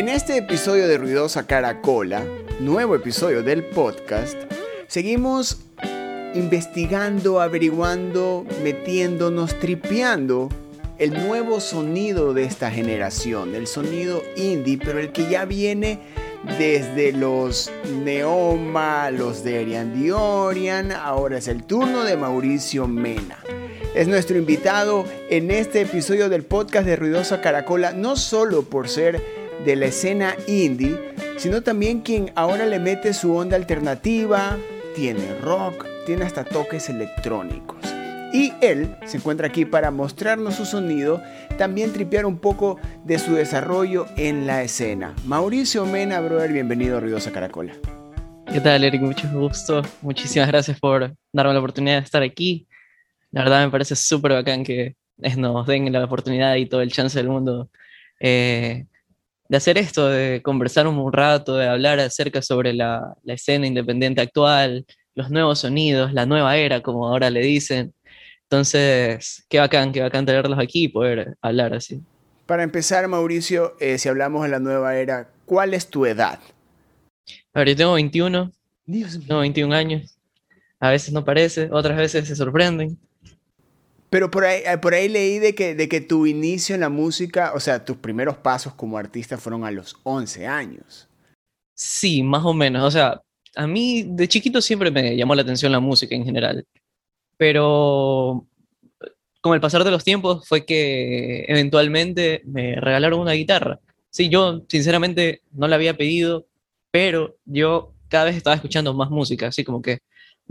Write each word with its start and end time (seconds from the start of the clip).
En 0.00 0.08
este 0.08 0.38
episodio 0.38 0.88
de 0.88 0.96
Ruidosa 0.96 1.46
Caracola, 1.46 2.24
nuevo 2.58 2.94
episodio 2.94 3.42
del 3.42 3.62
podcast, 3.62 4.34
seguimos 4.86 5.58
investigando, 6.34 7.38
averiguando, 7.38 8.46
metiéndonos, 8.62 9.58
tripeando 9.58 10.48
el 10.96 11.12
nuevo 11.12 11.60
sonido 11.60 12.32
de 12.32 12.44
esta 12.44 12.70
generación, 12.70 13.54
el 13.54 13.66
sonido 13.66 14.22
indie, 14.36 14.78
pero 14.82 15.00
el 15.00 15.12
que 15.12 15.28
ya 15.28 15.44
viene 15.44 15.98
desde 16.58 17.12
los 17.12 17.70
Neoma, 18.02 19.10
los 19.10 19.44
de 19.44 19.58
Arian 19.58 19.92
Diorian, 19.92 20.92
ahora 20.92 21.36
es 21.36 21.46
el 21.46 21.62
turno 21.64 22.04
de 22.04 22.16
Mauricio 22.16 22.88
Mena. 22.88 23.36
Es 23.94 24.08
nuestro 24.08 24.38
invitado 24.38 25.04
en 25.28 25.50
este 25.50 25.82
episodio 25.82 26.30
del 26.30 26.44
podcast 26.44 26.86
de 26.86 26.96
Ruidosa 26.96 27.42
Caracola, 27.42 27.92
no 27.92 28.16
solo 28.16 28.62
por 28.62 28.88
ser 28.88 29.39
de 29.64 29.76
la 29.76 29.86
escena 29.86 30.34
indie, 30.46 30.98
sino 31.36 31.62
también 31.62 32.00
quien 32.00 32.32
ahora 32.34 32.66
le 32.66 32.78
mete 32.78 33.12
su 33.12 33.34
onda 33.34 33.56
alternativa, 33.56 34.58
tiene 34.94 35.34
rock, 35.40 35.86
tiene 36.06 36.24
hasta 36.24 36.44
toques 36.44 36.88
electrónicos. 36.88 37.78
Y 38.32 38.52
él 38.60 38.94
se 39.06 39.16
encuentra 39.16 39.48
aquí 39.48 39.64
para 39.64 39.90
mostrarnos 39.90 40.54
su 40.54 40.64
sonido, 40.64 41.20
también 41.58 41.92
tripear 41.92 42.26
un 42.26 42.38
poco 42.38 42.78
de 43.04 43.18
su 43.18 43.34
desarrollo 43.34 44.06
en 44.16 44.46
la 44.46 44.62
escena. 44.62 45.14
Mauricio 45.24 45.84
Mena, 45.84 46.20
brother, 46.20 46.52
bienvenido 46.52 46.96
a 46.96 47.00
Ruidosa 47.00 47.32
Caracola. 47.32 47.72
¿Qué 48.52 48.60
tal, 48.60 48.82
Eric? 48.84 49.02
Mucho 49.02 49.28
gusto. 49.32 49.82
Muchísimas 50.00 50.48
gracias 50.48 50.78
por 50.78 51.14
darme 51.32 51.52
la 51.52 51.58
oportunidad 51.58 51.98
de 51.98 52.04
estar 52.04 52.22
aquí. 52.22 52.66
La 53.30 53.42
verdad 53.42 53.64
me 53.64 53.70
parece 53.70 53.96
súper 53.96 54.32
bacán 54.32 54.64
que 54.64 54.96
nos 55.36 55.66
den 55.66 55.92
la 55.92 56.04
oportunidad 56.04 56.56
y 56.56 56.66
todo 56.66 56.82
el 56.82 56.90
chance 56.90 57.18
del 57.18 57.28
mundo 57.28 57.68
eh, 58.20 58.86
de 59.50 59.56
hacer 59.56 59.78
esto, 59.78 60.06
de 60.08 60.42
conversar 60.42 60.86
un 60.86 61.12
rato, 61.12 61.56
de 61.56 61.66
hablar 61.66 61.98
acerca 61.98 62.40
sobre 62.40 62.72
la, 62.72 63.16
la 63.24 63.34
escena 63.34 63.66
independiente 63.66 64.20
actual, 64.20 64.86
los 65.16 65.28
nuevos 65.28 65.58
sonidos, 65.58 66.12
la 66.12 66.24
nueva 66.24 66.56
era, 66.56 66.80
como 66.82 67.08
ahora 67.08 67.30
le 67.30 67.40
dicen. 67.40 67.92
Entonces, 68.44 69.44
qué 69.48 69.58
bacán, 69.58 69.90
qué 69.90 70.02
bacán 70.02 70.24
tenerlos 70.24 70.56
aquí 70.56 70.84
y 70.84 70.88
poder 70.88 71.36
hablar 71.42 71.74
así. 71.74 72.00
Para 72.46 72.62
empezar, 72.62 73.08
Mauricio, 73.08 73.74
eh, 73.80 73.98
si 73.98 74.08
hablamos 74.08 74.44
de 74.44 74.50
la 74.50 74.60
nueva 74.60 74.94
era, 74.94 75.28
¿cuál 75.46 75.74
es 75.74 75.88
tu 75.88 76.06
edad? 76.06 76.38
A 77.52 77.58
ver, 77.58 77.70
yo 77.70 77.76
tengo 77.76 77.94
21, 77.94 78.52
Dios 78.86 79.18
tengo 79.26 79.40
21 79.40 79.74
años. 79.74 80.16
A 80.78 80.90
veces 80.90 81.12
no 81.12 81.24
parece, 81.24 81.68
otras 81.72 81.96
veces 81.96 82.28
se 82.28 82.36
sorprenden. 82.36 82.96
Pero 84.10 84.30
por 84.30 84.44
ahí, 84.44 84.62
eh, 84.66 84.78
por 84.78 84.94
ahí 84.94 85.08
leí 85.08 85.38
de 85.38 85.54
que, 85.54 85.74
de 85.74 85.88
que 85.88 86.00
tu 86.00 86.26
inicio 86.26 86.74
en 86.74 86.80
la 86.80 86.88
música, 86.88 87.52
o 87.54 87.60
sea, 87.60 87.84
tus 87.84 87.96
primeros 87.96 88.36
pasos 88.36 88.74
como 88.74 88.98
artista 88.98 89.38
fueron 89.38 89.64
a 89.64 89.70
los 89.70 89.96
11 90.02 90.46
años. 90.46 91.08
Sí, 91.74 92.22
más 92.22 92.44
o 92.44 92.52
menos. 92.52 92.82
O 92.84 92.90
sea, 92.90 93.22
a 93.56 93.66
mí 93.66 94.04
de 94.06 94.28
chiquito 94.28 94.60
siempre 94.60 94.90
me 94.90 95.16
llamó 95.16 95.34
la 95.34 95.42
atención 95.42 95.72
la 95.72 95.80
música 95.80 96.14
en 96.14 96.24
general 96.24 96.66
pero 97.40 98.46
con 99.40 99.54
el 99.54 99.62
pasar 99.62 99.82
de 99.82 99.90
los 99.90 100.04
tiempos 100.04 100.46
fue 100.46 100.66
que 100.66 101.46
eventualmente 101.48 102.42
me 102.44 102.78
regalaron 102.78 103.18
una 103.18 103.32
guitarra. 103.32 103.80
Sí, 104.10 104.28
yo 104.28 104.66
sinceramente 104.68 105.40
no 105.50 105.66
la 105.66 105.76
había 105.76 105.96
pedido, 105.96 106.46
pero 106.90 107.38
yo 107.46 107.94
cada 108.08 108.26
vez 108.26 108.36
estaba 108.36 108.56
escuchando 108.56 108.92
más 108.92 109.08
música, 109.08 109.46
así 109.46 109.64
como 109.64 109.80
que 109.80 110.00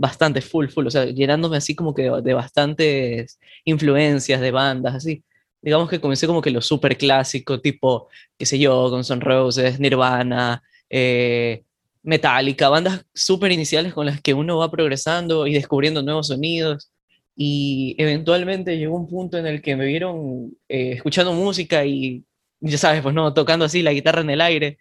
bastante 0.00 0.40
full, 0.40 0.68
full, 0.68 0.86
o 0.86 0.90
sea, 0.90 1.04
llenándome 1.04 1.58
así 1.58 1.74
como 1.74 1.92
que 1.94 2.10
de, 2.22 2.32
bastantes 2.34 3.38
influencias 3.64 4.40
de 4.40 4.50
bandas, 4.50 4.94
así. 4.94 5.22
Digamos 5.60 5.90
que 5.90 6.00
comencé 6.00 6.26
como 6.26 6.40
que 6.40 6.50
lo 6.50 6.62
súper 6.62 6.96
clásico, 6.96 7.60
tipo, 7.60 8.08
qué 8.38 8.46
sé 8.46 8.58
yo, 8.58 8.88
Guns 8.88 9.10
N' 9.10 9.20
Roses, 9.20 9.78
Nirvana, 9.78 10.62
eh, 10.88 11.64
Metallica, 12.02 12.70
bandas 12.70 13.04
súper 13.14 13.52
iniciales 13.52 13.92
con 13.92 14.06
las 14.06 14.22
que 14.22 14.32
uno 14.32 14.56
va 14.56 14.70
progresando 14.70 15.46
y 15.46 15.52
descubriendo 15.52 16.02
nuevos 16.02 16.28
sonidos. 16.28 16.90
Y 17.36 17.94
eventualmente 17.98 18.78
llegó 18.78 18.96
un 18.96 19.06
punto 19.06 19.36
en 19.36 19.46
el 19.46 19.60
que 19.60 19.76
me 19.76 19.84
vieron 19.84 20.56
eh, 20.68 20.92
escuchando 20.92 21.34
música 21.34 21.84
y, 21.84 22.24
ya 22.60 22.78
sabes, 22.78 23.02
pues 23.02 23.14
no, 23.14 23.34
tocando 23.34 23.66
así 23.66 23.82
la 23.82 23.92
guitarra 23.92 24.22
en 24.22 24.30
el 24.30 24.40
aire. 24.40 24.78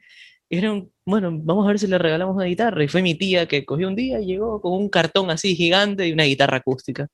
Y 0.50 0.56
dijeron, 0.56 0.92
bueno, 1.06 1.30
vamos 1.32 1.66
a 1.66 1.70
ver 1.70 1.80
si 1.80 1.88
le 1.88 2.00
regalamos 2.00 2.36
una 2.36 2.46
guitarra. 2.46 2.84
Y 2.84 2.88
fue 2.88 3.04
mi 3.04 3.16
tía 3.16 3.48
que 3.48 3.66
cogió 3.66 3.88
un 3.88 3.96
día 3.96 4.20
y 4.20 4.26
llegó 4.26 4.60
con 4.62 4.74
un 4.74 4.90
cartón 4.90 5.30
así 5.30 5.56
gigante 5.56 6.08
y 6.08 6.12
una 6.12 6.24
guitarra 6.24 6.58
acústica. 6.58 7.08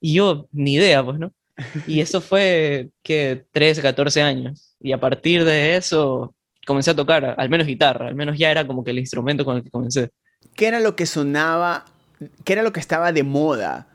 Y 0.00 0.14
yo, 0.14 0.48
ni 0.52 0.74
idea, 0.74 1.04
pues, 1.04 1.18
¿no? 1.18 1.32
Y 1.86 2.00
eso 2.00 2.20
fue, 2.20 2.90
que 3.02 3.44
13, 3.52 3.82
14 3.82 4.22
años. 4.22 4.74
Y 4.80 4.92
a 4.92 4.98
partir 4.98 5.44
de 5.44 5.76
eso, 5.76 6.34
comencé 6.66 6.90
a 6.90 6.96
tocar, 6.96 7.36
al 7.38 7.48
menos 7.50 7.66
guitarra, 7.66 8.08
al 8.08 8.14
menos 8.14 8.36
ya 8.36 8.50
era 8.50 8.66
como 8.66 8.82
que 8.82 8.90
el 8.90 8.98
instrumento 8.98 9.44
con 9.44 9.56
el 9.56 9.62
que 9.62 9.70
comencé. 9.70 10.10
¿Qué 10.54 10.66
era 10.66 10.80
lo 10.80 10.96
que 10.96 11.06
sonaba, 11.06 11.84
qué 12.44 12.54
era 12.54 12.62
lo 12.62 12.72
que 12.72 12.80
estaba 12.80 13.12
de 13.12 13.22
moda 13.22 13.88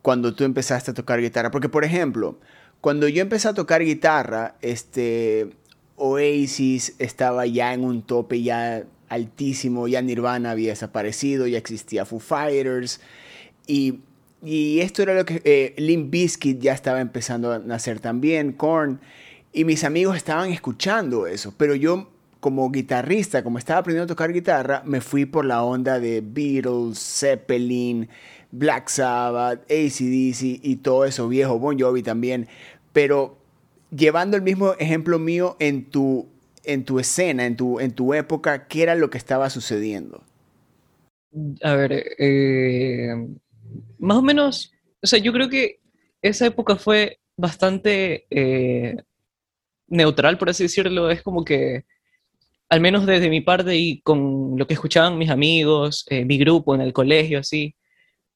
cuando 0.00 0.34
tú 0.34 0.44
empezaste 0.44 0.92
a 0.92 0.94
tocar 0.94 1.20
guitarra? 1.20 1.50
Porque, 1.50 1.68
por 1.68 1.84
ejemplo, 1.84 2.38
cuando 2.80 3.08
yo 3.08 3.22
empecé 3.22 3.48
a 3.48 3.54
tocar 3.54 3.82
guitarra, 3.82 4.56
este, 4.62 5.50
Oasis 5.96 6.94
estaba 6.98 7.46
ya 7.46 7.74
en 7.74 7.84
un 7.84 8.02
tope 8.02 8.42
ya 8.42 8.84
altísimo, 9.08 9.88
ya 9.88 10.00
Nirvana 10.02 10.52
había 10.52 10.70
desaparecido, 10.70 11.46
ya 11.46 11.58
existía 11.58 12.04
Foo 12.04 12.18
Fighters, 12.18 13.00
y, 13.66 14.00
y 14.42 14.80
esto 14.80 15.02
era 15.02 15.14
lo 15.14 15.24
que 15.24 15.42
eh, 15.44 15.74
Limp 15.76 16.10
Bizkit 16.10 16.60
ya 16.60 16.72
estaba 16.72 17.00
empezando 17.00 17.52
a 17.52 17.58
nacer 17.58 18.00
también, 18.00 18.52
Korn, 18.52 19.00
y 19.52 19.64
mis 19.64 19.84
amigos 19.84 20.16
estaban 20.16 20.50
escuchando 20.50 21.26
eso, 21.26 21.52
pero 21.56 21.74
yo 21.74 22.08
como 22.40 22.70
guitarrista, 22.70 23.44
como 23.44 23.58
estaba 23.58 23.80
aprendiendo 23.80 24.04
a 24.12 24.16
tocar 24.16 24.32
guitarra, 24.32 24.82
me 24.84 25.00
fui 25.00 25.26
por 25.26 25.44
la 25.44 25.62
onda 25.62 26.00
de 26.00 26.22
Beatles, 26.22 26.98
Zeppelin, 26.98 28.08
Black 28.50 28.88
Sabbath, 28.88 29.60
ACDC 29.70 30.60
y 30.62 30.76
todo 30.82 31.04
eso 31.04 31.28
viejo, 31.28 31.60
Bon 31.60 31.78
Jovi 31.78 32.02
también, 32.02 32.48
pero 32.92 33.41
llevando 33.94 34.36
el 34.36 34.42
mismo 34.42 34.74
ejemplo 34.78 35.18
mío 35.18 35.56
en 35.60 35.90
tu, 35.90 36.28
en 36.64 36.84
tu 36.84 36.98
escena, 36.98 37.46
en 37.46 37.56
tu, 37.56 37.78
en 37.78 37.92
tu 37.92 38.14
época, 38.14 38.66
¿qué 38.66 38.82
era 38.82 38.94
lo 38.94 39.10
que 39.10 39.18
estaba 39.18 39.50
sucediendo? 39.50 40.22
A 41.62 41.74
ver, 41.74 42.04
eh, 42.18 43.14
más 43.98 44.18
o 44.18 44.22
menos, 44.22 44.72
o 45.02 45.06
sea, 45.06 45.18
yo 45.18 45.32
creo 45.32 45.48
que 45.48 45.80
esa 46.20 46.46
época 46.46 46.76
fue 46.76 47.18
bastante 47.36 48.26
eh, 48.30 48.96
neutral, 49.88 50.38
por 50.38 50.50
así 50.50 50.64
decirlo, 50.64 51.10
es 51.10 51.22
como 51.22 51.44
que, 51.44 51.84
al 52.68 52.80
menos 52.80 53.06
desde 53.06 53.30
mi 53.30 53.40
parte 53.40 53.76
y 53.76 54.00
con 54.00 54.54
lo 54.56 54.66
que 54.66 54.74
escuchaban 54.74 55.18
mis 55.18 55.30
amigos, 55.30 56.06
eh, 56.08 56.24
mi 56.24 56.38
grupo 56.38 56.74
en 56.74 56.80
el 56.80 56.92
colegio, 56.92 57.38
así, 57.40 57.74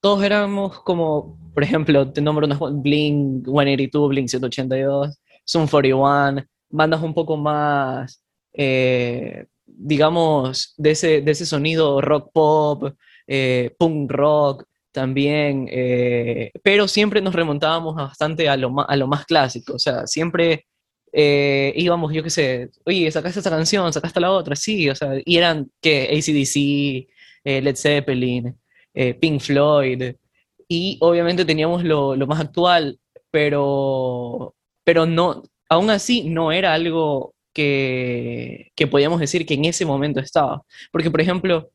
todos 0.01 0.23
éramos 0.23 0.81
como, 0.83 1.39
por 1.55 1.63
ejemplo, 1.63 2.13
te 2.13 2.21
nombro 2.21 2.47
unas 2.47 2.59
Blink 2.83 3.47
182, 3.47 4.09
Blink 4.11 4.29
182, 4.29 5.19
Zoom 5.49 5.69
41, 5.69 6.45
bandas 6.71 7.03
un 7.03 7.15
poco 7.15 7.37
más, 7.37 8.23
eh, 8.53 9.47
digamos, 9.65 10.75
de 10.77 10.91
ese, 10.91 11.21
de 11.21 11.31
ese 11.33 11.47
sonido 11.47 12.01
rock 12.01 12.31
pop, 12.33 12.93
eh, 13.27 13.75
punk 13.79 14.11
rock 14.11 14.65
también, 14.93 15.69
pero 16.63 16.89
siempre 16.89 17.21
nos 17.21 17.35
remontábamos 17.35 17.95
bastante 17.95 18.49
a 18.49 18.57
lo, 18.57 18.81
a 18.89 18.97
lo 18.97 19.07
más 19.07 19.27
clásico, 19.27 19.75
o 19.75 19.79
sea, 19.79 20.07
siempre 20.07 20.65
eh, 21.19 21.73
íbamos, 21.77 22.13
yo 22.13 22.23
qué 22.23 22.29
sé, 22.29 22.71
oye, 22.85 23.11
sacaste 23.11 23.41
esta 23.41 23.49
canción, 23.49 23.91
sacaste 23.91 24.21
la 24.21 24.31
otra, 24.33 24.55
sí, 24.55 24.91
o 24.91 24.95
sea, 24.95 25.13
y 25.25 25.39
eran 25.39 25.71
que 25.81 26.11
ACDC, 26.13 27.09
eh, 27.43 27.63
Led 27.63 27.75
Zeppelin, 27.75 28.55
eh, 28.93 29.15
Pink 29.15 29.41
Floyd, 29.41 30.15
y 30.69 30.99
obviamente 31.01 31.47
teníamos 31.47 31.85
lo, 31.85 32.17
lo, 32.17 32.27
más 32.27 32.41
actual, 32.41 32.99
pero, 33.31 34.55
pero 34.87 35.05
no, 35.05 35.43
aún 35.69 35.91
así 35.91 36.23
no 36.31 36.53
era 36.53 36.73
algo 36.73 37.35
que, 37.53 38.71
que 38.77 38.87
podíamos 38.87 39.19
decir 39.19 39.45
que 39.45 39.55
en 39.55 39.65
ese 39.65 39.85
momento 39.85 40.21
estaba. 40.21 40.63
Porque, 40.93 41.11
por 41.11 41.21
ejemplo, 41.21 41.71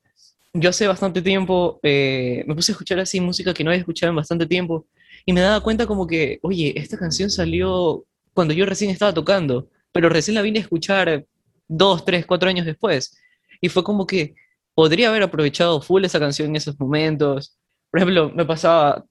yo 0.53 0.69
hace 0.69 0.87
bastante 0.87 1.21
tiempo 1.21 1.81
me 1.83 2.55
puse 2.55 2.71
a 2.71 2.73
escuchar 2.73 2.99
así 2.99 3.19
música 3.19 3.53
que 3.53 3.65
no 3.65 3.69
había 3.69 3.81
escuchado 3.81 4.11
en 4.11 4.15
bastante 4.15 4.45
tiempo 4.45 4.85
y 5.25 5.33
me 5.33 5.41
daba 5.41 5.59
cuenta 5.61 5.85
como 5.85 6.07
que, 6.07 6.39
oye, 6.41 6.73
esta 6.77 6.97
canción 6.97 7.29
salió 7.29 8.05
cuando 8.33 8.53
yo 8.53 8.65
recién 8.65 8.89
estaba 8.89 9.13
tocando, 9.13 9.67
pero 9.91 10.07
recién 10.07 10.35
la 10.35 10.41
vine 10.41 10.59
a 10.59 10.61
escuchar 10.61 11.25
dos, 11.67 12.05
tres, 12.05 12.25
cuatro 12.25 12.49
años 12.49 12.65
después. 12.65 13.17
Y 13.59 13.67
fue 13.67 13.83
como 13.83 14.07
que 14.07 14.35
podría 14.73 15.09
haber 15.09 15.23
aprovechado 15.23 15.81
full 15.81 16.05
esa 16.05 16.19
canción 16.19 16.47
en 16.47 16.55
esos 16.55 16.79
momentos. 16.79 17.57
Por 17.89 17.99
ejemplo, 17.99 18.31
me 18.33 18.45
pasaba 18.45 19.05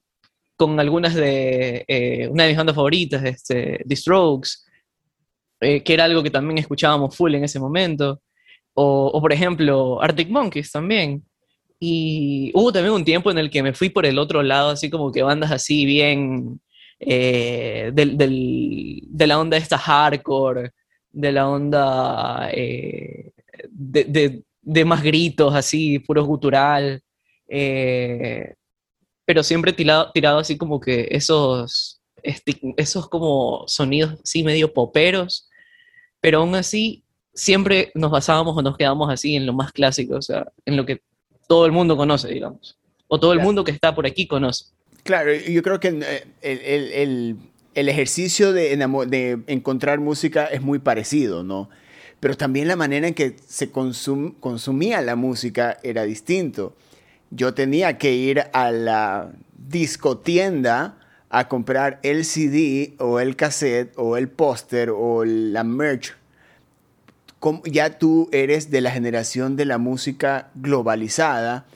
con 0.60 0.78
algunas 0.78 1.14
de 1.14 1.86
eh, 1.88 2.28
una 2.28 2.42
de 2.42 2.50
mis 2.50 2.58
bandas 2.58 2.76
favoritas, 2.76 3.24
este, 3.24 3.82
The 3.88 3.96
Strokes, 3.96 4.50
eh, 5.58 5.82
que 5.82 5.94
era 5.94 6.04
algo 6.04 6.22
que 6.22 6.28
también 6.28 6.58
escuchábamos 6.58 7.16
full 7.16 7.34
en 7.34 7.44
ese 7.44 7.58
momento. 7.58 8.20
O, 8.74 9.10
o, 9.14 9.22
por 9.22 9.32
ejemplo, 9.32 10.02
Arctic 10.02 10.28
Monkeys 10.28 10.70
también. 10.70 11.24
Y 11.78 12.50
hubo 12.52 12.70
también 12.70 12.92
un 12.92 13.06
tiempo 13.06 13.30
en 13.30 13.38
el 13.38 13.48
que 13.48 13.62
me 13.62 13.72
fui 13.72 13.88
por 13.88 14.04
el 14.04 14.18
otro 14.18 14.42
lado, 14.42 14.68
así 14.68 14.90
como 14.90 15.10
que 15.10 15.22
bandas 15.22 15.50
así 15.50 15.86
bien 15.86 16.60
eh, 16.98 17.90
del, 17.94 18.18
del, 18.18 19.00
de 19.06 19.26
la 19.26 19.40
onda 19.40 19.56
esta 19.56 19.78
hardcore, 19.78 20.72
de 21.10 21.32
la 21.32 21.48
onda 21.48 22.50
eh, 22.52 23.32
de, 23.66 24.84
más 24.84 25.02
gritos, 25.02 25.54
así, 25.54 26.00
puro 26.00 26.22
gutural, 26.24 27.00
eh, 27.48 28.56
pero 29.30 29.44
siempre 29.44 29.72
tirado, 29.72 30.10
tirado 30.12 30.40
así 30.40 30.58
como 30.58 30.80
que 30.80 31.06
esos, 31.12 32.00
esos 32.76 33.08
como 33.08 33.62
sonidos 33.68 34.18
así 34.24 34.42
medio 34.42 34.74
poperos, 34.74 35.48
pero 36.20 36.38
aún 36.38 36.56
así 36.56 37.04
siempre 37.32 37.92
nos 37.94 38.10
basábamos 38.10 38.56
o 38.56 38.62
nos 38.62 38.76
quedamos 38.76 39.08
así 39.08 39.36
en 39.36 39.46
lo 39.46 39.52
más 39.52 39.70
clásico, 39.70 40.16
o 40.16 40.22
sea, 40.22 40.50
en 40.64 40.76
lo 40.76 40.84
que 40.84 41.02
todo 41.46 41.64
el 41.64 41.70
mundo 41.70 41.96
conoce, 41.96 42.26
digamos, 42.26 42.76
o 43.06 43.20
todo 43.20 43.32
el 43.32 43.38
mundo 43.38 43.62
que 43.62 43.70
está 43.70 43.94
por 43.94 44.04
aquí 44.04 44.26
conoce. 44.26 44.64
Claro, 45.04 45.32
yo 45.32 45.62
creo 45.62 45.78
que 45.78 45.90
eh, 45.90 46.26
el, 46.42 46.92
el, 46.92 47.36
el, 47.76 47.88
ejercicio 47.88 48.52
de, 48.52 48.76
de, 48.76 49.38
encontrar 49.46 50.00
música 50.00 50.46
es 50.46 50.60
muy 50.60 50.80
parecido, 50.80 51.44
¿no? 51.44 51.70
Pero 52.18 52.36
también 52.36 52.66
la 52.66 52.74
manera 52.74 53.06
en 53.06 53.14
que 53.14 53.36
se 53.46 53.70
consum, 53.70 54.32
consumía 54.40 55.00
la 55.02 55.14
música 55.14 55.78
era 55.84 56.02
distinto. 56.02 56.74
Yo 57.30 57.54
tenía 57.54 57.98
que 57.98 58.12
ir 58.12 58.44
a 58.52 58.70
la 58.70 59.32
discotienda 59.56 60.96
a 61.28 61.48
comprar 61.48 62.00
el 62.02 62.24
CD 62.24 62.94
o 62.98 63.20
el 63.20 63.36
cassette 63.36 63.92
o 63.96 64.16
el 64.16 64.28
póster 64.28 64.90
o 64.90 65.24
la 65.24 65.62
merch 65.62 66.14
ya 67.64 67.98
tú 67.98 68.28
eres 68.32 68.70
de 68.70 68.80
la 68.80 68.90
generación 68.90 69.56
de 69.56 69.64
la 69.64 69.78
música 69.78 70.50
globalizada. 70.54 71.66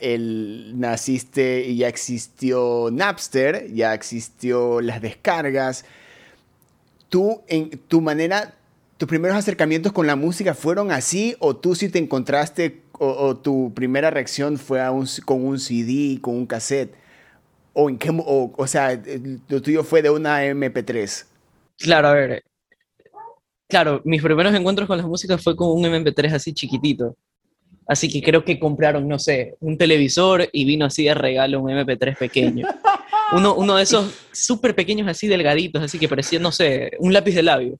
El, 0.00 0.72
naciste 0.78 1.64
y 1.64 1.76
ya 1.76 1.88
existió 1.88 2.90
Napster, 2.92 3.72
ya 3.72 3.94
existió 3.94 4.80
las 4.80 5.00
descargas. 5.00 5.84
Tú, 7.08 7.42
en 7.46 7.70
tu 7.70 8.00
manera, 8.00 8.56
tus 8.98 9.08
primeros 9.08 9.36
acercamientos 9.36 9.92
con 9.92 10.06
la 10.06 10.16
música 10.16 10.54
fueron 10.54 10.90
así, 10.90 11.36
o 11.38 11.56
tú 11.56 11.74
sí 11.74 11.88
te 11.88 11.98
encontraste, 11.98 12.82
o, 13.06 13.36
tu 13.36 13.72
primera 13.74 14.10
reacción 14.10 14.58
fue 14.58 14.80
con 15.24 15.44
un 15.44 15.58
CD, 15.58 16.20
con 16.20 16.36
un 16.36 16.46
cassette, 16.46 16.94
o 17.72 17.88
en 17.88 17.98
qué, 17.98 18.10
o, 18.10 18.52
o 18.56 18.66
sea, 18.66 19.00
lo 19.48 19.62
tuyo 19.62 19.82
fue 19.84 20.02
de 20.02 20.10
una 20.10 20.44
MP3. 20.44 21.26
Claro, 21.78 22.08
a 22.08 22.14
ver, 22.14 22.42
claro, 23.68 24.00
mis 24.04 24.22
primeros 24.22 24.54
encuentros 24.54 24.86
con 24.86 24.98
la 24.98 25.06
música 25.06 25.38
fue 25.38 25.56
con 25.56 25.68
un 25.70 25.82
MP3 25.84 26.32
así 26.32 26.52
chiquitito. 26.52 27.16
Así 27.86 28.08
que 28.10 28.22
creo 28.22 28.44
que 28.44 28.58
compraron, 28.58 29.06
no 29.06 29.18
sé, 29.18 29.56
un 29.60 29.76
televisor 29.76 30.48
y 30.52 30.64
vino 30.64 30.86
así 30.86 31.04
de 31.04 31.14
regalo 31.14 31.60
un 31.60 31.70
MP3 31.70 32.16
pequeño. 32.16 32.66
Uno, 33.32 33.54
uno 33.54 33.76
de 33.76 33.82
esos 33.82 34.14
súper 34.32 34.74
pequeños, 34.74 35.08
así 35.08 35.26
delgaditos, 35.26 35.82
así 35.82 35.98
que 35.98 36.08
parecía, 36.08 36.38
no 36.38 36.52
sé, 36.52 36.92
un 36.98 37.12
lápiz 37.12 37.34
de 37.34 37.42
labio. 37.42 37.78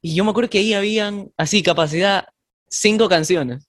Y 0.00 0.14
yo 0.14 0.24
me 0.24 0.30
acuerdo 0.30 0.50
que 0.50 0.58
ahí 0.58 0.72
habían, 0.72 1.30
así, 1.36 1.62
capacidad, 1.62 2.28
cinco 2.68 3.08
canciones. 3.08 3.67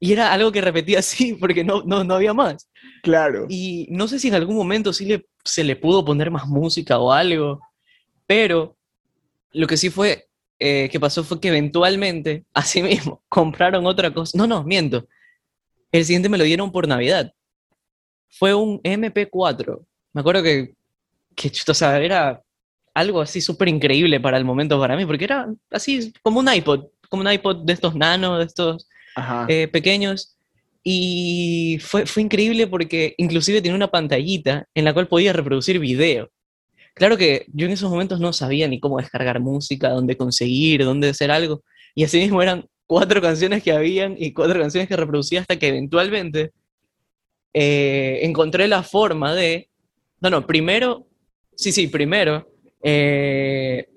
Y 0.00 0.12
era 0.12 0.32
algo 0.32 0.52
que 0.52 0.60
repetía 0.60 0.98
así 0.98 1.34
porque 1.40 1.64
no, 1.64 1.82
no, 1.84 2.04
no 2.04 2.14
había 2.14 2.34
más. 2.34 2.68
Claro. 3.02 3.46
Y 3.48 3.86
no 3.90 4.08
sé 4.08 4.18
si 4.18 4.28
en 4.28 4.34
algún 4.34 4.56
momento 4.56 4.92
sí 4.92 5.06
le, 5.06 5.26
se 5.44 5.64
le 5.64 5.76
pudo 5.76 6.04
poner 6.04 6.30
más 6.30 6.46
música 6.46 6.98
o 6.98 7.12
algo, 7.12 7.60
pero 8.26 8.76
lo 9.52 9.66
que 9.66 9.76
sí 9.76 9.90
fue 9.90 10.28
eh, 10.58 10.88
que 10.90 11.00
pasó 11.00 11.24
fue 11.24 11.40
que 11.40 11.48
eventualmente, 11.48 12.44
así 12.54 12.82
mismo, 12.82 13.22
compraron 13.28 13.86
otra 13.86 14.12
cosa. 14.12 14.36
No, 14.36 14.46
no, 14.46 14.64
miento. 14.64 15.06
El 15.92 16.04
siguiente 16.04 16.28
me 16.28 16.38
lo 16.38 16.44
dieron 16.44 16.72
por 16.72 16.88
Navidad. 16.88 17.32
Fue 18.30 18.54
un 18.54 18.80
MP4. 18.82 19.84
Me 20.12 20.20
acuerdo 20.20 20.42
que, 20.42 20.74
que 21.36 21.52
o 21.68 21.74
sea, 21.74 22.00
era 22.00 22.42
algo 22.94 23.20
así 23.20 23.40
súper 23.40 23.68
increíble 23.68 24.20
para 24.20 24.38
el 24.38 24.44
momento 24.44 24.78
para 24.78 24.96
mí, 24.96 25.04
porque 25.04 25.24
era 25.24 25.52
así 25.70 26.12
como 26.22 26.40
un 26.40 26.52
iPod, 26.52 26.86
como 27.08 27.22
un 27.22 27.32
iPod 27.32 27.64
de 27.64 27.72
estos 27.72 27.94
nano, 27.94 28.38
de 28.38 28.44
estos 28.44 28.88
eh, 29.48 29.68
pequeños. 29.68 30.36
Y 30.82 31.78
fue, 31.80 32.04
fue 32.06 32.22
increíble 32.22 32.66
porque 32.66 33.14
inclusive 33.16 33.62
tenía 33.62 33.76
una 33.76 33.90
pantallita 33.90 34.66
en 34.74 34.84
la 34.84 34.92
cual 34.92 35.08
podía 35.08 35.32
reproducir 35.32 35.78
video. 35.78 36.30
Claro 36.94 37.16
que 37.16 37.46
yo 37.52 37.66
en 37.66 37.72
esos 37.72 37.90
momentos 37.90 38.20
no 38.20 38.32
sabía 38.32 38.68
ni 38.68 38.78
cómo 38.78 38.98
descargar 38.98 39.40
música, 39.40 39.90
dónde 39.90 40.16
conseguir, 40.16 40.84
dónde 40.84 41.08
hacer 41.08 41.30
algo. 41.30 41.62
Y 41.94 42.04
así 42.04 42.18
mismo 42.18 42.40
eran 42.40 42.66
cuatro 42.86 43.20
canciones 43.20 43.62
que 43.62 43.72
habían 43.72 44.14
y 44.18 44.32
cuatro 44.32 44.60
canciones 44.60 44.88
que 44.88 44.96
reproducía 44.96 45.40
hasta 45.40 45.58
que 45.58 45.68
eventualmente 45.68 46.52
eh, 47.52 48.20
encontré 48.22 48.68
la 48.68 48.82
forma 48.82 49.34
de... 49.34 49.68
No, 50.20 50.30
no, 50.30 50.46
primero, 50.46 51.06
sí, 51.56 51.72
sí, 51.72 51.88
primero, 51.88 52.48
eh, 52.82 53.88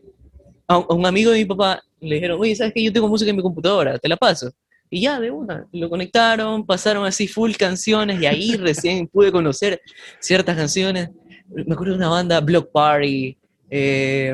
a, 0.68 0.78
un 0.78 1.06
amigo 1.06 1.31
de 1.31 1.40
mi 1.40 1.46
papá 1.46 1.81
le 2.00 2.16
dijeron, 2.16 2.40
oye, 2.40 2.56
¿sabes 2.56 2.74
qué? 2.74 2.84
Yo 2.84 2.94
tengo 2.94 3.08
música 3.08 3.30
en 3.30 3.38
mi 3.38 3.44
computadora, 3.44 3.98
te 4.00 4.10
la 4.10 4.18
paso. 4.18 4.52
Y 4.89 5.01
ya, 5.01 5.19
de 5.19 5.31
una, 5.31 5.68
lo 5.72 5.89
conectaron, 5.89 6.66
pasaron 6.66 7.06
así 7.06 7.28
full 7.28 7.54
canciones 7.54 8.22
y 8.22 8.25
ahí 8.25 8.56
recién 8.57 9.07
pude 9.07 9.31
conocer 9.31 9.81
ciertas 10.19 10.56
canciones 10.56 11.10
me 11.50 11.74
acuerdo 11.74 11.94
de 11.94 12.00
una 12.00 12.10
banda, 12.10 12.39
Block 12.42 12.72
Party, 12.72 13.38
eh, 13.69 14.34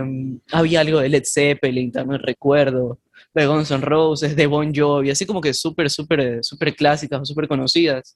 había 0.51 0.81
algo 0.81 0.99
de 0.99 1.09
Led 1.09 1.23
Zeppelin, 1.25 1.91
también 1.91 2.21
recuerdo, 2.21 2.99
de 3.33 3.45
Guns 3.45 3.71
N' 3.71 3.81
Roses, 3.81 4.35
de 4.35 4.47
Bon 4.47 4.73
Jovi, 4.73 5.09
así 5.09 5.25
como 5.25 5.41
que 5.41 5.53
súper, 5.53 5.89
súper, 5.89 6.43
súper 6.43 6.75
clásicas, 6.75 7.27
súper 7.27 7.47
conocidas. 7.47 8.15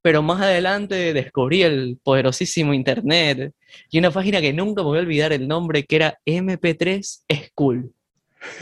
Pero 0.00 0.22
más 0.22 0.40
adelante 0.40 1.12
descubrí 1.12 1.62
el 1.62 1.98
poderosísimo 2.02 2.72
Internet 2.72 3.52
y 3.90 3.98
una 3.98 4.12
página 4.12 4.40
que 4.40 4.52
nunca 4.52 4.82
me 4.82 4.88
voy 4.88 4.98
a 4.98 5.02
olvidar 5.02 5.32
el 5.32 5.48
nombre, 5.48 5.84
que 5.84 5.96
era 5.96 6.18
MP3 6.24 7.22
School. 7.50 7.92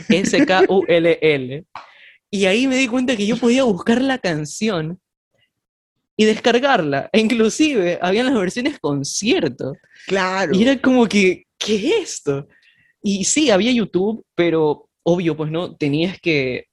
S-K-U-L-L. 0.09 1.65
Y 2.37 2.45
ahí 2.45 2.67
me 2.67 2.75
di 2.75 2.87
cuenta 2.87 3.17
que 3.17 3.25
yo 3.25 3.35
podía 3.35 3.63
buscar 3.63 3.99
la 3.99 4.19
canción 4.19 4.99
y 6.15 6.25
descargarla. 6.25 7.09
E 7.11 7.19
inclusive 7.19 7.97
habían 7.99 8.27
las 8.27 8.35
versiones 8.35 8.77
concierto. 8.79 9.73
Claro. 10.05 10.53
Y 10.53 10.61
era 10.61 10.79
como 10.79 11.07
que, 11.07 11.47
¿qué 11.57 11.75
es 11.77 12.11
esto? 12.11 12.47
Y 13.01 13.25
sí, 13.25 13.49
había 13.49 13.71
YouTube, 13.71 14.23
pero 14.35 14.87
obvio, 15.01 15.35
pues 15.35 15.49
no, 15.49 15.75
tenías 15.75 16.19
que, 16.21 16.65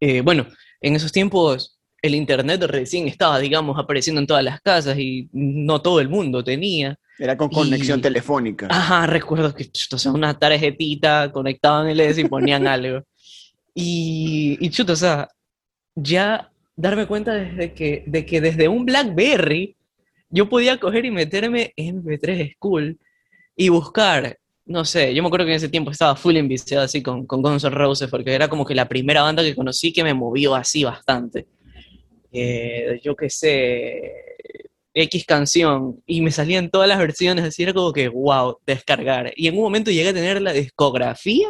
eh, 0.00 0.22
bueno, 0.22 0.48
en 0.80 0.96
esos 0.96 1.12
tiempos 1.12 1.78
el 2.02 2.16
Internet 2.16 2.60
recién 2.64 3.06
estaba, 3.06 3.38
digamos, 3.38 3.78
apareciendo 3.78 4.20
en 4.20 4.26
todas 4.26 4.42
las 4.42 4.60
casas 4.60 4.98
y 4.98 5.28
no 5.32 5.80
todo 5.82 6.00
el 6.00 6.08
mundo 6.08 6.42
tenía. 6.42 6.98
Era 7.16 7.36
con 7.36 7.48
conexión 7.48 8.02
telefónica. 8.02 8.66
Ajá, 8.68 9.06
recuerdo 9.06 9.54
que, 9.54 9.70
o 9.92 9.98
sea, 9.98 10.10
una 10.10 10.36
tarjetita, 10.36 11.30
conectaban 11.30 11.86
el 11.86 12.00
S 12.00 12.20
y 12.20 12.24
ponían 12.24 12.66
algo. 12.66 13.04
Y, 13.74 14.58
y 14.60 14.70
chuto, 14.70 14.94
o 14.94 14.96
sea, 14.96 15.28
ya 15.94 16.50
darme 16.76 17.06
cuenta 17.06 17.34
desde 17.34 17.72
que, 17.72 18.04
de 18.06 18.24
que 18.24 18.40
desde 18.40 18.68
un 18.68 18.84
BlackBerry 18.84 19.76
yo 20.30 20.48
podía 20.48 20.78
coger 20.78 21.04
y 21.04 21.10
meterme 21.10 21.72
en 21.76 22.02
MP3 22.02 22.54
School 22.54 22.98
y 23.56 23.68
buscar, 23.68 24.38
no 24.64 24.84
sé, 24.84 25.14
yo 25.14 25.22
me 25.22 25.26
acuerdo 25.26 25.46
que 25.46 25.52
en 25.52 25.56
ese 25.56 25.68
tiempo 25.68 25.90
estaba 25.90 26.16
full 26.16 26.36
enviciado 26.36 26.84
así 26.84 27.02
con, 27.02 27.26
con 27.26 27.42
Guns 27.42 27.64
N' 27.64 27.70
Roses 27.74 28.08
porque 28.08 28.32
era 28.32 28.48
como 28.48 28.64
que 28.64 28.74
la 28.74 28.88
primera 28.88 29.22
banda 29.22 29.42
que 29.42 29.54
conocí 29.54 29.92
que 29.92 30.04
me 30.04 30.14
movió 30.14 30.54
así 30.54 30.84
bastante. 30.84 31.46
Eh, 32.32 33.00
yo 33.02 33.16
qué 33.16 33.28
sé, 33.28 34.12
X 34.94 35.24
canción 35.26 36.00
y 36.06 36.20
me 36.22 36.30
salían 36.30 36.70
todas 36.70 36.88
las 36.88 36.98
versiones, 36.98 37.44
así 37.44 37.64
era 37.64 37.74
como 37.74 37.92
que, 37.92 38.08
wow, 38.08 38.58
descargar. 38.66 39.32
Y 39.36 39.48
en 39.48 39.56
un 39.56 39.62
momento 39.62 39.90
llegué 39.90 40.10
a 40.10 40.14
tener 40.14 40.40
la 40.40 40.52
discografía 40.52 41.48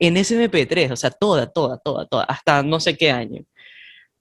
en 0.00 0.16
SMP3, 0.16 0.90
o 0.90 0.96
sea, 0.96 1.10
toda, 1.10 1.46
toda, 1.46 1.78
toda, 1.78 2.06
toda, 2.06 2.24
hasta 2.24 2.62
no 2.62 2.80
sé 2.80 2.96
qué 2.96 3.10
año 3.12 3.44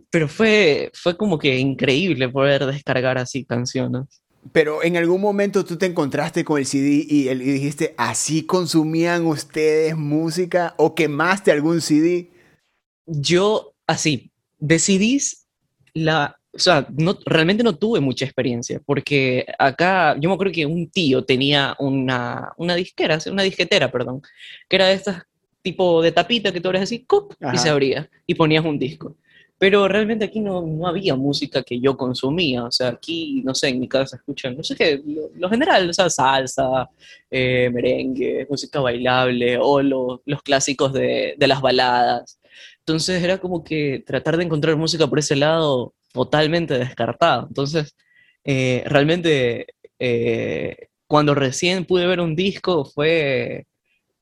pero 0.09 0.27
fue, 0.27 0.91
fue 0.93 1.15
como 1.15 1.37
que 1.37 1.57
increíble 1.57 2.29
poder 2.29 2.65
descargar 2.65 3.17
así 3.17 3.45
canciones. 3.45 4.21
Pero 4.51 4.83
en 4.83 4.97
algún 4.97 5.21
momento 5.21 5.65
tú 5.65 5.77
te 5.77 5.85
encontraste 5.85 6.43
con 6.43 6.59
el 6.59 6.65
CD 6.65 7.05
y, 7.07 7.29
y 7.29 7.35
dijiste, 7.35 7.93
¿así 7.97 8.45
consumían 8.45 9.25
ustedes 9.25 9.95
música 9.95 10.73
o 10.77 10.95
quemaste 10.95 11.51
algún 11.51 11.81
CD? 11.81 12.31
Yo, 13.05 13.73
así, 13.85 14.31
de 14.57 14.79
CDs, 14.79 15.45
la, 15.93 16.37
o 16.53 16.59
sea, 16.59 16.87
no, 16.97 17.19
realmente 17.25 17.63
no 17.63 17.75
tuve 17.75 17.99
mucha 17.99 18.25
experiencia, 18.25 18.81
porque 18.85 19.45
acá, 19.59 20.15
yo 20.19 20.29
me 20.29 20.35
acuerdo 20.35 20.53
que 20.53 20.65
un 20.65 20.89
tío 20.89 21.25
tenía 21.25 21.75
una, 21.77 22.53
una 22.57 22.75
disquera, 22.75 23.19
una 23.29 23.43
disquetera, 23.43 23.91
perdón, 23.91 24.21
que 24.67 24.75
era 24.77 24.87
de 24.87 24.93
estas 24.93 25.23
tipo 25.61 26.01
de 26.01 26.11
tapita 26.11 26.51
que 26.51 26.61
tú 26.61 26.69
abres 26.69 26.83
así, 26.83 27.05
¡cup! 27.05 27.35
y 27.53 27.57
se 27.57 27.69
abría, 27.69 28.09
y 28.25 28.35
ponías 28.35 28.65
un 28.65 28.79
disco. 28.79 29.15
Pero 29.57 29.89
realmente 29.89 30.23
aquí 30.23 30.39
no, 30.39 30.61
no, 30.61 30.87
había 30.87 31.15
música 31.15 31.63
que 31.63 31.81
yo 31.81 31.97
consumía. 31.97 32.63
O 32.63 32.71
sea, 32.71 32.89
aquí, 32.89 33.41
no 33.43 33.53
sé, 33.53 33.67
en 33.67 33.79
mi 33.81 33.89
casa 33.89 34.15
escuchan, 34.15 34.55
no 34.55 34.63
sé 34.63 34.73
qué, 34.75 35.01
lo, 35.35 35.49
general, 35.49 35.89
o 35.89 35.93
sea, 35.93 36.09
salsa, 36.09 36.89
eh, 37.29 37.69
merengue, 37.73 38.47
música 38.49 38.79
bailable 38.79 39.57
o 39.59 39.81
los 39.81 40.41
clásicos 40.43 40.93
de, 40.93 41.35
de, 41.37 41.47
las 41.47 41.61
baladas. 41.61 42.39
Entonces 42.79 43.21
era 43.21 43.39
como 43.39 43.63
que 43.63 44.01
tratar 44.05 44.37
de 44.37 44.45
encontrar 44.45 44.77
música 44.77 45.07
por 45.07 45.19
ese 45.19 45.35
lado 45.35 45.93
totalmente 46.13 46.77
descartado. 46.77 47.47
Entonces, 47.47 47.95
eh, 48.43 48.83
realmente, 48.85 49.67
eh, 49.99 50.87
cuando 51.07 51.35
recién 51.35 51.85
pude 51.85 52.07
ver 52.07 52.21
un 52.21 52.35
disco 52.35 52.85
fue 52.85 53.65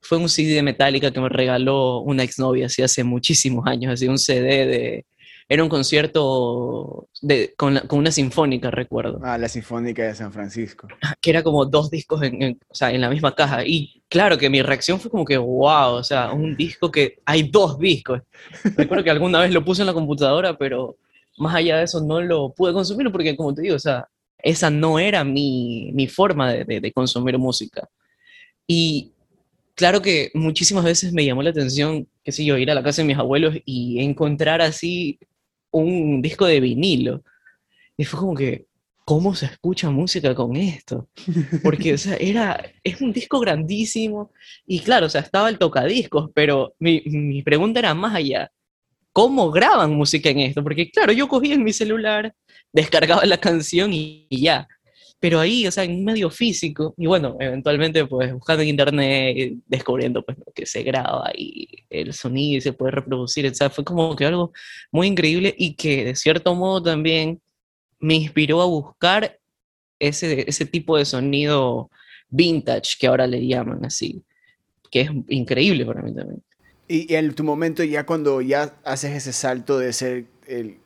fue 0.00 0.18
un 0.18 0.28
CD 0.28 0.54
de 0.54 0.62
Metallica 0.62 1.10
que 1.10 1.20
me 1.20 1.28
regaló 1.28 2.00
una 2.00 2.22
exnovia 2.22 2.66
así 2.66 2.82
hace 2.82 3.04
muchísimos 3.04 3.66
años, 3.66 3.92
así 3.92 4.08
un 4.08 4.18
CD 4.18 4.66
de... 4.66 5.06
Era 5.50 5.62
un 5.62 5.70
concierto 5.70 7.08
de, 7.22 7.54
con, 7.56 7.78
con, 7.86 8.00
una 8.00 8.10
sinfónica, 8.10 8.70
recuerdo. 8.70 9.18
Ah, 9.22 9.38
la 9.38 9.48
Sinfónica 9.48 10.02
de 10.02 10.14
San 10.14 10.30
Francisco. 10.30 10.88
Que 11.22 11.30
era 11.30 11.42
como 11.42 11.64
dos 11.64 11.90
discos 11.90 12.22
en, 12.22 12.42
en, 12.42 12.58
o 12.68 12.74
sea, 12.74 12.90
en 12.90 13.00
la 13.00 13.08
misma 13.08 13.34
caja. 13.34 13.64
Y 13.64 14.02
claro 14.10 14.36
que 14.36 14.50
mi 14.50 14.60
reacción 14.60 15.00
fue 15.00 15.10
como 15.10 15.24
que, 15.24 15.38
wow, 15.38 15.94
o 15.94 16.04
sea, 16.04 16.32
un 16.32 16.54
disco 16.54 16.90
que 16.90 17.20
hay 17.24 17.44
dos 17.44 17.78
discos. 17.78 18.20
recuerdo 18.76 19.02
que 19.02 19.10
alguna 19.10 19.40
vez 19.40 19.50
lo 19.50 19.64
puse 19.64 19.80
en 19.80 19.86
la 19.86 19.94
computadora, 19.94 20.58
pero 20.58 20.98
más 21.38 21.54
allá 21.54 21.78
de 21.78 21.84
eso 21.84 22.02
no 22.02 22.20
lo 22.20 22.52
pude 22.52 22.74
consumir 22.74 23.10
porque, 23.10 23.34
como 23.34 23.54
te 23.54 23.62
digo, 23.62 23.76
o 23.76 23.78
sea, 23.78 24.06
esa 24.36 24.68
no 24.68 24.98
era 24.98 25.24
mi, 25.24 25.92
mi 25.94 26.08
forma 26.08 26.52
de, 26.52 26.64
de, 26.66 26.80
de 26.80 26.92
consumir 26.92 27.38
música. 27.38 27.88
Y 28.66 29.12
claro 29.78 30.02
que 30.02 30.32
muchísimas 30.34 30.84
veces 30.84 31.12
me 31.12 31.24
llamó 31.24 31.40
la 31.40 31.50
atención, 31.50 32.08
qué 32.24 32.32
sé 32.32 32.44
yo, 32.44 32.58
ir 32.58 32.68
a 32.68 32.74
la 32.74 32.82
casa 32.82 33.00
de 33.00 33.06
mis 33.06 33.16
abuelos 33.16 33.54
y 33.64 34.00
encontrar 34.00 34.60
así 34.60 35.20
un 35.70 36.20
disco 36.20 36.46
de 36.46 36.58
vinilo. 36.58 37.22
Y 37.96 38.04
fue 38.04 38.18
como 38.18 38.34
que, 38.34 38.66
¿cómo 39.04 39.36
se 39.36 39.46
escucha 39.46 39.88
música 39.88 40.34
con 40.34 40.56
esto? 40.56 41.08
Porque, 41.62 41.94
o 41.94 41.98
sea, 41.98 42.16
era, 42.16 42.60
es 42.82 43.00
un 43.00 43.12
disco 43.12 43.38
grandísimo 43.38 44.32
y 44.66 44.80
claro, 44.80 45.06
o 45.06 45.08
sea, 45.08 45.20
estaba 45.20 45.48
el 45.48 45.58
tocadiscos, 45.58 46.30
pero 46.34 46.74
mi, 46.80 47.02
mi 47.06 47.42
pregunta 47.42 47.78
era 47.78 47.94
más 47.94 48.16
allá. 48.16 48.50
¿Cómo 49.12 49.50
graban 49.52 49.94
música 49.94 50.28
en 50.28 50.40
esto? 50.40 50.62
Porque, 50.64 50.90
claro, 50.90 51.12
yo 51.12 51.28
cogía 51.28 51.54
en 51.54 51.62
mi 51.62 51.72
celular, 51.72 52.34
descargaba 52.72 53.24
la 53.26 53.38
canción 53.38 53.92
y, 53.92 54.26
y 54.28 54.42
ya 54.42 54.66
pero 55.20 55.40
ahí, 55.40 55.66
o 55.66 55.70
sea, 55.70 55.84
en 55.84 55.92
un 55.96 56.04
medio 56.04 56.30
físico, 56.30 56.94
y 56.96 57.06
bueno, 57.06 57.36
eventualmente 57.40 58.06
pues 58.06 58.32
buscando 58.32 58.62
en 58.62 58.68
internet, 58.68 59.54
descubriendo 59.66 60.24
pues 60.24 60.38
que 60.54 60.66
se 60.66 60.82
graba 60.82 61.32
y 61.36 61.68
el 61.90 62.12
sonido 62.12 62.58
y 62.58 62.60
se 62.60 62.72
puede 62.72 62.92
reproducir, 62.92 63.46
o 63.46 63.54
sea, 63.54 63.70
fue 63.70 63.84
como 63.84 64.14
que 64.14 64.24
algo 64.24 64.52
muy 64.92 65.08
increíble 65.08 65.54
y 65.58 65.74
que 65.74 66.04
de 66.04 66.16
cierto 66.16 66.54
modo 66.54 66.82
también 66.82 67.40
me 67.98 68.14
inspiró 68.14 68.62
a 68.62 68.66
buscar 68.66 69.38
ese, 69.98 70.48
ese 70.48 70.66
tipo 70.66 70.96
de 70.96 71.04
sonido 71.04 71.90
vintage 72.30 72.96
que 72.98 73.06
ahora 73.06 73.26
le 73.26 73.46
llaman 73.46 73.84
así, 73.84 74.22
que 74.90 75.02
es 75.02 75.10
increíble 75.28 75.84
para 75.84 76.02
mí 76.02 76.14
también. 76.14 76.42
Y, 76.86 77.14
en 77.14 77.34
tu 77.34 77.44
momento 77.44 77.84
ya 77.84 78.06
cuando 78.06 78.40
ya 78.40 78.74
haces 78.84 79.14
ese 79.14 79.32
salto 79.32 79.78
de 79.78 79.92
ser 79.92 80.24
el 80.46 80.78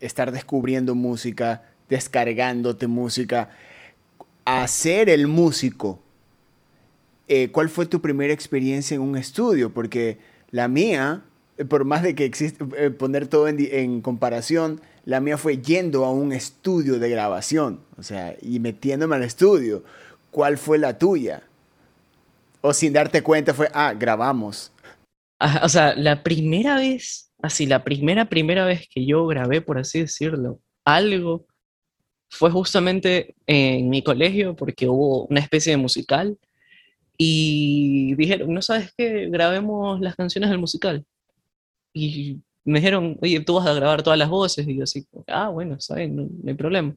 estar 0.00 0.32
descubriendo 0.32 0.94
música, 0.94 1.62
descargándote 1.88 2.88
música, 2.88 3.50
a 4.46 4.66
ser 4.68 5.10
el 5.10 5.26
músico, 5.26 6.00
eh, 7.28 7.50
¿cuál 7.50 7.68
fue 7.68 7.84
tu 7.84 8.00
primera 8.00 8.32
experiencia 8.32 8.94
en 8.94 9.02
un 9.02 9.16
estudio? 9.16 9.74
Porque 9.74 10.18
la 10.52 10.68
mía, 10.68 11.24
eh, 11.58 11.64
por 11.64 11.84
más 11.84 12.02
de 12.02 12.14
que 12.14 12.24
existe, 12.24 12.64
eh, 12.78 12.90
poner 12.90 13.26
todo 13.26 13.48
en, 13.48 13.58
en, 13.58 14.00
comparación, 14.00 14.80
la 15.04 15.20
mía 15.20 15.36
fue 15.36 15.58
yendo 15.58 16.04
a 16.04 16.12
un 16.12 16.32
estudio 16.32 17.00
de 17.00 17.10
grabación, 17.10 17.80
o 17.98 18.04
sea, 18.04 18.36
y 18.40 18.60
metiéndome 18.60 19.16
al 19.16 19.24
estudio. 19.24 19.82
¿Cuál 20.30 20.58
fue 20.58 20.78
la 20.78 20.96
tuya? 20.96 21.42
O 22.60 22.72
sin 22.72 22.92
darte 22.92 23.22
cuenta 23.22 23.52
fue, 23.52 23.68
ah, 23.74 23.94
grabamos. 23.94 24.72
o 25.62 25.68
sea, 25.68 25.96
la 25.96 26.22
primera 26.22 26.76
vez, 26.76 27.32
así, 27.42 27.66
la 27.66 27.82
primera, 27.82 28.26
primera 28.26 28.64
vez 28.64 28.88
que 28.88 29.04
yo 29.04 29.26
grabé, 29.26 29.60
por 29.60 29.78
así 29.78 30.00
decirlo, 30.00 30.60
algo 30.84 31.46
fue 32.36 32.50
justamente 32.50 33.34
en 33.46 33.88
mi 33.88 34.02
colegio 34.02 34.54
porque 34.56 34.88
hubo 34.88 35.26
una 35.26 35.40
especie 35.40 35.72
de 35.72 35.76
musical 35.78 36.38
y 37.18 38.14
dijeron, 38.16 38.52
¿no 38.52 38.62
sabes 38.62 38.92
qué? 38.96 39.28
Grabemos 39.28 40.00
las 40.00 40.16
canciones 40.16 40.50
del 40.50 40.58
musical. 40.58 41.04
Y 41.92 42.40
me 42.64 42.80
dijeron, 42.80 43.18
oye, 43.22 43.40
tú 43.40 43.54
vas 43.54 43.66
a 43.66 43.74
grabar 43.74 44.02
todas 44.02 44.18
las 44.18 44.28
voces. 44.28 44.68
Y 44.68 44.76
yo 44.76 44.84
así, 44.84 45.06
ah, 45.28 45.48
bueno, 45.48 45.80
¿sabes? 45.80 46.10
No, 46.10 46.24
no 46.24 46.50
hay 46.50 46.54
problema. 46.54 46.94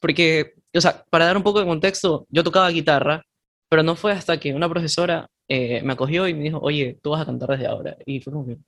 Porque, 0.00 0.54
o 0.74 0.80
sea, 0.80 1.04
para 1.10 1.26
dar 1.26 1.36
un 1.36 1.42
poco 1.42 1.60
de 1.60 1.66
contexto, 1.66 2.26
yo 2.30 2.44
tocaba 2.44 2.68
guitarra, 2.70 3.24
pero 3.68 3.82
no 3.82 3.96
fue 3.96 4.12
hasta 4.12 4.38
que 4.38 4.54
una 4.54 4.68
profesora 4.68 5.30
eh, 5.48 5.82
me 5.82 5.94
acogió 5.94 6.28
y 6.28 6.34
me 6.34 6.44
dijo, 6.44 6.58
oye, 6.60 6.98
tú 7.02 7.10
vas 7.10 7.22
a 7.22 7.26
cantar 7.26 7.50
desde 7.50 7.66
ahora. 7.66 7.96
Y 8.04 8.20
fue 8.20 8.32
como 8.32 8.46
que, 8.46 8.58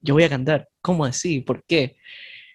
yo 0.00 0.14
voy 0.14 0.24
a 0.24 0.28
cantar. 0.28 0.68
¿Cómo 0.82 1.04
así? 1.04 1.40
¿Por 1.40 1.64
qué? 1.64 1.96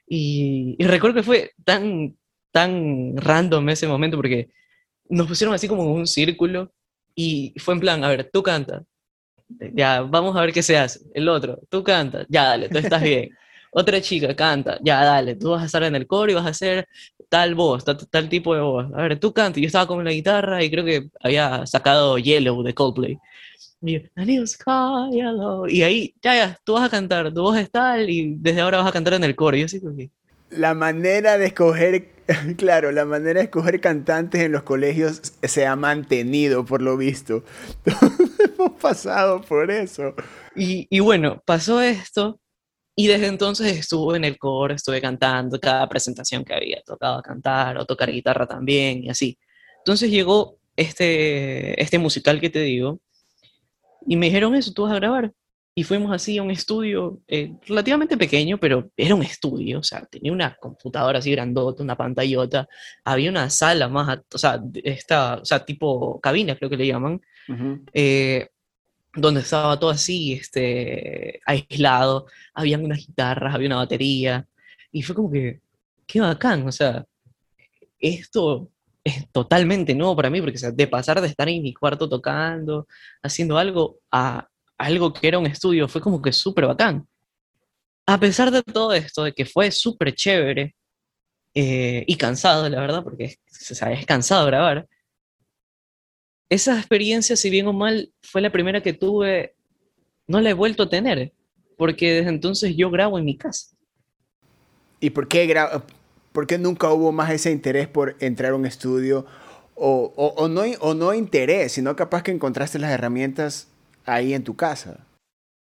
Y, 0.08 0.76
y 0.78 0.86
recuerdo 0.86 1.16
que 1.16 1.24
fue 1.24 1.52
tan, 1.64 2.16
tan 2.52 3.16
random 3.18 3.70
ese 3.70 3.88
momento 3.88 4.18
porque 4.18 4.50
nos 5.10 5.28
pusieron 5.28 5.54
así 5.54 5.68
como 5.68 5.84
en 5.84 5.90
un 5.90 6.08
círculo 6.08 6.72
y 7.16 7.54
fue 7.58 7.74
en 7.74 7.80
plan, 7.80 8.04
a 8.04 8.10
ver, 8.10 8.30
tú 8.32 8.44
canta, 8.44 8.84
ya, 9.74 10.02
vamos 10.02 10.36
a 10.36 10.42
ver 10.42 10.54
qué 10.54 10.64
se 10.64 10.78
hace. 10.78 11.02
El 11.14 11.28
otro, 11.30 11.60
tú 11.70 11.84
canta, 11.84 12.26
ya, 12.30 12.46
dale, 12.46 12.70
tú 12.70 12.78
estás 12.78 13.02
bien. 13.02 13.30
Otra 13.74 14.02
chica 14.02 14.36
canta, 14.36 14.78
ya, 14.84 15.04
dale, 15.04 15.36
tú 15.36 15.52
vas 15.52 15.64
a 15.64 15.66
estar 15.66 15.84
en 15.84 15.96
el 15.96 16.06
coro 16.08 16.32
y 16.32 16.36
vas 16.36 16.46
a 16.46 16.50
hacer 16.50 16.88
tal 17.30 17.56
voz, 17.56 17.86
tal, 17.86 17.98
tal 18.10 18.28
tipo 18.30 18.54
de 18.54 18.62
voz. 18.62 18.88
A 18.94 19.04
ver, 19.04 19.20
tú 19.20 19.34
canta. 19.34 19.60
Yo 19.60 19.68
estaba 19.68 19.88
con 19.88 20.04
la 20.04 20.12
guitarra 20.12 20.62
y 20.64 20.70
creo 20.70 20.84
que 20.84 21.10
había 21.22 21.66
sacado 21.66 22.18
Yellow 22.18 22.64
de 22.64 22.74
Coldplay. 22.74 23.18
Y, 23.82 24.00
yo, 24.36 24.46
sky 24.46 25.10
yellow. 25.12 25.68
y 25.68 25.82
ahí, 25.84 26.14
ya, 26.22 26.36
ya, 26.36 26.60
tú 26.64 26.74
vas 26.74 26.84
a 26.84 26.90
cantar, 26.90 27.34
tu 27.34 27.42
voz 27.42 27.58
es 27.58 27.72
tal 27.72 28.10
y 28.10 28.36
desde 28.38 28.62
ahora 28.62 28.78
vas 28.78 28.88
a 28.88 28.92
cantar 28.92 29.14
en 29.16 29.24
el 29.24 29.36
coro. 29.36 29.58
Y 29.58 29.62
yo 29.62 29.66
así 29.66 29.80
que... 29.80 30.12
La 30.52 30.74
manera 30.74 31.38
de 31.38 31.48
escoger 31.48 32.12
Claro, 32.58 32.92
la 32.92 33.06
manera 33.06 33.40
de 33.40 33.46
escoger 33.46 33.80
cantantes 33.80 34.42
en 34.42 34.52
los 34.52 34.64
colegios 34.64 35.34
se 35.44 35.66
ha 35.66 35.76
mantenido, 35.76 36.66
por 36.66 36.82
lo 36.82 36.98
visto. 36.98 37.44
hemos 38.56 38.80
pasado 38.80 39.42
por 39.42 39.72
eso. 39.72 40.16
Y, 40.56 40.88
y, 40.90 41.00
bueno, 41.00 41.42
pasó 41.46 41.82
esto 41.82 42.40
y 42.96 43.08
desde 43.08 43.28
entonces 43.28 43.78
estuve 43.78 44.18
en 44.18 44.26
el 44.26 44.38
coro, 44.38 44.74
estuve 44.74 45.02
cantando 45.02 45.60
cada 45.60 45.88
presentación 45.88 46.44
que 46.44 46.54
había, 46.54 46.82
tocado 46.86 47.22
cantar 47.22 47.78
o 47.78 47.86
tocar 47.86 48.12
guitarra 48.12 48.48
también 48.48 49.04
y 49.04 49.10
así. 49.10 49.38
Entonces 49.80 50.12
llegó 50.12 50.58
este, 50.76 51.82
este 51.82 52.00
musical 52.00 52.40
que 52.40 52.50
te 52.50 52.60
digo 52.60 53.00
y 54.06 54.16
me 54.18 54.28
dijeron 54.28 54.56
eso, 54.56 54.74
tú 54.74 54.84
vas 54.84 54.94
a 54.94 54.96
grabar 54.96 55.32
y 55.74 55.84
fuimos 55.84 56.12
así 56.12 56.38
a 56.38 56.44
un 56.44 56.52
estudio 56.52 57.22
eh, 57.28 57.54
relativamente 57.66 58.18
pequeño, 58.18 58.58
pero 58.60 58.92
era 58.98 59.16
un 59.16 59.24
estudio, 59.24 59.80
o 59.80 59.84
sea, 59.84 60.06
tenía 60.06 60.32
una 60.32 60.56
computadora 60.56 61.20
así 61.20 61.32
grandota, 61.32 61.82
una 61.82 61.96
pantallota, 61.96 62.68
había 63.06 63.30
una 63.30 63.50
sala 63.50 63.88
más, 63.88 64.20
o 64.34 64.38
sea, 64.38 64.62
esta, 64.84 65.36
o 65.36 65.46
sea 65.46 65.64
tipo 65.64 66.20
cabina 66.20 66.56
creo 66.58 66.70
que 66.70 66.78
le 66.78 66.88
llaman, 66.88 67.22
uh 67.48 67.54
-huh. 67.54 67.82
eh, 67.94 68.50
donde 69.14 69.42
estaba 69.42 69.80
todo 69.80 69.90
así, 69.92 70.34
este, 70.34 71.40
aislado, 71.46 72.28
habían 72.54 72.84
unas 72.84 73.00
guitarras, 73.00 73.56
había 73.56 73.68
una 73.68 73.78
batería, 73.78 74.48
y 74.92 75.02
fue 75.04 75.16
como 75.16 75.32
que, 75.32 75.62
qué 76.06 76.20
bacán, 76.20 76.68
o 76.68 76.72
sea, 76.72 77.06
esto 78.00 78.70
es 79.04 79.32
totalmente 79.32 79.96
nuevo 79.96 80.16
para 80.16 80.30
mí, 80.30 80.42
porque 80.42 80.58
o 80.58 80.60
sea, 80.60 80.72
de 80.72 80.88
pasar 80.88 81.22
de 81.22 81.28
estar 81.28 81.48
en 81.50 81.64
mi 81.64 81.74
cuarto 81.74 82.10
tocando, 82.10 82.88
haciendo 83.24 83.58
algo, 83.58 84.00
a 84.12 84.48
algo 84.82 85.14
que 85.14 85.28
era 85.28 85.40
un 85.40 85.46
estudio, 85.46 85.88
fue 85.88 86.02
como 86.02 86.22
que 86.22 86.34
súper 86.34 86.66
bacán. 86.66 87.08
A 88.06 88.20
pesar 88.20 88.52
de 88.52 88.64
todo 88.64 88.94
esto, 88.94 89.24
de 89.24 89.34
que 89.34 89.46
fue 89.46 89.72
súper 89.72 90.14
chévere 90.14 90.76
eh, 91.54 92.04
y 92.08 92.16
cansado, 92.18 92.68
la 92.68 92.82
verdad, 92.82 93.04
porque 93.04 93.38
o 93.50 93.76
sea, 93.76 93.92
es 93.92 94.06
cansado 94.06 94.46
grabar, 94.48 94.88
esa 96.50 96.78
experiencia, 96.78 97.38
si 97.38 97.50
bien 97.50 97.68
o 97.68 97.74
mal, 97.74 98.12
fue 98.22 98.42
la 98.42 98.52
primera 98.52 98.82
que 98.82 98.92
tuve, 98.92 99.56
no 100.28 100.42
la 100.42 100.50
he 100.50 100.54
vuelto 100.54 100.84
a 100.84 100.90
tener, 100.90 101.32
porque 101.78 102.12
desde 102.12 102.30
entonces 102.30 102.76
yo 102.76 102.92
grabo 102.92 103.18
en 103.18 103.24
mi 103.24 103.38
casa. 103.38 103.68
¿Y 105.00 105.12
por 105.12 105.30
qué, 105.30 105.48
gra 105.48 105.86
por 106.34 106.60
nunca 106.60 106.92
hubo 106.92 107.12
más 107.12 107.32
ese 107.32 107.52
interés 107.52 107.88
por 107.88 108.18
entrar 108.20 108.52
a 108.52 108.56
un 108.56 108.66
estudio? 108.66 109.26
O, 109.76 110.14
o, 110.16 110.48
no, 110.50 110.64
o 110.82 110.94
no 110.94 111.14
interés, 111.14 111.72
sino 111.72 111.96
capaz 111.96 112.22
que 112.22 112.32
encontraste 112.32 112.80
las 112.80 112.92
herramientas 112.92 113.71
ahí 114.06 114.34
en 114.34 114.44
tu 114.44 114.56
casa. 114.56 115.06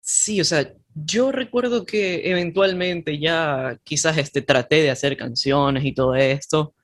Sí, 0.01 0.41
o 0.41 0.45
sea, 0.45 0.73
yo 0.95 1.33
recuerdo 1.33 1.85
que 1.85 2.31
eventualmente 2.31 3.19
ya 3.19 3.79
quizás 3.85 4.17
este, 4.19 4.41
traté 4.43 4.77
de 4.83 4.91
hacer 4.91 5.17
canciones 5.17 5.85
y 5.85 5.93
todo 5.93 6.15
esto. 6.15 6.75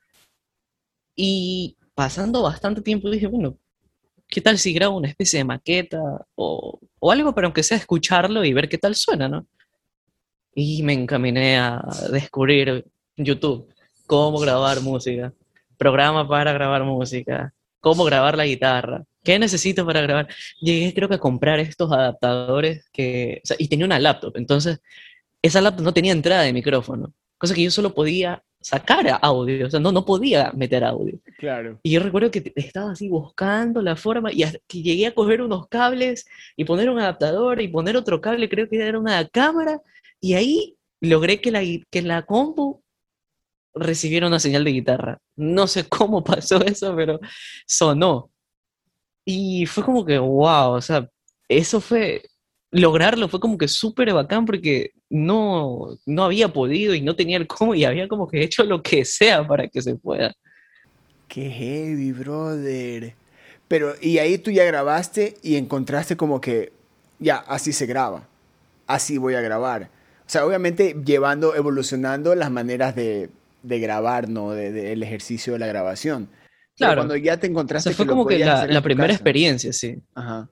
Y 1.15 1.77
pasando 1.95 2.43
bastante 2.43 2.81
tiempo 2.81 3.09
dije, 3.09 3.27
bueno, 3.27 3.57
¿qué 4.27 4.41
tal 4.41 4.57
si 4.57 4.73
grabo 4.73 4.97
una 4.97 5.09
especie 5.09 5.39
de 5.39 5.45
maqueta 5.45 5.99
o, 6.35 6.79
o 6.99 7.11
algo 7.11 7.33
para 7.33 7.47
aunque 7.47 7.63
sea 7.63 7.77
escucharlo 7.77 8.43
y 8.43 8.53
ver 8.53 8.69
qué 8.69 8.77
tal 8.77 8.95
suena, 8.95 9.27
¿no? 9.27 9.47
Y 10.55 10.83
me 10.83 10.93
encaminé 10.93 11.57
a 11.57 11.81
descubrir 12.11 12.85
YouTube, 13.17 13.73
cómo 14.05 14.39
grabar 14.39 14.81
música, 14.81 15.33
programa 15.77 16.27
para 16.27 16.53
grabar 16.53 16.83
música, 16.83 17.53
cómo 17.79 18.03
grabar 18.03 18.37
la 18.37 18.45
guitarra, 18.45 19.03
¿Qué 19.23 19.39
necesito 19.39 19.85
para 19.85 20.01
grabar? 20.01 20.27
Llegué 20.59 20.93
creo 20.93 21.09
que 21.09 21.15
a 21.15 21.19
comprar 21.19 21.59
estos 21.59 21.91
adaptadores 21.91 22.85
que, 22.91 23.41
o 23.43 23.47
sea, 23.47 23.57
y 23.59 23.67
tenía 23.67 23.85
una 23.85 23.99
laptop, 23.99 24.33
entonces 24.35 24.79
esa 25.41 25.61
laptop 25.61 25.85
no 25.85 25.93
tenía 25.93 26.11
entrada 26.11 26.43
de 26.43 26.53
micrófono, 26.53 27.13
cosa 27.37 27.53
que 27.53 27.63
yo 27.63 27.71
solo 27.71 27.93
podía 27.93 28.43
sacar 28.61 29.19
audio, 29.21 29.67
o 29.67 29.69
sea, 29.69 29.79
no, 29.79 29.91
no 29.91 30.05
podía 30.05 30.51
meter 30.53 30.83
audio. 30.83 31.19
Claro. 31.37 31.79
Y 31.83 31.91
yo 31.91 31.99
recuerdo 31.99 32.31
que 32.31 32.53
estaba 32.55 32.91
así 32.91 33.09
buscando 33.09 33.81
la 33.81 33.95
forma 33.95 34.31
y 34.31 34.43
hasta 34.43 34.59
que 34.67 34.81
llegué 34.81 35.07
a 35.07 35.13
coger 35.13 35.41
unos 35.41 35.67
cables 35.67 36.25
y 36.55 36.63
poner 36.63 36.89
un 36.89 36.99
adaptador 36.99 37.61
y 37.61 37.67
poner 37.67 37.97
otro 37.97 38.21
cable, 38.21 38.47
creo 38.47 38.69
que 38.69 38.77
era 38.77 38.97
una 38.97 39.27
cámara, 39.27 39.81
y 40.21 40.35
ahí 40.35 40.77
logré 41.01 41.41
que 41.41 41.51
la, 41.51 41.61
que 41.91 42.01
la 42.01 42.21
compu 42.21 42.81
recibiera 43.75 44.27
una 44.27 44.39
señal 44.39 44.63
de 44.63 44.71
guitarra. 44.71 45.19
No 45.35 45.67
sé 45.67 45.87
cómo 45.87 46.23
pasó 46.23 46.63
eso, 46.63 46.95
pero 46.95 47.19
sonó. 47.65 48.29
Y 49.25 49.65
fue 49.65 49.83
como 49.83 50.05
que, 50.05 50.17
wow, 50.17 50.71
o 50.71 50.81
sea, 50.81 51.09
eso 51.47 51.79
fue, 51.79 52.23
lograrlo 52.71 53.27
fue 53.27 53.39
como 53.39 53.57
que 53.57 53.67
súper 53.67 54.13
bacán 54.13 54.45
porque 54.45 54.91
no, 55.09 55.97
no 56.05 56.23
había 56.23 56.51
podido 56.51 56.93
y 56.93 57.01
no 57.01 57.15
tenía 57.15 57.37
el 57.37 57.47
cómo 57.47 57.75
y 57.75 57.85
había 57.85 58.07
como 58.07 58.27
que 58.27 58.43
hecho 58.43 58.63
lo 58.63 58.81
que 58.81 59.05
sea 59.05 59.47
para 59.47 59.67
que 59.67 59.81
se 59.81 59.95
pueda. 59.95 60.33
Qué 61.27 61.49
heavy, 61.49 62.11
brother. 62.11 63.15
Pero, 63.67 63.93
y 64.01 64.17
ahí 64.17 64.37
tú 64.37 64.51
ya 64.51 64.65
grabaste 64.65 65.35
y 65.41 65.55
encontraste 65.55 66.17
como 66.17 66.41
que, 66.41 66.73
ya, 67.19 67.37
así 67.37 67.73
se 67.73 67.85
graba. 67.85 68.27
Así 68.85 69.17
voy 69.17 69.35
a 69.35 69.41
grabar. 69.41 69.89
O 70.25 70.29
sea, 70.29 70.45
obviamente 70.45 70.95
llevando, 71.05 71.55
evolucionando 71.55 72.35
las 72.35 72.51
maneras 72.51 72.95
de, 72.95 73.29
de 73.63 73.79
grabar, 73.79 74.29
¿no? 74.29 74.51
Del 74.51 74.73
de, 74.73 75.05
ejercicio 75.05 75.53
de 75.53 75.59
la 75.59 75.67
grabación. 75.67 76.29
Claro. 76.75 77.01
cuando 77.01 77.15
ya 77.15 77.37
te 77.37 77.47
encontraste. 77.47 77.89
O 77.89 77.91
sea, 77.91 77.97
fue 77.97 78.07
como 78.07 78.25
que 78.25 78.39
la, 78.39 78.65
la 78.67 78.81
primera 78.81 79.13
experiencia, 79.13 79.71
sí. 79.73 79.95
Ajá. 80.15 80.49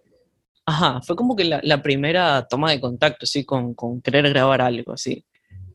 Ajá, 0.65 1.01
fue 1.01 1.15
como 1.15 1.35
que 1.35 1.43
la, 1.43 1.59
la 1.63 1.81
primera 1.81 2.47
toma 2.47 2.71
de 2.71 2.79
contacto, 2.79 3.25
sí, 3.25 3.43
con, 3.43 3.73
con 3.73 4.01
querer 4.01 4.29
grabar 4.29 4.61
algo, 4.61 4.93
así. 4.93 5.25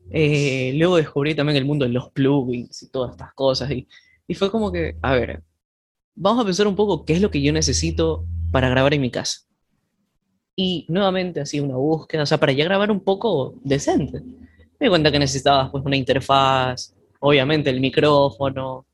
Eh, 0.09 0.71
luego 0.75 0.95
descubrí 0.95 1.35
también 1.35 1.57
el 1.57 1.65
mundo 1.65 1.85
de 1.85 1.91
los 1.91 2.09
plugins 2.11 2.83
y 2.83 2.89
todas 2.89 3.11
estas 3.11 3.33
cosas. 3.33 3.69
Y, 3.71 3.87
y 4.27 4.33
fue 4.35 4.49
como 4.49 4.71
que, 4.71 4.95
a 5.01 5.13
ver, 5.13 5.43
vamos 6.15 6.41
a 6.41 6.45
pensar 6.45 6.67
un 6.67 6.75
poco 6.75 7.03
qué 7.03 7.13
es 7.13 7.21
lo 7.21 7.29
que 7.29 7.41
yo 7.41 7.51
necesito 7.51 8.25
para 8.51 8.69
grabar 8.69 8.93
en 8.93 9.01
mi 9.01 9.11
casa. 9.11 9.41
Y 10.55 10.85
nuevamente, 10.89 11.41
así, 11.41 11.59
una 11.59 11.75
búsqueda, 11.75 12.23
o 12.23 12.25
sea, 12.25 12.39
para 12.39 12.53
ya 12.53 12.63
grabar 12.63 12.89
un 12.89 13.01
poco 13.01 13.55
decente. 13.63 14.21
Me 14.79 14.85
di 14.85 14.89
cuenta 14.89 15.11
que 15.11 15.19
necesitabas, 15.19 15.69
pues, 15.69 15.83
una 15.85 15.97
interfaz, 15.97 16.95
obviamente 17.19 17.69
el 17.69 17.79
micrófono. 17.81 18.85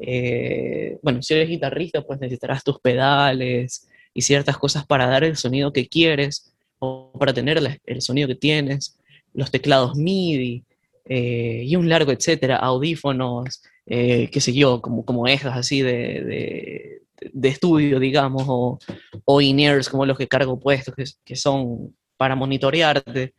Eh, 0.00 0.98
bueno, 1.02 1.22
si 1.22 1.34
eres 1.34 1.48
guitarrista, 1.48 2.02
pues 2.02 2.20
necesitarás 2.20 2.62
tus 2.64 2.80
pedales 2.80 3.88
y 4.12 4.22
ciertas 4.22 4.58
cosas 4.58 4.86
para 4.86 5.06
dar 5.06 5.24
el 5.24 5.36
sonido 5.36 5.72
que 5.72 5.88
quieres 5.88 6.52
o 6.78 7.12
para 7.18 7.32
tener 7.32 7.58
el 7.84 8.02
sonido 8.02 8.28
que 8.28 8.34
tienes, 8.34 8.98
los 9.32 9.50
teclados 9.50 9.96
MIDI 9.96 10.64
eh, 11.06 11.62
y 11.64 11.76
un 11.76 11.88
largo 11.88 12.12
etcétera, 12.12 12.56
audífonos, 12.56 13.62
eh, 13.86 14.28
qué 14.30 14.40
sé 14.40 14.52
yo, 14.52 14.80
como, 14.82 15.04
como 15.04 15.26
así 15.26 15.82
de, 15.82 16.24
de, 16.24 17.02
de 17.32 17.48
estudio, 17.48 17.98
digamos, 18.00 18.44
o, 18.46 18.78
o 19.24 19.40
in-ears 19.40 19.88
como 19.88 20.04
los 20.04 20.18
que 20.18 20.28
cargo 20.28 20.58
puestos, 20.58 20.94
que, 20.94 21.04
que 21.24 21.36
son 21.36 21.94
para 22.16 22.34
monitorearte. 22.34 23.34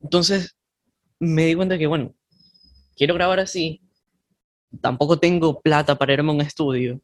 Entonces 0.00 0.56
me 1.18 1.46
di 1.46 1.54
cuenta 1.54 1.78
que, 1.78 1.86
bueno, 1.86 2.14
quiero 2.96 3.14
grabar 3.14 3.40
así, 3.40 3.80
tampoco 4.80 5.18
tengo 5.18 5.60
plata 5.60 5.96
para 5.96 6.12
irme 6.12 6.30
a 6.30 6.34
un 6.34 6.40
estudio, 6.40 7.00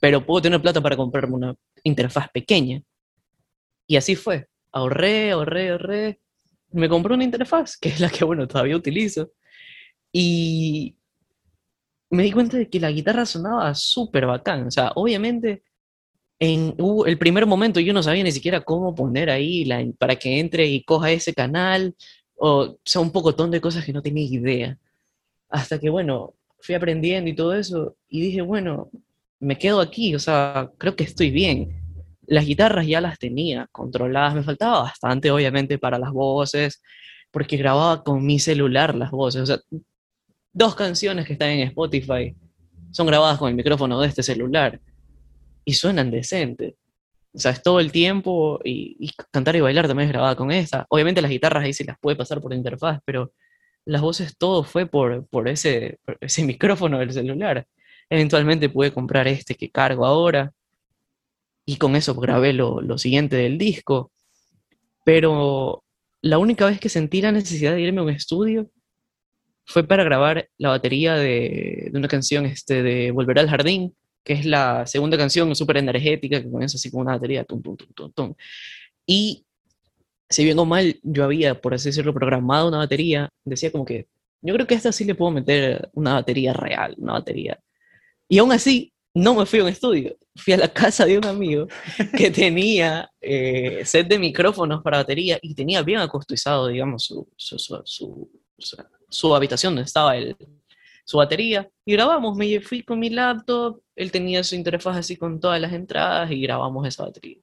pero 0.00 0.24
puedo 0.24 0.42
tener 0.42 0.60
plata 0.60 0.80
para 0.80 0.96
comprarme 0.96 1.34
una 1.36 1.54
interfaz 1.84 2.28
pequeña. 2.30 2.82
Y 3.86 3.96
así 3.96 4.16
fue. 4.16 4.48
Ahorré, 4.72 5.32
ahorré, 5.32 5.70
ahorré. 5.70 6.20
Me 6.72 6.88
compré 6.88 7.14
una 7.14 7.24
interfaz, 7.24 7.76
que 7.76 7.88
es 7.88 8.00
la 8.00 8.08
que, 8.08 8.24
bueno, 8.24 8.46
todavía 8.46 8.76
utilizo. 8.76 9.32
Y 10.12 10.96
me 12.10 12.24
di 12.24 12.32
cuenta 12.32 12.56
de 12.56 12.68
que 12.68 12.80
la 12.80 12.90
guitarra 12.90 13.26
sonaba 13.26 13.74
súper 13.74 14.26
bacán. 14.26 14.66
O 14.66 14.70
sea, 14.70 14.92
obviamente, 14.94 15.62
en 16.38 16.74
el 17.06 17.18
primer 17.18 17.46
momento 17.46 17.80
yo 17.80 17.92
no 17.92 18.02
sabía 18.02 18.24
ni 18.24 18.32
siquiera 18.32 18.62
cómo 18.62 18.94
poner 18.94 19.30
ahí 19.30 19.64
la, 19.64 19.84
para 19.98 20.16
que 20.16 20.40
entre 20.40 20.66
y 20.66 20.82
coja 20.84 21.10
ese 21.10 21.34
canal. 21.34 21.94
O 22.36 22.78
sea, 22.84 23.00
un 23.00 23.12
pocotón 23.12 23.50
de 23.50 23.60
cosas 23.60 23.84
que 23.84 23.92
no 23.92 24.02
tenía 24.02 24.24
idea. 24.24 24.78
Hasta 25.48 25.78
que, 25.78 25.90
bueno, 25.90 26.34
fui 26.62 26.74
aprendiendo 26.74 27.30
y 27.30 27.34
todo 27.34 27.54
eso. 27.54 27.96
Y 28.08 28.20
dije, 28.20 28.40
bueno, 28.42 28.90
me 29.40 29.58
quedo 29.58 29.80
aquí, 29.80 30.14
o 30.14 30.18
sea, 30.18 30.70
creo 30.78 30.96
que 30.96 31.04
estoy 31.04 31.30
bien. 31.30 31.80
Las 32.26 32.46
guitarras 32.46 32.86
ya 32.86 33.00
las 33.00 33.18
tenía 33.18 33.68
controladas, 33.72 34.34
me 34.34 34.42
faltaba 34.42 34.82
bastante, 34.82 35.30
obviamente, 35.30 35.78
para 35.78 35.98
las 35.98 36.12
voces, 36.12 36.82
porque 37.30 37.56
grababa 37.56 38.02
con 38.04 38.24
mi 38.24 38.38
celular 38.38 38.94
las 38.94 39.10
voces. 39.10 39.42
O 39.42 39.46
sea, 39.46 39.58
dos 40.52 40.74
canciones 40.74 41.26
que 41.26 41.34
están 41.34 41.50
en 41.50 41.68
Spotify 41.68 42.34
son 42.92 43.06
grabadas 43.06 43.38
con 43.38 43.48
el 43.48 43.54
micrófono 43.54 44.00
de 44.00 44.08
este 44.08 44.22
celular 44.22 44.80
y 45.64 45.74
suenan 45.74 46.10
decente. 46.10 46.76
O 47.32 47.38
sea, 47.38 47.52
es 47.52 47.62
todo 47.62 47.78
el 47.78 47.92
tiempo 47.92 48.60
y, 48.64 49.12
cantar 49.30 49.54
y 49.54 49.60
bailar 49.60 49.86
también 49.86 50.08
es 50.08 50.12
grabada 50.12 50.34
con 50.34 50.50
esta. 50.50 50.86
Obviamente 50.88 51.22
las 51.22 51.30
guitarras 51.30 51.64
ahí 51.64 51.72
se 51.72 51.84
las 51.84 51.96
puede 51.98 52.16
pasar 52.16 52.40
por 52.40 52.52
interfaz, 52.52 53.00
pero 53.04 53.32
las 53.84 54.02
voces 54.02 54.36
todo 54.36 54.64
fue 54.64 54.86
por, 54.86 55.26
por, 55.28 55.48
ese, 55.48 55.98
ese 56.20 56.44
micrófono 56.44 56.98
del 56.98 57.12
celular. 57.12 57.66
Eventualmente 58.08 58.68
pude 58.68 58.92
comprar 58.92 59.28
este 59.28 59.54
que 59.54 59.70
cargo 59.70 60.06
ahora 60.06 60.52
y 61.64 61.76
con 61.76 61.94
eso 61.96 62.14
grabé 62.14 62.52
lo, 62.52 62.80
lo, 62.80 62.98
siguiente 62.98 63.36
del 63.36 63.58
disco. 63.58 64.10
Pero 65.04 65.84
la 66.22 66.38
única 66.38 66.66
vez 66.66 66.80
que 66.80 66.88
sentí 66.88 67.22
la 67.22 67.32
necesidad 67.32 67.74
de 67.74 67.80
irme 67.82 68.00
a 68.00 68.04
un 68.04 68.10
estudio 68.10 68.70
fue 69.64 69.86
para 69.86 70.04
grabar 70.04 70.48
la 70.58 70.70
batería 70.70 71.14
de, 71.14 71.90
de 71.92 71.98
una 71.98 72.08
canción 72.08 72.46
este, 72.46 72.82
de 72.82 73.12
Volver 73.12 73.38
al 73.38 73.48
Jardín, 73.48 73.94
que 74.24 74.32
es 74.32 74.44
la 74.44 74.86
segunda 74.86 75.16
canción 75.16 75.54
súper 75.54 75.76
energética 75.78 76.42
que 76.42 76.50
comienza 76.50 76.76
así 76.76 76.90
con 76.90 77.02
una 77.02 77.12
batería. 77.12 77.44
Tum, 77.44 77.62
tum, 77.62 77.76
tum, 77.76 78.12
tum, 78.12 78.34
Y 79.06 79.44
si 80.30 80.44
bien 80.44 80.58
o 80.58 80.64
mal 80.64 80.98
yo 81.02 81.24
había, 81.24 81.60
por 81.60 81.74
así 81.74 81.90
decirlo, 81.90 82.14
programado 82.14 82.68
una 82.68 82.78
batería, 82.78 83.28
decía 83.44 83.72
como 83.72 83.84
que 83.84 84.08
yo 84.42 84.54
creo 84.54 84.66
que 84.66 84.74
a 84.74 84.76
esta 84.78 84.92
sí 84.92 85.04
le 85.04 85.14
puedo 85.14 85.32
meter 85.32 85.90
una 85.92 86.14
batería 86.14 86.52
real, 86.54 86.94
una 86.98 87.14
batería 87.14 87.58
y 88.30 88.38
aún 88.38 88.52
así, 88.52 88.94
no 89.12 89.34
me 89.34 89.44
fui 89.44 89.58
a 89.58 89.64
un 89.64 89.68
estudio. 89.68 90.16
Fui 90.36 90.52
a 90.52 90.56
la 90.56 90.68
casa 90.68 91.04
de 91.04 91.18
un 91.18 91.26
amigo 91.26 91.66
que 92.16 92.30
tenía 92.30 93.10
eh, 93.20 93.82
set 93.84 94.06
de 94.06 94.20
micrófonos 94.20 94.82
para 94.84 94.98
batería 94.98 95.36
y 95.42 95.52
tenía 95.52 95.82
bien 95.82 95.98
acostizado, 95.98 96.68
digamos, 96.68 97.04
su, 97.04 97.28
su, 97.36 97.58
su, 97.58 98.30
su 99.08 99.34
habitación 99.34 99.74
donde 99.74 99.86
estaba 99.86 100.16
el, 100.16 100.36
su 101.04 101.16
batería. 101.16 101.68
Y 101.84 101.94
grabamos, 101.94 102.36
me 102.36 102.60
fui 102.60 102.84
con 102.84 103.00
mi 103.00 103.10
laptop, 103.10 103.80
él 103.96 104.12
tenía 104.12 104.44
su 104.44 104.54
interfaz 104.54 104.98
así 104.98 105.16
con 105.16 105.40
todas 105.40 105.60
las 105.60 105.72
entradas 105.72 106.30
y 106.30 106.40
grabamos 106.40 106.86
esa 106.86 107.06
batería. 107.06 107.38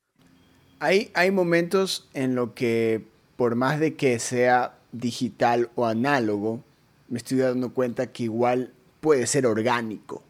Hay, 0.80 1.10
hay 1.16 1.32
momentos 1.32 2.08
en 2.14 2.36
lo 2.36 2.54
que, 2.54 3.04
por 3.36 3.56
más 3.56 3.80
de 3.80 3.96
que 3.96 4.20
sea 4.20 4.78
digital 4.92 5.72
o 5.74 5.86
análogo, 5.88 6.64
me 7.10 7.18
estoy 7.18 7.40
dando 7.40 7.74
cuenta 7.74 8.08
que 8.08 8.24
igual 8.24 8.74
puede 9.00 9.26
ser 9.26 9.48
orgánico. 9.48 10.22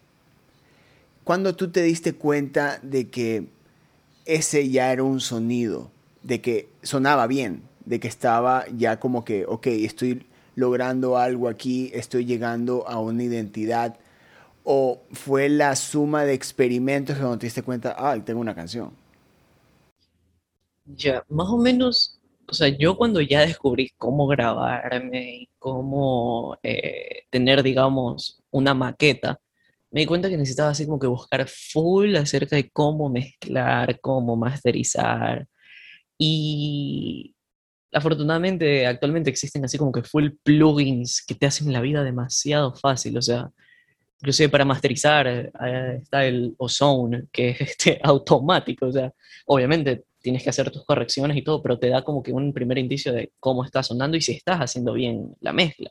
¿Cuándo 1.25 1.55
tú 1.55 1.69
te 1.71 1.81
diste 1.81 2.13
cuenta 2.13 2.79
de 2.81 3.09
que 3.09 3.47
ese 4.23 4.69
ya 4.69 4.93
era 4.93 5.03
un 5.03 5.19
sonido, 5.19 5.91
de 6.23 6.39
que 6.39 6.69
sonaba 6.81 7.27
bien, 7.27 7.63
de 7.83 7.99
que 7.99 8.07
estaba 8.07 8.65
ya 8.69 9.01
como 9.01 9.25
que, 9.25 9.45
ok, 9.45 9.67
estoy 9.67 10.25
logrando 10.55 11.17
algo 11.17 11.49
aquí, 11.49 11.91
estoy 11.93 12.23
llegando 12.23 12.87
a 12.87 12.99
una 13.01 13.23
identidad? 13.23 13.97
¿O 14.63 15.01
fue 15.11 15.49
la 15.49 15.75
suma 15.75 16.23
de 16.23 16.33
experimentos 16.33 17.17
cuando 17.17 17.37
te 17.37 17.47
diste 17.47 17.63
cuenta, 17.63 17.95
ah, 17.97 18.17
tengo 18.23 18.39
una 18.39 18.55
canción? 18.55 18.91
Ya, 20.95 21.23
más 21.29 21.49
o 21.49 21.57
menos, 21.57 22.19
o 22.47 22.53
sea, 22.53 22.69
yo 22.69 22.97
cuando 22.97 23.19
ya 23.21 23.41
descubrí 23.41 23.91
cómo 23.97 24.27
grabarme 24.27 25.35
y 25.41 25.49
cómo 25.59 26.57
eh, 26.63 27.23
tener, 27.29 27.61
digamos, 27.61 28.41
una 28.51 28.73
maqueta, 28.73 29.39
me 29.91 30.01
di 30.01 30.05
cuenta 30.05 30.29
que 30.29 30.37
necesitaba 30.37 30.69
así 30.71 30.85
como 30.85 30.99
que 30.99 31.07
buscar 31.07 31.47
full 31.47 32.15
acerca 32.15 32.55
de 32.55 32.69
cómo 32.69 33.09
mezclar, 33.09 33.99
cómo 34.01 34.35
masterizar. 34.35 35.47
Y 36.17 37.35
afortunadamente 37.91 38.85
actualmente 38.87 39.29
existen 39.29 39.65
así 39.65 39.77
como 39.77 39.91
que 39.91 40.03
full 40.03 40.29
plugins 40.43 41.23
que 41.25 41.35
te 41.35 41.45
hacen 41.47 41.71
la 41.73 41.81
vida 41.81 42.03
demasiado 42.03 42.73
fácil. 42.75 43.17
O 43.17 43.21
sea, 43.21 43.49
inclusive 44.21 44.49
para 44.49 44.65
masterizar 44.65 45.27
eh, 45.27 45.51
está 46.01 46.25
el 46.25 46.55
Ozone, 46.57 47.25
que 47.31 47.49
es 47.51 47.61
este, 47.61 47.99
automático. 48.03 48.87
O 48.87 48.91
sea, 48.91 49.13
obviamente 49.45 50.05
tienes 50.27 50.43
que 50.43 50.49
hacer 50.49 50.69
tus 50.71 50.83
correcciones 50.83 51.37
y 51.37 51.41
todo, 51.41 51.61
pero 51.63 51.79
te 51.79 51.87
da 51.87 52.03
como 52.03 52.21
que 52.21 52.33
un 52.33 52.51
primer 52.51 52.77
indicio 52.77 53.13
de 53.13 53.31
cómo 53.39 53.63
está 53.63 53.81
sonando 53.81 54.17
y 54.17 54.21
si 54.21 54.33
estás 54.33 54.59
haciendo 54.59 54.91
bien 54.91 55.33
la 55.39 55.53
mezcla. 55.53 55.89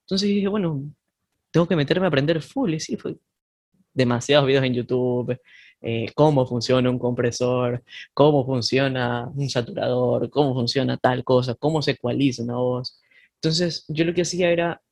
Entonces 0.00 0.28
dije, 0.28 0.48
bueno, 0.48 0.82
tengo 1.52 1.68
que 1.68 1.76
meterme 1.76 2.06
a 2.06 2.08
aprender 2.08 2.42
full. 2.42 2.74
Y 2.74 2.80
sí, 2.80 2.96
fue 2.96 3.14
demasiados 3.94 4.48
videos 4.48 4.64
en 4.64 4.74
YouTube, 4.74 5.38
eh, 5.80 6.10
cómo 6.16 6.44
funciona 6.44 6.90
un 6.90 6.98
compresor, 6.98 7.84
cómo 8.14 8.44
funciona 8.44 9.30
un 9.32 9.48
saturador, 9.48 10.28
cómo 10.28 10.54
funciona 10.54 10.96
tal 10.96 11.22
cosa, 11.22 11.54
cómo 11.54 11.80
se 11.80 11.92
ecualiza 11.92 12.42
una 12.42 12.56
voz. 12.56 13.00
Entonces, 13.34 13.84
yo 13.86 14.04
lo 14.04 14.12
que 14.12 14.22
hacía 14.22 14.50
era 14.50 14.82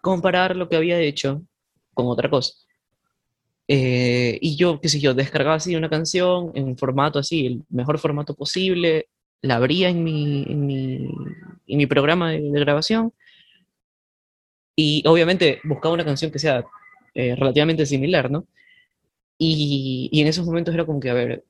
comparar 0.00 0.56
lo 0.56 0.68
que 0.68 0.74
había 0.74 0.98
hecho 0.98 1.42
con 1.94 2.08
otra 2.08 2.28
cosa. 2.28 2.54
Eh, 3.68 4.38
y 4.40 4.56
yo, 4.56 4.80
qué 4.80 4.88
sé 4.88 5.00
yo, 5.00 5.14
descargaba 5.14 5.56
así 5.56 5.76
una 5.76 5.88
canción 5.88 6.50
en 6.54 6.76
formato 6.76 7.18
así, 7.18 7.46
el 7.46 7.64
mejor 7.70 7.98
formato 7.98 8.34
posible, 8.34 9.08
la 9.40 9.56
abría 9.56 9.88
en 9.88 10.02
mi, 10.04 10.44
en 10.48 10.66
mi, 10.66 11.08
en 11.66 11.78
mi 11.78 11.86
programa 11.86 12.32
de, 12.32 12.50
grabación 12.50 13.12
y 14.76 15.02
obviamente 15.06 15.60
buscaba 15.64 15.94
una 15.94 16.04
canción 16.04 16.30
que 16.30 16.38
sea 16.38 16.64
eh, 17.14 17.36
relativamente 17.36 17.86
similar, 17.86 18.30
¿no? 18.30 18.46
Y, 19.38 20.08
y, 20.12 20.20
en 20.20 20.28
esos 20.28 20.46
momentos 20.46 20.74
era 20.74 20.86
como 20.86 21.00
que, 21.00 21.10
a 21.10 21.14
ver, 21.14 21.44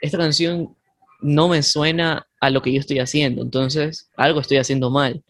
esta 0.00 0.18
canción 0.18 0.76
no 1.20 1.48
me 1.48 1.62
suena 1.62 2.26
a 2.40 2.50
lo 2.50 2.62
que 2.62 2.72
yo 2.72 2.80
estoy 2.80 2.98
haciendo, 2.98 3.42
entonces 3.42 4.10
algo 4.16 4.40
estoy 4.40 4.56
haciendo 4.58 4.90
mal. 4.90 5.22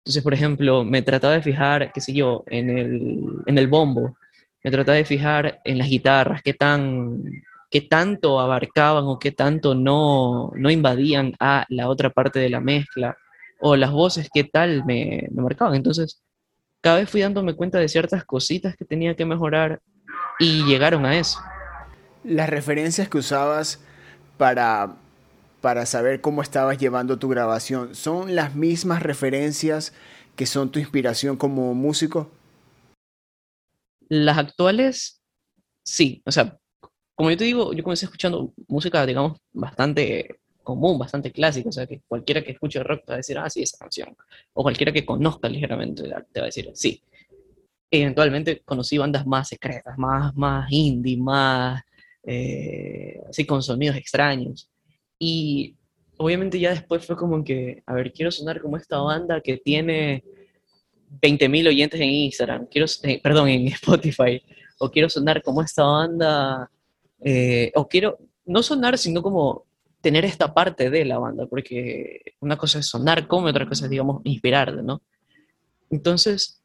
Entonces, 0.00 0.22
por 0.22 0.34
ejemplo, 0.34 0.84
me 0.84 1.02
trataba 1.02 1.34
de 1.34 1.42
fijar, 1.42 1.92
qué 1.92 2.00
sé 2.00 2.12
yo, 2.12 2.42
en 2.46 2.70
el, 2.70 3.24
en 3.46 3.58
el 3.58 3.68
bombo, 3.68 4.16
me 4.62 4.70
trataba 4.70 4.96
de 4.96 5.04
fijar 5.04 5.60
en 5.64 5.78
las 5.78 5.88
guitarras, 5.88 6.42
qué, 6.42 6.54
tan, 6.54 7.22
qué 7.70 7.80
tanto 7.80 8.40
abarcaban 8.40 9.04
o 9.04 9.18
qué 9.18 9.32
tanto 9.32 9.74
no, 9.74 10.52
no 10.54 10.70
invadían 10.70 11.34
a 11.40 11.64
la 11.68 11.88
otra 11.88 12.10
parte 12.10 12.38
de 12.38 12.50
la 12.50 12.60
mezcla, 12.60 13.16
o 13.60 13.76
las 13.76 13.92
voces, 13.92 14.28
qué 14.32 14.44
tal 14.44 14.84
me, 14.84 15.28
marcaban. 15.32 15.74
Entonces, 15.74 16.22
cada 16.80 16.98
vez 16.98 17.10
fui 17.10 17.20
dándome 17.20 17.54
cuenta 17.54 17.78
de 17.78 17.88
ciertas 17.88 18.24
cositas 18.24 18.74
que 18.76 18.84
tenía 18.84 19.14
que 19.14 19.26
mejorar 19.26 19.80
y 20.38 20.64
llegaron 20.64 21.04
a 21.04 21.16
eso. 21.18 21.38
Las 22.24 22.48
referencias 22.48 23.08
que 23.08 23.18
usabas 23.18 23.80
para, 24.38 24.96
para 25.60 25.84
saber 25.86 26.20
cómo 26.20 26.42
estabas 26.42 26.78
llevando 26.78 27.18
tu 27.18 27.28
grabación, 27.28 27.94
¿son 27.94 28.34
las 28.34 28.54
mismas 28.54 29.02
referencias 29.02 29.92
que 30.36 30.46
son 30.46 30.70
tu 30.70 30.78
inspiración 30.78 31.36
como 31.36 31.74
músico? 31.74 32.30
Las 34.10 34.38
actuales, 34.38 35.22
sí. 35.84 36.20
O 36.26 36.32
sea, 36.32 36.58
como 37.14 37.30
yo 37.30 37.36
te 37.36 37.44
digo, 37.44 37.72
yo 37.72 37.84
comencé 37.84 38.06
escuchando 38.06 38.52
música, 38.66 39.06
digamos, 39.06 39.38
bastante 39.52 40.40
común, 40.64 40.98
bastante 40.98 41.30
clásica. 41.30 41.68
O 41.68 41.72
sea, 41.72 41.86
que 41.86 42.02
cualquiera 42.08 42.42
que 42.42 42.50
escuche 42.50 42.82
rock 42.82 43.04
te 43.06 43.12
va 43.12 43.14
a 43.14 43.16
decir, 43.18 43.38
ah, 43.38 43.48
sí, 43.48 43.62
esa 43.62 43.78
canción. 43.78 44.16
O 44.52 44.64
cualquiera 44.64 44.92
que 44.92 45.06
conozca 45.06 45.48
ligeramente 45.48 46.02
te 46.32 46.40
va 46.40 46.44
a 46.44 46.46
decir, 46.46 46.70
sí. 46.74 47.00
Eventualmente 47.88 48.62
conocí 48.64 48.98
bandas 48.98 49.24
más 49.26 49.48
secretas, 49.48 49.96
más, 49.96 50.34
más 50.34 50.70
indie, 50.72 51.16
más 51.16 51.80
eh, 52.24 53.20
así 53.28 53.46
con 53.46 53.62
sonidos 53.62 53.96
extraños. 53.96 54.68
Y 55.20 55.76
obviamente 56.16 56.58
ya 56.58 56.70
después 56.70 57.06
fue 57.06 57.16
como 57.16 57.44
que, 57.44 57.84
a 57.86 57.94
ver, 57.94 58.12
quiero 58.12 58.32
sonar 58.32 58.60
como 58.60 58.76
esta 58.76 58.98
banda 58.98 59.40
que 59.40 59.58
tiene 59.58 60.24
20.000 61.10 61.68
oyentes 61.68 62.00
en 62.00 62.08
Instagram, 62.08 62.66
quiero, 62.66 62.86
eh, 63.02 63.20
perdón, 63.22 63.48
en 63.48 63.68
Spotify, 63.68 64.42
o 64.78 64.90
quiero 64.90 65.08
sonar 65.08 65.42
como 65.42 65.62
esta 65.62 65.84
banda, 65.84 66.70
eh, 67.20 67.72
o 67.74 67.88
quiero 67.88 68.18
no 68.46 68.62
sonar, 68.62 68.96
sino 68.98 69.22
como 69.22 69.66
tener 70.00 70.24
esta 70.24 70.54
parte 70.54 70.88
de 70.90 71.04
la 71.04 71.18
banda, 71.18 71.46
porque 71.46 72.20
una 72.40 72.56
cosa 72.56 72.78
es 72.78 72.86
sonar 72.86 73.26
como, 73.26 73.48
otra 73.48 73.68
cosa 73.68 73.84
es, 73.84 73.90
digamos, 73.90 74.22
inspirarte, 74.24 74.82
¿no? 74.82 75.02
Entonces, 75.90 76.62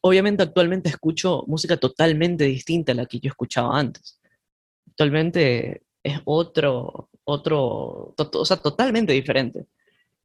obviamente 0.00 0.42
actualmente 0.42 0.88
escucho 0.88 1.44
música 1.46 1.76
totalmente 1.76 2.44
distinta 2.44 2.92
a 2.92 2.94
la 2.94 3.06
que 3.06 3.20
yo 3.20 3.28
escuchaba 3.28 3.78
antes. 3.78 4.20
Actualmente 4.88 5.82
es 6.02 6.20
otro, 6.24 7.10
otro, 7.24 8.14
o 8.16 8.44
sea, 8.44 8.56
totalmente 8.56 9.12
diferente. 9.12 9.66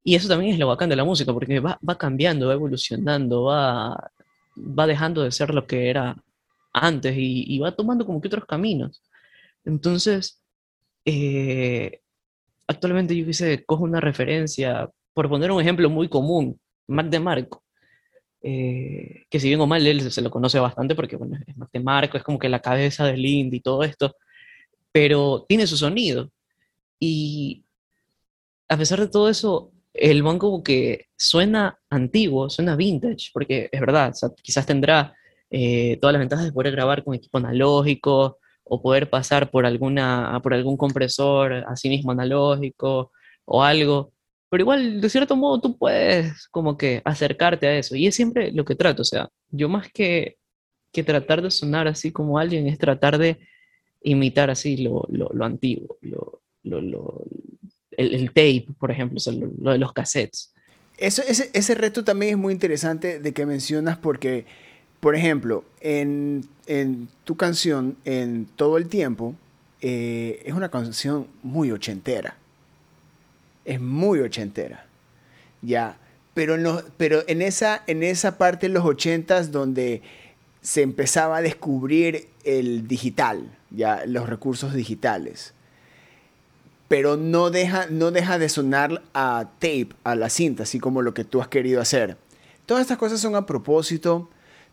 Y 0.04 0.16
eso 0.16 0.28
también 0.28 0.54
es 0.54 0.60
lo 0.60 0.68
bacán 0.68 0.90
de 0.90 0.96
la 0.96 1.04
música, 1.04 1.34
porque 1.34 1.60
va, 1.60 1.80
va 1.88 1.98
cambiando, 1.98 2.48
va 2.48 2.54
evolucionando, 2.54 3.44
va, 3.44 4.12
va 4.58 4.88
dejando 4.88 5.24
de 5.24 5.32
ser 5.32 5.54
lo 5.54 5.68
que 5.68 5.90
era 5.90 6.16
antes 6.74 7.16
y, 7.18 7.60
va 7.60 7.76
tomando 7.76 8.06
como 8.06 8.22
que 8.22 8.28
otros 8.28 8.46
caminos. 8.46 9.02
Entonces, 9.66 10.42
eh, 11.06 12.02
actualmente 12.68 13.16
yo 13.16 13.26
quise 13.26 13.64
cojo 13.66 13.84
una 13.84 14.00
referencia, 14.02 14.90
por 15.14 15.30
poner 15.30 15.52
un 15.52 15.62
ejemplo 15.62 15.90
muy 15.90 16.08
común, 16.10 16.60
Mac 16.88 17.08
de 17.08 17.20
Marco, 17.20 17.64
eh, 18.44 19.26
que 19.30 19.40
si 19.40 19.50
bien 19.50 19.62
o 19.62 19.68
mal 19.68 19.86
él 19.86 20.12
se 20.12 20.22
lo 20.22 20.32
conoce 20.32 20.60
bastante 20.60 20.96
porque 20.96 21.16
bueno, 21.16 21.38
es 21.46 21.56
Mac 21.58 21.70
de 21.72 21.80
Marco, 21.80 22.18
es 22.18 22.24
como 22.24 22.40
que 22.40 22.50
la 22.50 22.62
cabeza 22.62 23.06
del 23.06 23.26
indie 23.26 23.60
y 23.60 23.62
todo 23.62 23.84
esto, 23.84 24.16
pero 24.92 25.46
tiene 25.48 25.68
su 25.68 25.78
sonido. 25.78 26.32
Y 27.00 27.66
a 28.70 28.78
pesar 28.78 29.00
de 29.00 29.08
todo 29.10 29.30
eso, 29.30 29.72
el 29.94 30.24
man 30.24 30.40
como 30.40 30.64
que 30.64 31.08
suena 31.18 31.80
antiguo, 31.90 32.50
suena 32.50 32.76
vintage, 32.76 33.30
porque 33.34 33.70
es 33.72 33.80
verdad, 33.80 34.14
quizás 34.42 34.66
tendrá 34.66 35.16
eh, 35.50 35.98
todas 36.00 36.14
las 36.14 36.22
ventajas 36.22 36.46
de 36.46 36.52
poder 36.54 36.72
grabar 36.72 37.04
con 37.04 37.14
equipo 37.14 37.38
analógico 37.38 38.38
o 38.64 38.82
poder 38.82 39.10
pasar 39.10 39.52
por, 39.52 39.66
alguna, 39.66 40.40
por 40.42 40.54
algún 40.54 40.78
compresor 40.78 41.66
así 41.68 41.90
mismo 41.90 42.12
analógico 42.12 43.12
o 43.46 43.64
algo, 43.64 44.14
pero 44.50 44.64
igual 44.64 45.02
de 45.02 45.10
cierto 45.10 45.36
modo 45.36 45.60
tú 45.60 45.78
puedes 45.78 46.48
como 46.50 46.78
que 46.78 47.02
acercarte 47.04 47.68
a 47.68 47.78
eso 47.78 47.96
y 47.96 48.08
es 48.08 48.16
siempre 48.16 48.52
lo 48.52 48.66
que 48.66 48.76
trato, 48.76 49.02
o 49.02 49.06
sea, 49.06 49.30
yo 49.50 49.68
más 49.70 49.92
que, 49.92 50.38
que 50.92 51.04
tratar 51.04 51.42
de 51.42 51.52
sonar 51.52 51.88
así 51.88 52.12
como 52.12 52.38
alguien 52.38 52.68
es 52.68 52.78
tratar 52.78 53.18
de 53.18 53.40
imitar 54.02 54.50
así 54.50 54.78
lo, 54.78 55.06
lo, 55.10 55.30
lo 55.34 55.46
antiguo, 55.46 55.98
lo, 56.02 56.42
lo, 56.64 57.26
el, 57.98 58.28
tape, 58.30 58.68
por 58.80 58.92
ejemplo, 58.92 59.20
lo, 59.60 59.72
de 59.72 59.78
los 59.78 59.94
cassettes. 59.94 60.52
Eso, 60.98 61.24
ese, 61.28 61.50
ese, 61.54 61.76
reto 61.76 62.04
también 62.04 62.34
es 62.34 62.38
muy 62.38 62.54
interesante 62.54 63.20
de 63.20 63.34
que 63.34 63.46
mencionas 63.46 63.98
porque, 63.98 64.46
por 65.00 65.16
ejemplo, 65.16 65.64
en, 65.80 66.46
en 66.68 67.10
tu 67.24 67.36
canción, 67.36 67.98
en 68.06 68.46
todo 68.56 68.78
el 68.78 68.88
tiempo, 68.88 69.36
eh, 69.82 70.44
es 70.46 70.54
una 70.54 70.70
canción 70.70 71.28
muy 71.42 71.72
ochentera. 71.72 72.38
Es 73.66 73.82
muy 73.82 74.20
ochentera. 74.20 74.86
Ya. 75.62 75.98
Pero, 76.34 76.58
no, 76.58 76.82
pero 76.98 77.24
en, 77.28 77.42
esa, 77.42 77.84
en 77.88 78.04
esa 78.04 78.38
parte 78.38 78.68
de 78.68 78.74
los 78.74 78.86
ochentas 78.86 79.52
donde 79.52 80.02
se 80.62 80.84
empezaba 80.84 81.38
a 81.38 81.42
descubrir 81.42 82.28
el 82.44 82.88
digital, 82.88 83.58
ya 83.72 84.06
los 84.06 84.30
recursos 84.30 84.74
digitales 84.74 85.54
pero 86.92 87.16
no 87.16 87.52
deja, 87.52 87.86
no 87.90 88.12
deja 88.12 88.38
de 88.38 88.50
sonar 88.50 89.02
a 89.14 89.52
tape, 89.60 89.92
a 90.04 90.14
la 90.14 90.30
cinta, 90.30 90.64
así 90.64 90.78
como 90.78 91.02
lo 91.02 91.14
que 91.14 91.24
tú 91.24 91.40
has 91.40 91.48
querido 91.48 91.80
hacer. 91.80 92.18
Todas 92.66 92.82
estas 92.82 92.98
cosas 92.98 93.22
son 93.22 93.38
a 93.38 93.46
propósito, 93.46 94.30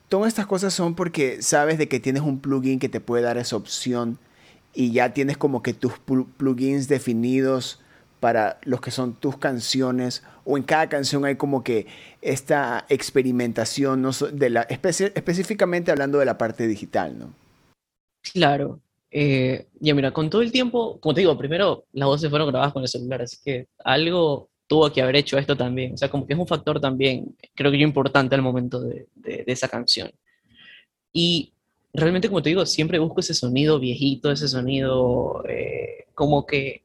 todas 0.09 0.27
estas 0.27 0.49
cosas 0.49 0.75
son 0.75 0.97
porque 0.97 1.43
sabes 1.43 1.79
de 1.79 1.87
que 1.87 2.01
tienes 2.01 2.23
un 2.23 2.41
plugin 2.41 2.81
que 2.81 2.89
te 2.89 2.99
puede 2.99 3.23
dar 3.23 3.39
esa 3.39 3.55
opción 3.55 4.19
y 4.75 4.91
ya 4.91 5.15
tienes 5.15 5.37
como 5.37 5.63
que 5.63 5.75
tus 5.75 5.93
plugins 6.01 6.89
definidos 6.89 7.79
para 8.19 8.59
los 8.65 8.81
que 8.81 8.91
son 8.91 9.15
tus 9.15 9.39
canciones 9.39 10.25
o 10.45 10.57
en 10.57 10.65
cada 10.65 10.89
canción 10.89 11.25
hay 11.25 11.37
como 11.37 11.63
que 11.63 11.87
esta 12.21 12.85
experimentación 12.89 14.05
de 14.33 14.51
la 14.51 14.63
específicamente 14.63 15.93
hablando 15.93 16.19
de 16.19 16.25
la 16.25 16.37
parte 16.37 16.67
digital, 16.67 17.17
¿no? 17.17 17.33
Claro, 18.33 18.81
eh, 19.11 19.67
ya 19.81 19.95
mira, 19.95 20.11
con 20.13 20.29
todo 20.29 20.43
el 20.43 20.53
tiempo, 20.53 20.99
como 21.01 21.15
te 21.15 21.21
digo, 21.21 21.37
primero 21.39 21.85
las 21.93 22.07
voces 22.07 22.31
fueron 22.31 22.49
grabadas 22.49 22.73
con 22.73 22.83
el 22.83 22.89
celular, 22.89 23.23
así 23.23 23.39
que 23.45 23.69
algo 23.85 24.51
tuvo 24.67 24.93
que 24.93 25.03
haber 25.03 25.17
hecho 25.17 25.39
esto 25.39 25.57
también. 25.57 25.95
O 25.95 25.97
sea, 25.97 26.11
como 26.11 26.27
que 26.27 26.35
es 26.35 26.39
un 26.39 26.47
factor 26.47 26.81
también, 26.81 27.37
creo 27.55 27.71
que 27.73 27.79
yo 27.79 27.87
importante 27.87 28.35
al 28.35 28.43
momento 28.43 28.81
de, 28.81 29.07
de, 29.17 29.45
esa 29.47 29.69
canción. 29.69 30.11
Y 31.13 31.53
realmente, 31.93 32.29
como 32.29 32.43
te 32.43 32.51
digo, 32.51 32.67
siempre 32.67 32.99
busco 32.99 33.21
ese 33.21 33.35
sonido 33.35 33.81
viejito, 33.81 34.31
ese 34.31 34.47
sonido 34.47 35.43
eh, 35.49 36.07
como 36.15 36.47
que, 36.47 36.83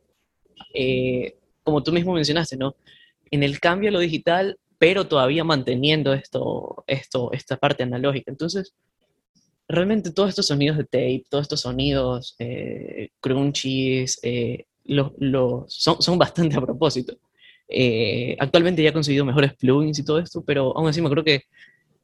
eh, 0.74 1.36
como 1.64 1.84
tú 1.84 1.92
mismo 1.92 2.14
mencionaste, 2.14 2.58
¿no? 2.58 2.76
En 3.32 3.44
el 3.44 3.60
cambio 3.60 3.90
a 3.90 3.94
lo 3.94 4.00
digital, 4.00 4.58
pero 4.78 5.08
todavía 5.08 5.44
manteniendo 5.44 6.14
esto, 6.14 6.84
esto, 6.88 7.32
esta 7.34 7.58
parte 7.58 7.84
analógica. 7.84 8.32
Entonces, 8.32 8.74
realmente 9.74 10.12
todos 10.12 10.30
estos 10.30 10.48
sonidos 10.48 10.78
de 10.78 10.84
tape, 10.84 11.24
todos 11.30 11.44
estos 11.44 11.62
sonidos 11.62 12.36
eh, 12.40 13.10
crunchies, 13.20 14.20
eh, 14.22 14.66
son, 15.68 16.02
son, 16.02 16.18
bastante 16.18 16.56
a 16.58 16.62
propósito. 16.62 17.18
Eh, 17.68 18.36
actualmente 18.40 18.84
ya 18.84 18.90
he 18.90 18.94
conseguido 18.94 19.26
mejores 19.26 19.54
plugins 19.56 19.98
y 20.00 20.06
todo 20.06 20.20
esto, 20.20 20.44
pero 20.46 20.78
aún 20.78 20.88
así 20.88 21.02
me 21.02 21.10
creo 21.10 21.24
que... 21.24 21.44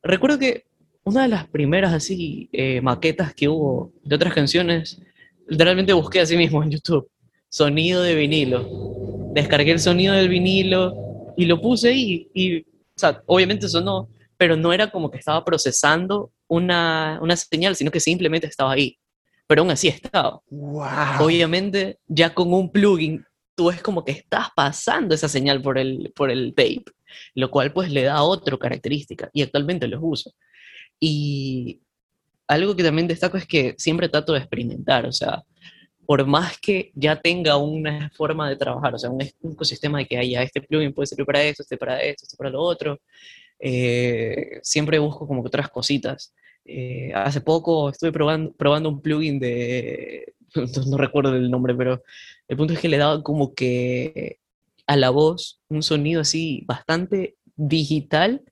Recuerdo 0.02 0.40
que 0.40 0.66
una 1.04 1.24
de 1.24 1.28
las 1.28 1.48
primeras 1.48 1.94
así 1.94 2.50
maquetas 2.82 3.34
que 3.34 3.48
hubo 3.48 3.92
de 4.04 4.16
otras 4.16 4.34
canciones, 4.34 5.02
literalmente 5.48 5.94
busqué 5.94 6.22
así 6.22 6.38
mismo 6.38 6.64
en 6.64 6.72
YouTube, 6.72 7.10
sonido 7.50 8.02
de 8.02 8.16
vinilo. 8.16 9.32
Descargué 9.34 9.72
el 9.72 9.80
sonido 9.80 10.14
del 10.14 10.30
vinilo 10.30 11.34
y 11.38 11.46
lo 11.46 11.62
puse 11.62 11.94
y, 11.94 12.30
y 12.34 12.62
o 12.62 12.66
sea, 12.96 13.22
obviamente 13.26 13.68
sonó, 13.68 14.10
pero 14.38 14.56
no 14.56 14.72
era 14.72 14.90
como 14.90 15.12
que 15.12 15.18
estaba 15.18 15.44
procesando 15.44 16.32
una, 16.50 17.20
una 17.22 17.38
señal, 17.38 17.78
sino 17.78 17.92
que 17.92 18.02
simplemente 18.02 18.48
estaba 18.48 18.74
ahí. 18.74 18.98
Pero 19.48 19.62
aún 19.62 19.72
así 19.72 19.88
estaba. 19.88 20.42
Obviamente, 21.20 22.00
ya 22.08 22.34
con 22.34 22.54
un 22.54 22.72
plugin 22.72 23.24
tú 23.56 23.70
es 23.70 23.82
como 23.82 24.06
que 24.06 24.12
estás 24.12 24.48
pasando 24.56 25.14
esa 25.16 25.28
señal 25.28 25.62
por 25.62 25.78
el, 25.78 26.14
por 26.16 26.32
el 26.32 26.54
tape, 26.56 26.86
lo 27.36 27.52
cual 27.52 27.74
pues 27.74 27.92
le 27.92 28.04
da 28.04 28.24
otra 28.24 28.58
característica 28.58 29.30
y 29.34 29.42
actualmente 29.42 29.88
los 29.88 30.00
uso. 30.02 30.32
Y 31.00 31.82
algo 32.48 32.76
que 32.76 32.84
también 32.84 33.08
destaco 33.08 33.38
es 33.38 33.46
que 33.46 33.76
siempre 33.78 34.10
trato 34.10 34.34
de 34.34 34.40
experimentar, 34.40 35.06
o 35.06 35.12
sea, 35.12 35.44
por 36.06 36.26
más 36.26 36.58
que 36.58 36.92
ya 36.96 37.22
tenga 37.22 37.58
una 37.58 38.10
forma 38.12 38.50
de 38.50 38.56
trabajar, 38.56 38.96
o 38.96 38.98
sea, 38.98 39.10
un, 39.10 39.22
ecosistema 39.22 40.00
de 40.00 40.06
que 40.06 40.18
haya 40.18 40.42
este 40.42 40.62
plugin 40.62 40.94
puede 40.94 41.08
servir 41.08 41.26
para 41.26 41.44
esto, 41.44 41.62
este 41.62 41.78
para 41.78 42.02
esto, 42.02 42.26
este 42.26 42.38
para 42.38 42.50
lo 42.50 42.62
otro, 42.62 43.00
eh, 43.60 44.60
siempre 44.64 45.00
busco 45.00 45.28
como 45.28 45.44
que 45.44 45.48
otras 45.48 45.70
cositas. 45.70 46.34
Eh, 46.66 47.12
hace 47.16 47.42
poco 47.42 47.90
estuve 47.90 48.12
probando, 48.12 48.54
probando 48.54 48.90
un 48.90 49.02
plugin 49.02 49.40
de, 49.40 50.34
no, 50.88 50.98
recuerdo 50.98 51.36
el 51.36 51.50
nombre, 51.50 51.76
pero 51.76 52.04
el 52.48 52.58
punto 52.58 52.74
es 52.74 52.80
que 52.80 52.90
le 52.90 52.98
daba 52.98 53.24
como 53.24 53.54
que 53.54 54.40
a 54.88 54.96
la 54.96 55.10
voz 55.10 55.62
un 55.70 55.84
sonido 55.84 56.22
así 56.22 56.64
bastante 56.68 57.38
digital, 57.56 58.44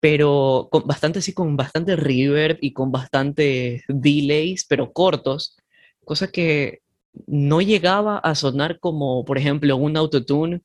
pero 0.00 0.68
con 0.70 0.86
bastante 0.86 1.20
así, 1.20 1.32
con 1.32 1.56
bastante 1.56 1.96
reverb 1.96 2.58
y 2.60 2.72
con 2.72 2.90
bastante 2.90 3.84
delays, 3.88 4.66
pero 4.68 4.92
cortos, 4.92 5.56
cosa 6.04 6.30
que 6.32 6.80
no 7.26 7.60
llegaba 7.60 8.18
a 8.18 8.34
sonar 8.34 8.80
como, 8.80 9.24
por 9.24 9.38
ejemplo, 9.38 9.76
un 9.76 9.96
autotune 9.96 10.62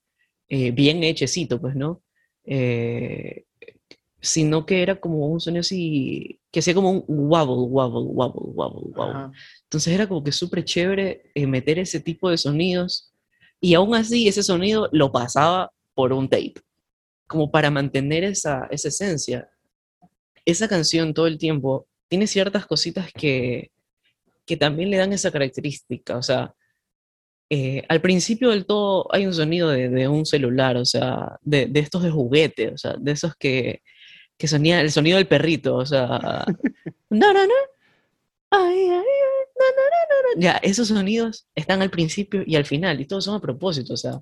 eh, 0.50 0.72
bien 0.72 1.04
hechecito, 1.04 1.60
pues, 1.60 1.76
¿no? 1.76 2.02
Eh, 2.46 3.46
sino 4.22 4.66
que 4.66 4.82
era 4.82 5.00
como 5.00 5.28
un 5.28 5.40
sonido 5.40 5.62
así, 5.62 6.40
que 6.52 6.60
hacía 6.60 6.74
como 6.74 6.92
un 6.92 7.06
wobble, 7.08 7.68
wobble, 7.70 8.10
wobble, 8.12 8.52
wobble, 8.54 8.92
wobble. 8.96 9.38
Entonces 9.64 9.94
era 9.94 10.08
como 10.08 10.24
que 10.24 10.32
súper 10.32 10.64
chévere 10.64 11.32
eh, 11.36 11.48
meter 11.48 11.80
ese 11.80 12.00
tipo 12.00 12.30
de 12.30 12.38
sonidos 12.38 13.14
y 13.62 13.74
aún 13.76 13.96
así 13.96 14.28
ese 14.28 14.44
sonido 14.44 14.90
lo 14.92 15.12
pasaba 15.12 15.72
por 15.94 16.14
un 16.14 16.30
tape, 16.30 16.56
como 17.28 17.52
para 17.52 17.70
mantener 17.70 18.24
esa, 18.24 18.68
esa 18.72 18.88
esencia. 18.88 19.50
Esa 20.46 20.68
canción 20.68 21.14
todo 21.14 21.28
el 21.28 21.38
tiempo 21.38 21.88
tiene 22.08 22.26
ciertas 22.28 22.66
cositas 22.66 23.12
que, 23.14 23.72
que 24.46 24.58
también 24.58 24.90
le 24.90 24.98
dan 24.98 25.14
esa 25.14 25.32
característica, 25.32 26.18
o 26.18 26.24
sea, 26.24 26.54
eh, 27.50 27.84
al 27.88 28.02
principio 28.02 28.50
del 28.50 28.66
todo 28.66 29.08
hay 29.14 29.26
un 29.26 29.34
sonido 29.34 29.70
de, 29.70 29.88
de 29.90 30.08
un 30.08 30.26
celular, 30.26 30.76
o 30.76 30.86
sea, 30.86 31.38
de, 31.42 31.68
de, 31.68 31.80
estos 31.80 32.04
de 32.04 32.12
juguete, 32.12 32.70
o 32.70 32.78
sea, 32.78 32.96
de 33.00 33.12
esos 33.12 33.36
que, 33.36 33.82
que 34.38 34.48
sonía 34.48 34.82
el 34.82 34.92
sonido 34.92 35.18
del 35.18 35.28
perrito, 35.28 35.76
o 35.76 35.86
sea, 35.86 36.46
no, 37.10 37.34
no, 37.34 37.48
no, 37.48 37.54
ay, 38.52 38.80
ay, 38.80 38.90
ay, 38.90 39.48
ya, 40.38 40.58
esos 40.58 40.90
sonidos 40.90 41.48
están 41.56 41.82
al 41.82 41.90
principio 41.90 42.44
y 42.46 42.56
al 42.56 42.66
final, 42.66 43.02
y 43.02 43.06
todos 43.06 43.26
son 43.26 43.36
a 43.36 43.42
propósito, 43.42 43.94
o 43.94 43.98
sea, 43.98 44.22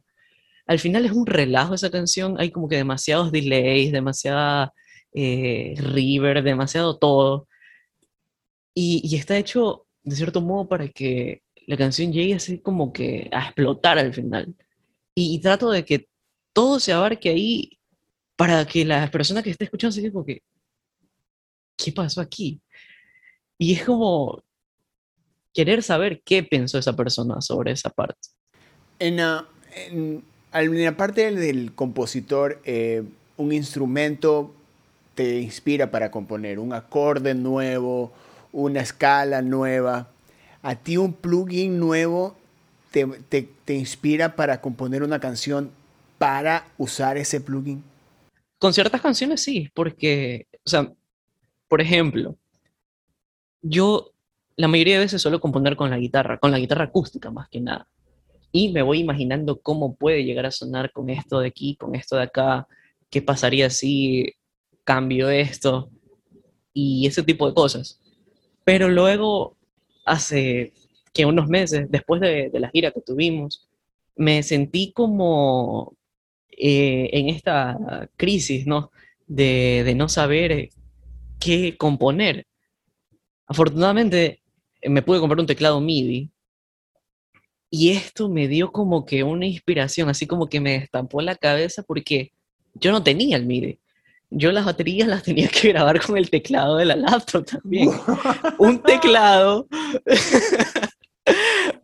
al 0.68 0.80
final 0.80 1.06
es 1.06 1.12
un 1.12 1.26
relajo 1.26 1.74
esa 1.74 1.92
canción, 1.92 2.36
hay 2.40 2.52
como 2.52 2.68
que 2.70 2.78
demasiados 2.78 3.32
delays, 3.32 3.92
demasiada 3.92 4.74
eh, 5.14 5.76
river, 5.78 6.44
demasiado 6.44 6.98
todo, 6.98 7.48
y, 8.74 9.02
y, 9.04 9.16
está 9.16 9.38
hecho 9.38 9.86
de 10.04 10.16
cierto 10.16 10.42
modo 10.42 10.68
para 10.68 10.88
que 10.90 11.42
la 11.68 11.78
canción 11.78 12.12
llegue 12.12 12.36
así 12.36 12.60
como 12.60 12.94
que 12.94 13.30
a 13.32 13.46
explotar 13.46 13.98
al 13.98 14.14
final. 14.14 14.54
Y, 15.16 15.36
y 15.36 15.40
trato 15.40 15.72
de 15.72 15.86
que 15.86 16.08
todo 16.54 16.80
se 16.80 16.94
abarque 16.94 17.30
ahí 17.30 17.80
para 18.36 18.66
que 18.66 18.86
la 18.86 19.10
persona 19.12 19.42
que 19.42 19.52
esté 19.52 19.66
escuchando 19.66 19.94
se 19.94 20.02
diga 20.02 20.14
como 20.14 20.26
que, 20.26 20.42
¿qué 21.78 21.92
pasó 21.92 22.22
aquí? 22.22 22.62
Y 23.58 23.74
es 23.74 23.84
como 23.84 24.44
querer 25.54 25.82
saber 25.84 26.22
qué 26.24 26.44
pensó 26.44 26.78
esa 26.78 26.96
persona 26.96 27.42
sobre 27.42 27.72
esa 27.72 27.90
parte. 27.90 28.30
En, 29.00 29.18
la, 29.18 29.48
en, 29.74 30.24
la 30.52 30.98
parte 30.98 31.32
del 31.32 31.74
compositor, 31.74 32.62
eh, 32.66 33.04
un 33.38 33.54
instrumento 33.54 34.54
te 35.16 35.40
inspira 35.40 35.92
para 35.92 36.12
componer, 36.12 36.60
un 36.60 36.74
acorde 36.74 37.34
nuevo, 37.34 38.12
una 38.52 38.82
escala 38.82 39.42
nueva. 39.42 40.10
A 40.62 40.76
ti 40.76 40.98
un 40.98 41.14
plugin 41.14 41.80
nuevo 41.80 42.36
te, 42.92 43.06
te, 43.06 43.48
te 43.64 43.76
inspira 43.76 44.36
para 44.36 44.60
componer 44.60 45.04
una 45.04 45.20
canción 45.20 45.72
para 46.18 46.68
usar 46.78 47.18
ese 47.18 47.40
plugin. 47.40 47.84
Con 48.66 48.74
ciertas 48.74 49.00
canciones 49.00 49.44
sí, 49.44 49.70
porque, 49.76 50.48
o 50.66 50.68
sea, 50.68 50.92
por 51.68 51.82
ejemplo, 51.82 52.36
yo 53.62 54.10
la 54.56 54.68
mayoría 54.68 54.96
de 54.96 55.02
veces 55.02 55.22
suelo 55.22 55.40
componer 55.40 55.76
con 55.76 55.92
la 55.92 56.00
guitarra, 56.00 56.40
con 56.40 56.50
la 56.50 56.58
guitarra 56.58 56.86
acústica 56.86 57.30
más 57.30 57.48
que 57.48 57.62
nada. 57.62 57.88
Y 58.52 58.72
me 58.72 58.82
voy 58.82 59.02
imaginando 59.02 59.62
cómo 59.62 59.94
puede 59.94 60.24
llegar 60.24 60.48
a 60.48 60.52
sonar 60.52 60.92
con 60.92 61.12
esto 61.12 61.42
de 61.42 61.50
aquí, 61.50 61.76
con 61.76 61.94
esto 61.94 62.16
de 62.16 62.24
acá, 62.24 62.68
qué 63.12 63.22
pasaría 63.22 63.70
si 63.70 64.34
cambio 64.84 65.30
esto 65.30 65.92
y 66.74 67.06
ese 67.06 67.22
tipo 67.22 67.48
de 67.48 67.54
cosas. 67.54 68.02
Pero 68.64 68.90
luego, 68.90 69.58
hace 70.06 70.74
que 71.14 71.28
unos 71.28 71.48
meses, 71.50 71.86
después 71.92 72.20
de, 72.20 72.50
de 72.50 72.60
la 72.60 72.72
gira 72.72 72.90
que 72.90 73.02
tuvimos, 73.02 73.70
me 74.16 74.42
sentí 74.42 74.92
como 74.92 75.96
eh, 76.58 77.10
en 77.14 77.30
esta 77.30 78.10
crisis, 78.16 78.66
¿no? 78.66 78.92
De, 79.28 79.84
de, 79.86 79.96
no 79.96 80.08
saber 80.10 80.70
qué 81.40 81.76
componer. 81.78 82.46
Afortunadamente, 83.48 84.42
me 84.84 85.02
pude 85.02 85.20
comprar 85.20 85.40
un 85.40 85.48
teclado 85.48 85.82
MIDI 85.82 86.32
y 87.70 87.92
esto 87.92 88.30
me 88.30 88.48
dio 88.48 88.72
como 88.72 89.06
que 89.06 89.24
una 89.24 89.46
inspiración, 89.46 90.10
así 90.10 90.28
como 90.28 90.48
que 90.48 90.62
me 90.62 90.80
destampó 90.80 91.22
la 91.22 91.36
cabeza 91.36 91.84
porque 91.84 92.32
yo 92.74 92.92
no 92.92 93.04
tenía 93.04 93.38
el 93.38 93.46
MIDI. 93.46 93.80
Yo 94.30 94.52
las 94.52 94.66
baterías 94.66 95.08
las 95.08 95.24
tenía 95.24 95.48
que 95.48 95.70
grabar 95.70 96.02
con 96.02 96.18
el 96.18 96.30
teclado 96.30 96.78
de 96.78 96.86
la 96.86 96.96
laptop 96.96 97.46
también. 97.46 97.90
un 98.60 98.82
teclado 98.82 99.68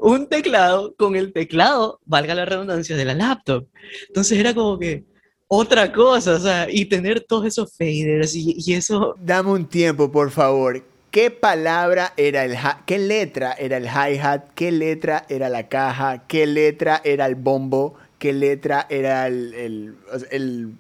un 0.01 0.27
teclado 0.27 0.95
con 0.95 1.15
el 1.15 1.31
teclado, 1.31 1.99
valga 2.05 2.35
la 2.35 2.45
redundancia, 2.45 2.97
de 2.97 3.05
la 3.05 3.13
laptop. 3.13 3.67
Entonces 4.07 4.37
era 4.37 4.53
como 4.53 4.77
que 4.79 5.03
otra 5.47 5.91
cosa, 5.91 6.35
o 6.35 6.39
sea, 6.39 6.67
y 6.69 6.85
tener 6.85 7.21
todos 7.21 7.45
esos 7.45 7.75
faders 7.77 8.35
y, 8.35 8.73
eso. 8.73 9.15
Dame 9.19 9.51
un 9.51 9.65
tiempo, 9.67 10.11
por 10.11 10.31
favor. 10.31 10.83
¿Qué 11.11 11.29
palabra 11.29 12.13
era 12.17 12.45
el 12.45 12.55
qué 12.85 12.97
letra 12.97 13.53
era 13.53 13.77
el 13.77 13.85
hi-hat? 13.85 14.43
¿Qué 14.55 14.71
letra 14.71 15.25
era 15.29 15.49
la 15.49 15.67
caja? 15.67 16.25
¿Qué 16.27 16.47
letra 16.47 17.01
era 17.03 17.25
el 17.25 17.35
bombo? 17.35 17.95
¿Qué 18.17 18.33
letra 18.33 18.87
era 18.89 19.27
el, 19.27 19.53
el, 19.53 20.75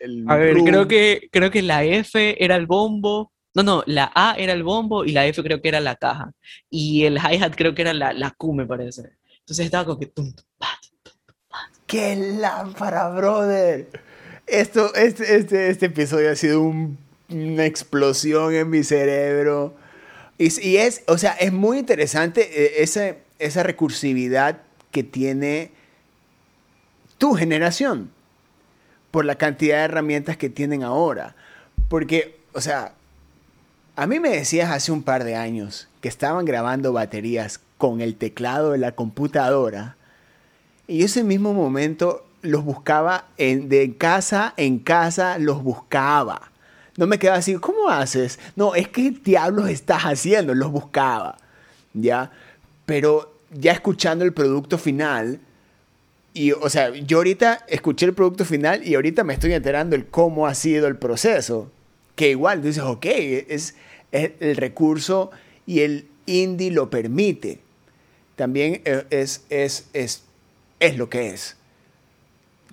el, 0.00 0.24
A 0.26 0.36
ver, 0.36 0.56
creo 0.64 0.88
que, 0.88 1.28
creo 1.30 1.50
que 1.50 1.62
la 1.62 1.84
F 1.84 2.42
era 2.42 2.56
el 2.56 2.66
bombo, 2.66 3.33
no, 3.54 3.62
no, 3.62 3.84
la 3.86 4.10
A 4.14 4.34
era 4.36 4.52
el 4.52 4.64
bombo 4.64 5.04
y 5.04 5.12
la 5.12 5.26
F 5.26 5.42
creo 5.42 5.62
que 5.62 5.68
era 5.68 5.80
la 5.80 5.94
caja. 5.94 6.32
Y 6.68 7.04
el 7.04 7.18
hi-hat 7.18 7.54
creo 7.56 7.74
que 7.74 7.82
era 7.82 7.94
la, 7.94 8.12
la 8.12 8.32
Q, 8.32 8.52
me 8.52 8.66
parece. 8.66 9.12
Entonces 9.40 9.66
estaba 9.66 9.84
como 9.84 10.00
que... 10.00 10.12
¡Qué 11.86 12.16
lámpara, 12.16 13.10
brother! 13.10 13.88
Esto, 14.46 14.92
este, 14.94 15.36
este, 15.36 15.68
este 15.70 15.86
episodio 15.86 16.30
ha 16.30 16.36
sido 16.36 16.62
una 16.62 17.64
explosión 17.64 18.54
en 18.54 18.68
mi 18.70 18.82
cerebro. 18.82 19.74
Y, 20.36 20.48
y, 20.66 20.78
es, 20.78 21.04
o 21.06 21.16
sea, 21.16 21.32
es 21.34 21.52
muy 21.52 21.78
interesante 21.78 22.64
eh, 22.64 22.82
esa, 22.82 23.14
esa 23.38 23.62
recursividad 23.62 24.62
que 24.90 25.04
tiene 25.04 25.70
tu 27.18 27.34
generación 27.34 28.10
por 29.12 29.24
la 29.24 29.36
cantidad 29.36 29.78
de 29.78 29.84
herramientas 29.84 30.36
que 30.36 30.48
tienen 30.48 30.82
ahora. 30.82 31.36
Porque, 31.88 32.40
o 32.52 32.60
sea, 32.60 32.94
a 33.96 34.06
mí 34.06 34.18
me 34.20 34.30
decías 34.30 34.70
hace 34.70 34.92
un 34.92 35.02
par 35.02 35.24
de 35.24 35.36
años 35.36 35.88
que 36.00 36.08
estaban 36.08 36.44
grabando 36.44 36.92
baterías 36.92 37.60
con 37.78 38.00
el 38.00 38.16
teclado 38.16 38.72
de 38.72 38.78
la 38.78 38.92
computadora 38.92 39.96
y 40.86 41.04
ese 41.04 41.24
mismo 41.24 41.54
momento 41.54 42.26
los 42.42 42.64
buscaba 42.64 43.26
en, 43.38 43.68
de 43.68 43.96
casa 43.96 44.52
en 44.56 44.78
casa, 44.78 45.38
los 45.38 45.62
buscaba. 45.62 46.50
No 46.96 47.06
me 47.06 47.18
quedaba 47.18 47.38
así, 47.38 47.54
¿cómo 47.54 47.88
haces? 47.88 48.38
No, 48.54 48.74
es 48.74 48.88
que 48.88 49.10
diablos 49.10 49.68
estás 49.70 50.02
haciendo, 50.02 50.54
los 50.54 50.70
buscaba. 50.70 51.38
¿Ya? 51.94 52.30
Pero 52.86 53.32
ya 53.50 53.72
escuchando 53.72 54.24
el 54.24 54.32
producto 54.32 54.76
final, 54.76 55.40
y, 56.34 56.52
o 56.52 56.68
sea, 56.68 56.90
yo 56.90 57.18
ahorita 57.18 57.64
escuché 57.68 58.06
el 58.06 58.14
producto 58.14 58.44
final 58.44 58.86
y 58.86 58.96
ahorita 58.96 59.24
me 59.24 59.34
estoy 59.34 59.52
enterando 59.52 59.96
el 59.96 60.06
cómo 60.06 60.46
ha 60.46 60.54
sido 60.54 60.86
el 60.88 60.96
proceso 60.96 61.70
que 62.14 62.30
igual 62.30 62.62
dices, 62.62 62.82
ok, 62.82 63.06
es, 63.06 63.74
el 64.12 64.56
recurso 64.56 65.30
y 65.66 65.80
el 65.80 66.08
indie 66.26 66.70
lo 66.70 66.90
permite. 66.90 67.60
También 68.36 68.80
eh, 68.84 69.04
es, 69.10 69.44
es, 69.50 69.88
es, 69.92 70.24
es 70.80 70.96
lo 70.96 71.08
que 71.08 71.30
es. 71.30 71.56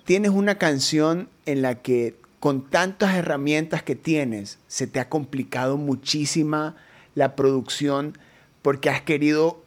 Tienes 0.04 0.30
una 0.30 0.58
canción 0.58 1.28
en 1.46 1.62
la 1.62 1.76
que 1.82 2.16
con 2.40 2.68
tantas 2.68 3.14
herramientas 3.14 3.82
que 3.82 3.94
tienes, 3.94 4.58
se 4.66 4.88
te 4.88 4.98
ha 4.98 5.08
complicado 5.08 5.76
muchísima 5.76 6.76
la 7.14 7.36
producción 7.36 8.18
porque 8.62 8.90
has 8.90 9.02
querido 9.02 9.62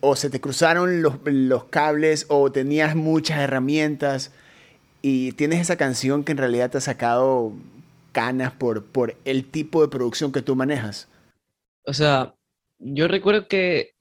o 0.00 0.14
se 0.14 0.30
te 0.30 0.40
cruzaron 0.40 1.02
los, 1.02 1.14
los 1.24 1.64
cables 1.64 2.26
o 2.28 2.52
tenías 2.52 2.94
muchas 2.94 3.40
herramientas 3.40 4.32
y 5.02 5.32
tienes 5.32 5.60
esa 5.60 5.76
canción 5.76 6.24
que 6.24 6.32
en 6.32 6.38
realidad 6.38 6.70
te 6.70 6.78
ha 6.78 6.82
sacado 6.82 7.52
canas 8.12 8.52
por, 8.52 8.86
por 8.86 9.16
el 9.24 9.44
tipo 9.46 9.82
de 9.82 9.88
producción 9.88 10.32
que 10.32 10.42
tú 10.42 10.56
manejas? 10.56 11.08
O 11.84 11.92
sea, 11.94 12.34
yo 12.78 13.08
recuerdo 13.08 13.48
que 13.48 13.92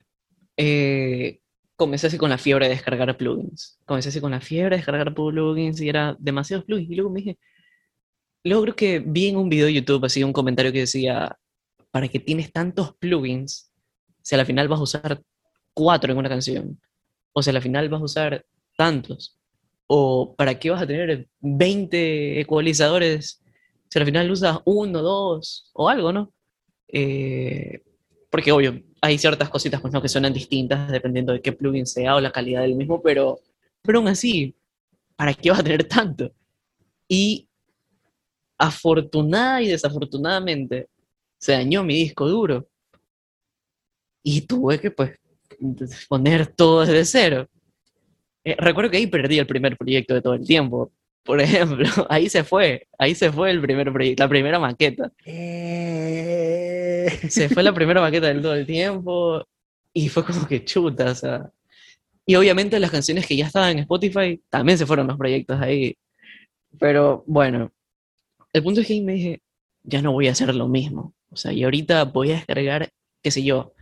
eh, 0.57 1.39
comencé 1.75 2.07
así 2.07 2.17
con 2.17 2.29
la 2.29 2.37
fiebre 2.37 2.67
de 2.67 2.73
descargar 2.73 3.15
plugins. 3.17 3.79
Comencé 3.85 4.09
así 4.09 4.19
con 4.19 4.31
la 4.31 4.41
fiebre 4.41 4.75
de 4.75 4.77
descargar 4.77 5.13
plugins 5.13 5.79
y 5.81 5.89
era 5.89 6.15
demasiados 6.19 6.65
plugins. 6.65 6.91
Y 6.91 6.95
luego 6.95 7.11
me 7.11 7.19
dije, 7.19 7.39
luego 8.43 8.63
creo 8.63 8.75
que 8.75 8.99
vi 8.99 9.27
en 9.27 9.37
un 9.37 9.49
video 9.49 9.67
de 9.67 9.73
YouTube 9.73 10.05
así 10.05 10.23
un 10.23 10.33
comentario 10.33 10.71
que 10.71 10.79
decía, 10.79 11.37
para 11.91 12.07
que 12.07 12.19
tienes 12.19 12.51
tantos 12.51 12.95
plugins, 12.97 13.71
si 14.21 14.35
a 14.35 14.37
la 14.37 14.45
final 14.45 14.67
vas 14.67 14.79
a 14.79 14.83
usar 14.83 15.21
cuatro 15.73 16.11
en 16.11 16.17
una 16.17 16.29
canción, 16.29 16.79
o 17.33 17.41
si 17.41 17.49
a 17.49 17.53
la 17.53 17.61
final 17.61 17.89
vas 17.89 18.01
a 18.01 18.05
usar 18.05 18.45
tantos, 18.75 19.39
o 19.87 20.35
para 20.35 20.59
qué 20.59 20.69
vas 20.69 20.81
a 20.81 20.87
tener 20.87 21.27
20 21.39 22.41
ecualizadores 22.41 23.41
si 23.89 23.99
al 23.99 24.05
final 24.05 24.31
usas 24.31 24.59
uno, 24.65 25.01
dos 25.01 25.69
o 25.73 25.89
algo, 25.89 26.11
¿no? 26.11 26.33
Eh, 26.87 27.81
porque 28.29 28.51
obvio, 28.51 28.81
hay 29.01 29.17
ciertas 29.17 29.49
cositas 29.49 29.81
pues, 29.81 29.93
¿no? 29.93 30.01
que 30.01 30.09
suenan 30.09 30.33
distintas 30.33 30.91
dependiendo 30.91 31.33
de 31.33 31.41
qué 31.41 31.51
plugin 31.51 31.85
sea 31.85 32.15
o 32.15 32.21
la 32.21 32.31
calidad 32.31 32.61
del 32.61 32.75
mismo, 32.75 33.01
pero, 33.01 33.39
pero 33.81 33.99
aún 33.99 34.07
así, 34.07 34.55
¿para 35.15 35.33
qué 35.33 35.49
vas 35.49 35.59
a 35.59 35.63
tener 35.63 35.83
tanto? 35.85 36.31
Y 37.07 37.47
afortunada 38.57 39.61
y 39.61 39.67
desafortunadamente 39.67 40.89
se 41.37 41.53
dañó 41.53 41.83
mi 41.83 41.93
disco 41.93 42.27
duro 42.27 42.67
y 44.23 44.41
tuve 44.41 44.79
que 44.79 44.91
pues 44.91 45.17
poner 46.09 46.47
todo 46.47 46.81
desde 46.81 47.05
cero. 47.05 47.47
Eh, 48.43 48.55
recuerdo 48.57 48.91
que 48.91 48.97
ahí 48.97 49.07
perdí 49.07 49.39
el 49.39 49.47
primer 49.47 49.77
proyecto 49.77 50.13
de 50.13 50.21
todo 50.21 50.33
el 50.33 50.45
tiempo, 50.45 50.91
por 51.27 51.41
ejemplo, 51.41 51.87
ahí 52.09 52.29
se 52.29 52.43
fue, 52.43 52.87
ahí 52.97 53.13
se 53.13 53.31
fue 53.31 53.51
el 53.51 53.61
primer 53.61 53.91
proyecto, 53.91 54.23
la 54.23 54.29
primera 54.29 54.57
maqueta. 54.59 55.11
Eh. 55.25 57.07
Se 57.29 57.49
fue 57.49 57.61
la 57.61 57.73
primera 57.75 58.01
maqueta 58.01 58.27
del 58.27 58.41
todo 58.41 58.55
el 58.55 58.65
tiempo 58.65 59.45
y 59.93 60.07
fue 60.09 60.23
como 60.25 60.47
que 60.47 60.63
chuta, 60.63 61.11
o 61.11 61.15
sea. 61.15 61.51
Y 62.25 62.35
obviamente 62.35 62.79
las 62.79 62.91
canciones 62.91 63.27
que 63.27 63.35
ya 63.35 63.47
estaban 63.47 63.71
en 63.71 63.79
Spotify 63.79 64.41
también 64.49 64.77
se 64.77 64.85
fueron 64.85 65.07
los 65.07 65.17
proyectos 65.17 65.61
ahí. 65.61 65.97
Pero 66.79 67.23
bueno, 67.27 67.71
el 68.53 68.63
punto 68.63 68.81
es 68.81 68.87
que 68.87 68.93
ahí 68.93 69.01
me 69.01 69.13
dije, 69.13 69.41
ya 69.83 70.01
no 70.01 70.13
voy 70.13 70.27
a 70.27 70.31
hacer 70.31 70.53
lo 70.55 70.67
mismo. 70.67 71.13
O 71.29 71.35
sea, 71.35 71.51
y 71.51 71.63
ahorita 71.63 72.05
voy 72.05 72.31
a 72.31 72.35
descargar, 72.35 72.89
qué 73.21 73.31
sé 73.31 73.43
yo, 73.43 73.73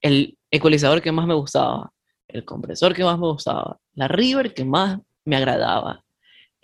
el 0.00 0.38
ecualizador 0.50 1.02
que 1.02 1.12
más 1.12 1.26
me 1.26 1.34
gustaba, 1.34 1.92
el 2.28 2.44
compresor 2.44 2.94
que 2.94 3.04
más 3.04 3.18
me 3.18 3.26
gustaba, 3.26 3.78
la 3.94 4.08
river 4.08 4.54
que 4.54 4.64
más 4.64 5.00
me 5.24 5.36
agradaba, 5.36 6.04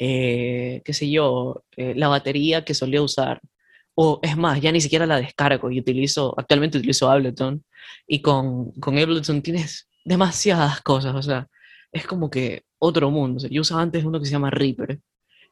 eh, 0.03 0.81
qué 0.83 0.95
sé 0.95 1.11
yo, 1.11 1.63
eh, 1.77 1.95
la 1.95 2.09
batería 2.09 2.65
que 2.65 2.73
solía 2.73 3.03
usar. 3.03 3.41
O 3.95 4.19
es 4.23 4.35
más, 4.37 4.61
ya 4.61 4.73
ni 4.73 4.81
siquiera 4.81 5.07
la 5.07 5.21
descargo 5.21 5.71
y 5.71 5.79
utilizo, 5.79 6.35
actualmente 6.39 6.79
utilizo 6.79 7.11
Ableton 7.11 7.63
y 8.07 8.23
con, 8.23 8.73
con 8.73 8.97
Ableton 8.99 9.43
tienes 9.43 9.89
demasiadas 10.05 10.81
cosas, 10.81 11.15
o 11.15 11.23
sea, 11.23 11.49
es 11.93 12.07
como 12.07 12.31
que 12.31 12.63
otro 12.79 13.11
mundo. 13.11 13.47
yo 13.49 13.61
usaba 13.61 13.83
antes 13.83 14.03
uno 14.05 14.19
que 14.19 14.25
se 14.25 14.33
llama 14.33 14.49
Reaper 14.51 15.01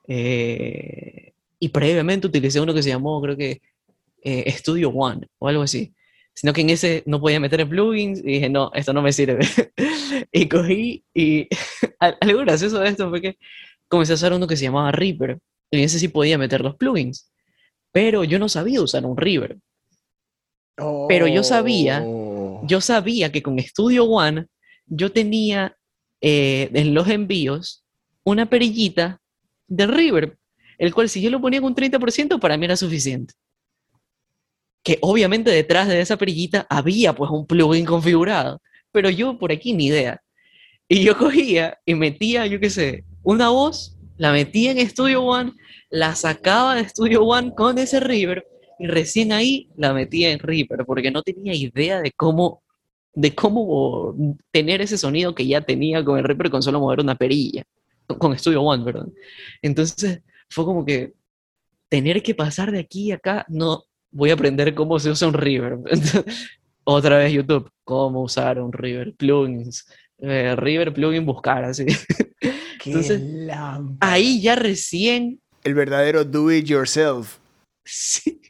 eh, 0.08 1.32
y 1.60 1.68
previamente 1.68 2.26
utilicé 2.26 2.58
uno 2.60 2.72
que 2.72 2.82
se 2.82 2.88
llamó, 2.88 3.20
creo 3.20 3.36
que 3.36 3.60
Studio 4.48 4.90
One 4.90 5.28
o 5.38 5.48
algo 5.48 5.62
así. 5.62 5.94
Sino 6.32 6.52
que 6.52 6.60
en 6.60 6.70
ese 6.70 7.02
no 7.04 7.20
podía 7.20 7.40
meter 7.40 7.68
plugins 7.68 8.20
y 8.20 8.32
dije, 8.34 8.48
no, 8.48 8.70
esto 8.74 8.92
no 8.92 9.02
me 9.02 9.12
sirve. 9.12 9.40
y 10.32 10.48
cogí 10.48 11.04
y 11.12 11.48
algo 12.00 12.40
gracioso 12.40 12.78
de 12.78 12.88
esto 12.88 13.10
fue 13.10 13.20
que 13.20 13.38
comencé 13.88 14.12
a 14.12 14.16
usar 14.16 14.32
uno 14.32 14.46
que 14.46 14.56
se 14.56 14.64
llamaba 14.64 14.92
Reaper. 14.92 15.38
Y 15.70 15.78
en 15.78 15.84
ese 15.84 15.98
sí 15.98 16.08
podía 16.08 16.38
meter 16.38 16.60
los 16.60 16.76
plugins. 16.76 17.30
Pero 17.92 18.24
yo 18.24 18.38
no 18.38 18.48
sabía 18.48 18.80
usar 18.80 19.04
un 19.04 19.16
Reaper. 19.16 19.58
Pero 21.08 21.26
yo 21.26 21.42
sabía, 21.42 22.04
oh. 22.06 22.62
yo 22.64 22.80
sabía 22.80 23.32
que 23.32 23.42
con 23.42 23.58
Studio 23.58 24.04
One 24.04 24.46
yo 24.86 25.10
tenía 25.10 25.76
eh, 26.20 26.70
en 26.72 26.94
los 26.94 27.08
envíos 27.08 27.84
una 28.22 28.48
perillita 28.48 29.20
de 29.66 29.86
Reaper, 29.86 30.38
el 30.78 30.94
cual 30.94 31.08
si 31.08 31.20
yo 31.20 31.30
lo 31.30 31.40
ponía 31.40 31.60
con 31.60 31.70
un 31.70 31.76
30% 31.76 32.38
para 32.38 32.56
mí 32.56 32.64
era 32.64 32.76
suficiente. 32.76 33.34
Que 34.84 34.98
obviamente 35.02 35.50
detrás 35.50 35.88
de 35.88 36.00
esa 36.00 36.16
perillita 36.16 36.66
había 36.70 37.12
pues 37.12 37.30
un 37.30 37.46
plugin 37.46 37.84
configurado, 37.84 38.62
pero 38.92 39.10
yo 39.10 39.36
por 39.38 39.50
aquí 39.50 39.72
ni 39.72 39.86
idea. 39.86 40.22
Y 40.88 41.02
yo 41.02 41.18
cogía 41.18 41.78
y 41.84 41.94
metía, 41.94 42.46
yo 42.46 42.60
qué 42.60 42.70
sé, 42.70 43.04
una 43.22 43.48
voz, 43.50 43.96
la 44.16 44.32
metía 44.32 44.72
en 44.72 44.88
Studio 44.88 45.22
One, 45.22 45.52
la 45.90 46.14
sacaba 46.14 46.74
de 46.74 46.88
Studio 46.88 47.22
One 47.24 47.54
con 47.54 47.78
ese 47.78 48.00
Reaper 48.00 48.46
y 48.78 48.86
recién 48.86 49.32
ahí 49.32 49.68
la 49.76 49.92
metía 49.92 50.30
en 50.30 50.38
Reaper 50.38 50.84
porque 50.86 51.10
no 51.10 51.22
tenía 51.22 51.54
idea 51.54 52.00
de 52.00 52.12
cómo 52.12 52.62
de 53.14 53.34
cómo 53.34 54.14
tener 54.52 54.80
ese 54.80 54.96
sonido 54.96 55.34
que 55.34 55.46
ya 55.46 55.60
tenía 55.60 56.04
con 56.04 56.18
el 56.18 56.24
Reaper 56.24 56.50
con 56.50 56.62
solo 56.62 56.78
mover 56.78 57.00
una 57.00 57.16
perilla, 57.16 57.64
con 58.06 58.38
Studio 58.38 58.62
One, 58.62 58.84
perdón. 58.84 59.12
Entonces 59.60 60.22
fue 60.48 60.64
como 60.64 60.84
que 60.84 61.14
tener 61.88 62.22
que 62.22 62.34
pasar 62.34 62.70
de 62.70 62.78
aquí 62.78 63.10
a 63.10 63.16
acá, 63.16 63.44
no, 63.48 63.82
voy 64.12 64.30
a 64.30 64.34
aprender 64.34 64.72
cómo 64.74 64.98
se 65.00 65.10
usa 65.10 65.26
un 65.26 65.34
Reaper. 65.34 65.78
Otra 66.84 67.18
vez 67.18 67.32
YouTube, 67.32 67.70
cómo 67.82 68.22
usar 68.22 68.60
un 68.60 68.72
Reaper, 68.72 69.14
plugins, 69.14 69.86
eh, 70.18 70.54
River 70.56 70.92
plugin 70.92 71.26
buscar, 71.26 71.64
así. 71.64 71.86
Entonces, 72.84 73.20
ahí 74.00 74.40
ya 74.40 74.56
recién. 74.56 75.40
El 75.64 75.74
verdadero 75.74 76.24
do 76.24 76.50
it 76.50 76.66
yourself. 76.66 77.38
Sí. 77.84 78.40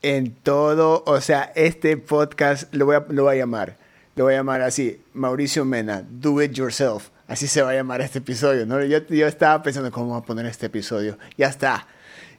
En 0.00 0.32
todo, 0.32 1.02
o 1.06 1.20
sea, 1.20 1.52
este 1.56 1.96
podcast 1.96 2.72
lo 2.72 2.86
voy 2.86 2.96
a, 2.96 3.06
lo 3.08 3.24
voy 3.24 3.36
a 3.36 3.38
llamar. 3.38 3.76
Lo 4.14 4.24
voy 4.24 4.34
a 4.34 4.38
llamar 4.38 4.62
así, 4.62 5.00
Mauricio 5.12 5.64
Mena, 5.64 6.04
do 6.08 6.40
it 6.40 6.52
yourself. 6.52 7.10
Así 7.26 7.46
se 7.46 7.62
va 7.62 7.70
a 7.70 7.74
llamar 7.74 8.00
este 8.00 8.18
episodio, 8.18 8.64
¿no? 8.64 8.82
Yo, 8.82 9.06
yo 9.06 9.26
estaba 9.26 9.62
pensando 9.62 9.90
cómo 9.92 10.08
voy 10.08 10.18
a 10.18 10.24
poner 10.24 10.46
este 10.46 10.66
episodio. 10.66 11.18
Ya 11.36 11.48
está. 11.48 11.86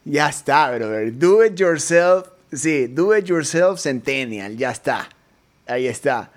Ya 0.04 0.30
está, 0.30 0.72
brother. 0.72 1.18
Do 1.18 1.46
it 1.46 1.56
yourself. 1.56 2.28
Sí, 2.52 2.88
do 2.88 3.16
it 3.16 3.26
yourself 3.26 3.80
Centennial. 3.80 4.58
Ya 4.58 4.72
está. 4.72 5.08
Ahí 5.68 5.88
está. 5.88 6.32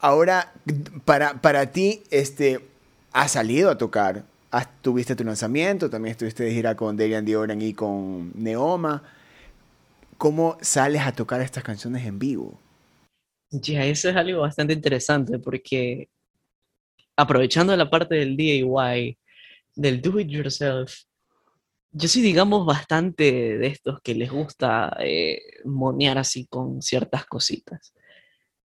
Ahora, 0.00 0.52
para, 1.06 1.40
para 1.40 1.72
ti, 1.72 2.02
este, 2.10 2.60
has 3.14 3.32
salido 3.32 3.70
a 3.70 3.78
tocar. 3.78 4.26
tuviste 4.82 5.16
tu 5.16 5.24
lanzamiento, 5.24 5.88
también 5.88 6.12
estuviste 6.12 6.44
de 6.44 6.52
gira 6.52 6.76
con 6.76 6.96
Darian 6.96 7.24
Dioran 7.24 7.62
y 7.62 7.72
con 7.72 8.32
Neoma. 8.34 9.02
¿Cómo 10.18 10.58
sales 10.60 11.02
a 11.02 11.12
tocar 11.12 11.40
estas 11.40 11.64
canciones 11.64 12.04
en 12.04 12.18
vivo? 12.18 12.58
Ya, 13.50 13.84
eso 13.86 14.08
es 14.10 14.16
algo 14.16 14.40
bastante 14.40 14.72
interesante 14.72 15.38
porque 15.38 16.08
aprovechando 17.16 17.76
la 17.76 17.88
parte 17.88 18.16
del 18.16 18.36
DIY, 18.36 19.16
del 19.76 20.02
do 20.02 20.18
it 20.18 20.28
yourself, 20.28 20.92
yo 21.92 22.08
soy, 22.08 22.22
digamos, 22.22 22.66
bastante 22.66 23.58
de 23.58 23.66
estos 23.68 24.00
que 24.00 24.16
les 24.16 24.30
gusta 24.30 24.96
eh, 24.98 25.40
monear 25.64 26.18
así 26.18 26.46
con 26.46 26.82
ciertas 26.82 27.26
cositas. 27.26 27.94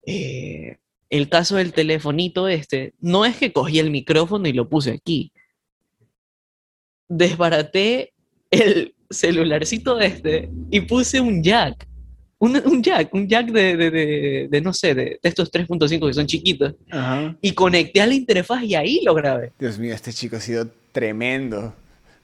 Eh, 0.05 0.77
el 1.09 1.29
caso 1.29 1.55
del 1.55 1.73
telefonito 1.73 2.47
este, 2.47 2.93
no 2.99 3.25
es 3.25 3.37
que 3.37 3.53
cogí 3.53 3.79
el 3.79 3.91
micrófono 3.91 4.47
y 4.47 4.53
lo 4.53 4.67
puse 4.67 4.91
aquí. 4.91 5.31
Desbaraté 7.07 8.13
el 8.51 8.93
celularcito 9.09 9.99
este 9.99 10.49
y 10.69 10.81
puse 10.81 11.21
un 11.21 11.43
jack. 11.43 11.87
Un, 12.39 12.83
jack, 12.83 13.11
un 13.15 13.27
jack 13.27 13.47
de, 13.47 14.61
no 14.63 14.71
sé, 14.71 14.93
de, 14.93 15.19
estos 15.23 15.51
3.5 15.51 16.07
que 16.07 16.13
son 16.13 16.27
chiquitos. 16.27 16.75
Y 17.41 17.53
conecté 17.53 18.01
a 18.01 18.05
la 18.05 18.13
interfaz 18.13 18.63
y 18.63 18.75
ahí 18.75 19.01
lo 19.03 19.15
grabé. 19.15 19.53
Dios 19.57 19.79
mío, 19.79 19.93
este 19.93 20.13
chico 20.13 20.35
ha 20.35 20.41
sido 20.41 20.69
tremendo. 20.91 21.73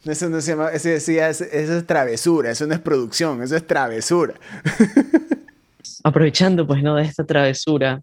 Eso 0.05 0.29
no 0.29 0.41
se 0.41 0.51
llama, 0.51 0.69
eso, 0.69 0.89
eso 0.89 1.43
es 1.51 1.87
travesura, 1.87 2.51
eso 2.51 2.67
no 2.67 2.73
es 2.73 2.81
producción, 2.81 3.41
eso 3.41 3.55
es 3.55 3.65
travesura. 3.65 4.35
Aprovechando 6.03 6.67
pues 6.67 6.83
no 6.83 6.95
de 6.95 7.03
esta 7.03 7.25
travesura, 7.25 8.01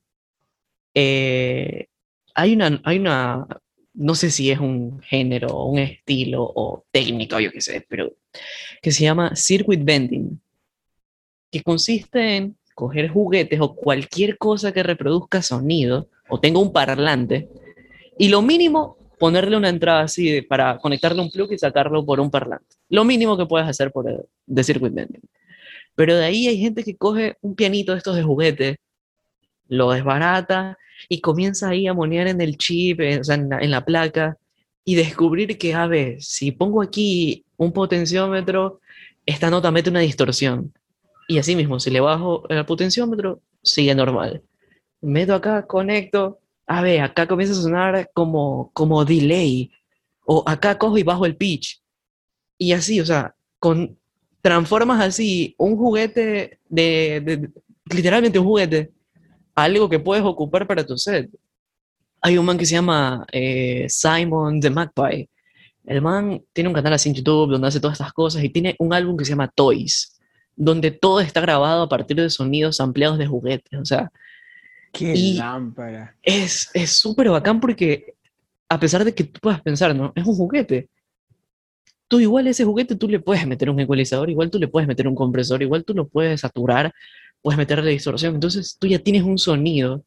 eh, 0.95 1.86
hay, 2.34 2.55
una, 2.55 2.80
hay 2.84 2.99
una, 2.99 3.47
no 3.95 4.14
sé 4.14 4.30
si 4.30 4.51
es 4.51 4.59
un 4.59 5.01
género, 5.03 5.64
un 5.64 5.78
estilo 5.78 6.43
o 6.43 6.84
técnico, 6.91 7.38
yo 7.41 7.51
qué 7.51 7.61
sé, 7.61 7.84
pero 7.88 8.12
que 8.82 8.93
se 8.93 9.05
llama 9.05 9.34
circuit 9.36 9.82
bending, 9.82 10.41
que 11.51 11.62
consiste 11.62 12.36
en 12.36 12.57
coger 12.74 13.09
juguetes 13.09 13.61
o 13.61 13.74
cualquier 13.74 14.38
cosa 14.38 14.72
que 14.72 14.82
reproduzca 14.82 15.43
sonido 15.43 16.09
o 16.28 16.41
tenga 16.41 16.61
un 16.61 16.72
parlante 16.72 17.49
y 18.18 18.28
lo 18.28 18.41
mínimo 18.43 18.97
ponerle 19.18 19.57
una 19.57 19.68
entrada 19.68 20.01
así 20.01 20.41
para 20.41 20.78
conectarle 20.78 21.20
un 21.20 21.30
plug 21.30 21.53
y 21.53 21.59
sacarlo 21.59 22.07
por 22.07 22.20
un 22.20 22.30
parlante. 22.30 22.76
Lo 22.88 23.05
mínimo 23.05 23.36
que 23.36 23.45
puedes 23.45 23.68
hacer 23.68 23.93
por 23.93 24.09
el, 24.09 24.24
de 24.47 24.64
circuit 24.64 24.95
bending. 24.95 25.20
Pero 25.95 26.16
de 26.16 26.24
ahí 26.24 26.49
hay 26.49 26.59
gente 26.59 26.82
que 26.82 26.97
coge 26.97 27.36
un 27.43 27.55
pianito 27.55 27.93
de 27.93 27.99
estos 27.99 28.16
de 28.16 28.22
juguete 28.22 28.78
lo 29.70 29.90
desbarata 29.92 30.76
y 31.08 31.22
comienza 31.22 31.70
ahí 31.70 31.86
a 31.86 31.94
monear 31.94 32.26
en 32.26 32.42
el 32.42 32.58
chip, 32.58 33.00
en 33.00 33.70
la 33.70 33.84
placa, 33.84 34.36
y 34.84 34.94
descubrir 34.94 35.56
que, 35.56 35.72
a 35.72 35.86
ver, 35.86 36.20
si 36.22 36.52
pongo 36.52 36.82
aquí 36.82 37.44
un 37.56 37.72
potenciómetro, 37.72 38.80
esta 39.24 39.48
nota 39.48 39.70
mete 39.70 39.88
una 39.88 40.00
distorsión. 40.00 40.74
Y 41.28 41.38
así 41.38 41.56
mismo, 41.56 41.80
si 41.80 41.90
le 41.90 42.00
bajo 42.00 42.46
el 42.50 42.66
potenciómetro, 42.66 43.40
sigue 43.62 43.94
normal. 43.94 44.42
Meto 45.00 45.34
acá, 45.34 45.66
conecto, 45.66 46.40
a 46.66 46.82
ver, 46.82 47.00
acá 47.00 47.26
comienza 47.26 47.58
a 47.58 47.62
sonar 47.62 48.10
como, 48.12 48.70
como 48.74 49.04
delay, 49.04 49.70
o 50.26 50.42
acá 50.46 50.76
cojo 50.76 50.98
y 50.98 51.02
bajo 51.02 51.24
el 51.24 51.36
pitch. 51.36 51.80
Y 52.58 52.72
así, 52.72 53.00
o 53.00 53.06
sea, 53.06 53.34
con, 53.58 53.96
transformas 54.42 55.00
así 55.00 55.54
un 55.58 55.76
juguete 55.76 56.58
de, 56.68 57.50
literalmente 57.86 58.38
un 58.38 58.46
juguete, 58.46 58.92
algo 59.64 59.88
que 59.88 59.98
puedes 59.98 60.24
ocupar 60.24 60.66
para 60.66 60.84
tu 60.84 60.96
set. 60.96 61.30
Hay 62.22 62.36
un 62.38 62.44
man 62.44 62.58
que 62.58 62.66
se 62.66 62.74
llama 62.74 63.26
eh, 63.32 63.86
Simon 63.88 64.61
the 64.61 64.70
Magpie. 64.70 65.28
El 65.84 66.02
man 66.02 66.42
tiene 66.52 66.68
un 66.68 66.74
canal 66.74 66.92
así 66.92 67.08
en 67.08 67.14
YouTube 67.14 67.50
donde 67.50 67.68
hace 67.68 67.80
todas 67.80 67.98
estas 67.98 68.12
cosas 68.12 68.44
y 68.44 68.50
tiene 68.50 68.76
un 68.78 68.92
álbum 68.92 69.16
que 69.16 69.24
se 69.24 69.30
llama 69.30 69.48
Toys, 69.48 70.20
donde 70.54 70.90
todo 70.90 71.20
está 71.20 71.40
grabado 71.40 71.82
a 71.82 71.88
partir 71.88 72.16
de 72.16 72.28
sonidos 72.30 72.80
ampliados 72.80 73.18
de 73.18 73.26
juguetes. 73.26 73.80
O 73.80 73.84
sea, 73.84 74.11
¡Qué 74.92 75.14
lámpara! 75.36 76.16
Es 76.22 76.70
súper 76.86 77.30
bacán 77.30 77.61
porque, 77.61 78.14
a 78.68 78.78
pesar 78.78 79.04
de 79.04 79.14
que 79.14 79.24
tú 79.24 79.40
puedas 79.40 79.62
pensar, 79.62 79.94
¿no? 79.94 80.12
Es 80.14 80.26
un 80.26 80.36
juguete 80.36 80.88
tú 82.11 82.18
igual 82.18 82.48
ese 82.48 82.64
juguete 82.64 82.96
tú 82.96 83.08
le 83.08 83.20
puedes 83.20 83.46
meter 83.46 83.70
un 83.70 83.78
ecualizador, 83.78 84.28
igual 84.28 84.50
tú 84.50 84.58
le 84.58 84.66
puedes 84.66 84.88
meter 84.88 85.06
un 85.06 85.14
compresor, 85.14 85.62
igual 85.62 85.84
tú 85.84 85.94
lo 85.94 86.08
puedes 86.08 86.40
saturar, 86.40 86.92
puedes 87.40 87.56
meterle 87.56 87.92
distorsión, 87.92 88.34
entonces 88.34 88.76
tú 88.80 88.88
ya 88.88 88.98
tienes 88.98 89.22
un 89.22 89.38
sonido 89.38 90.04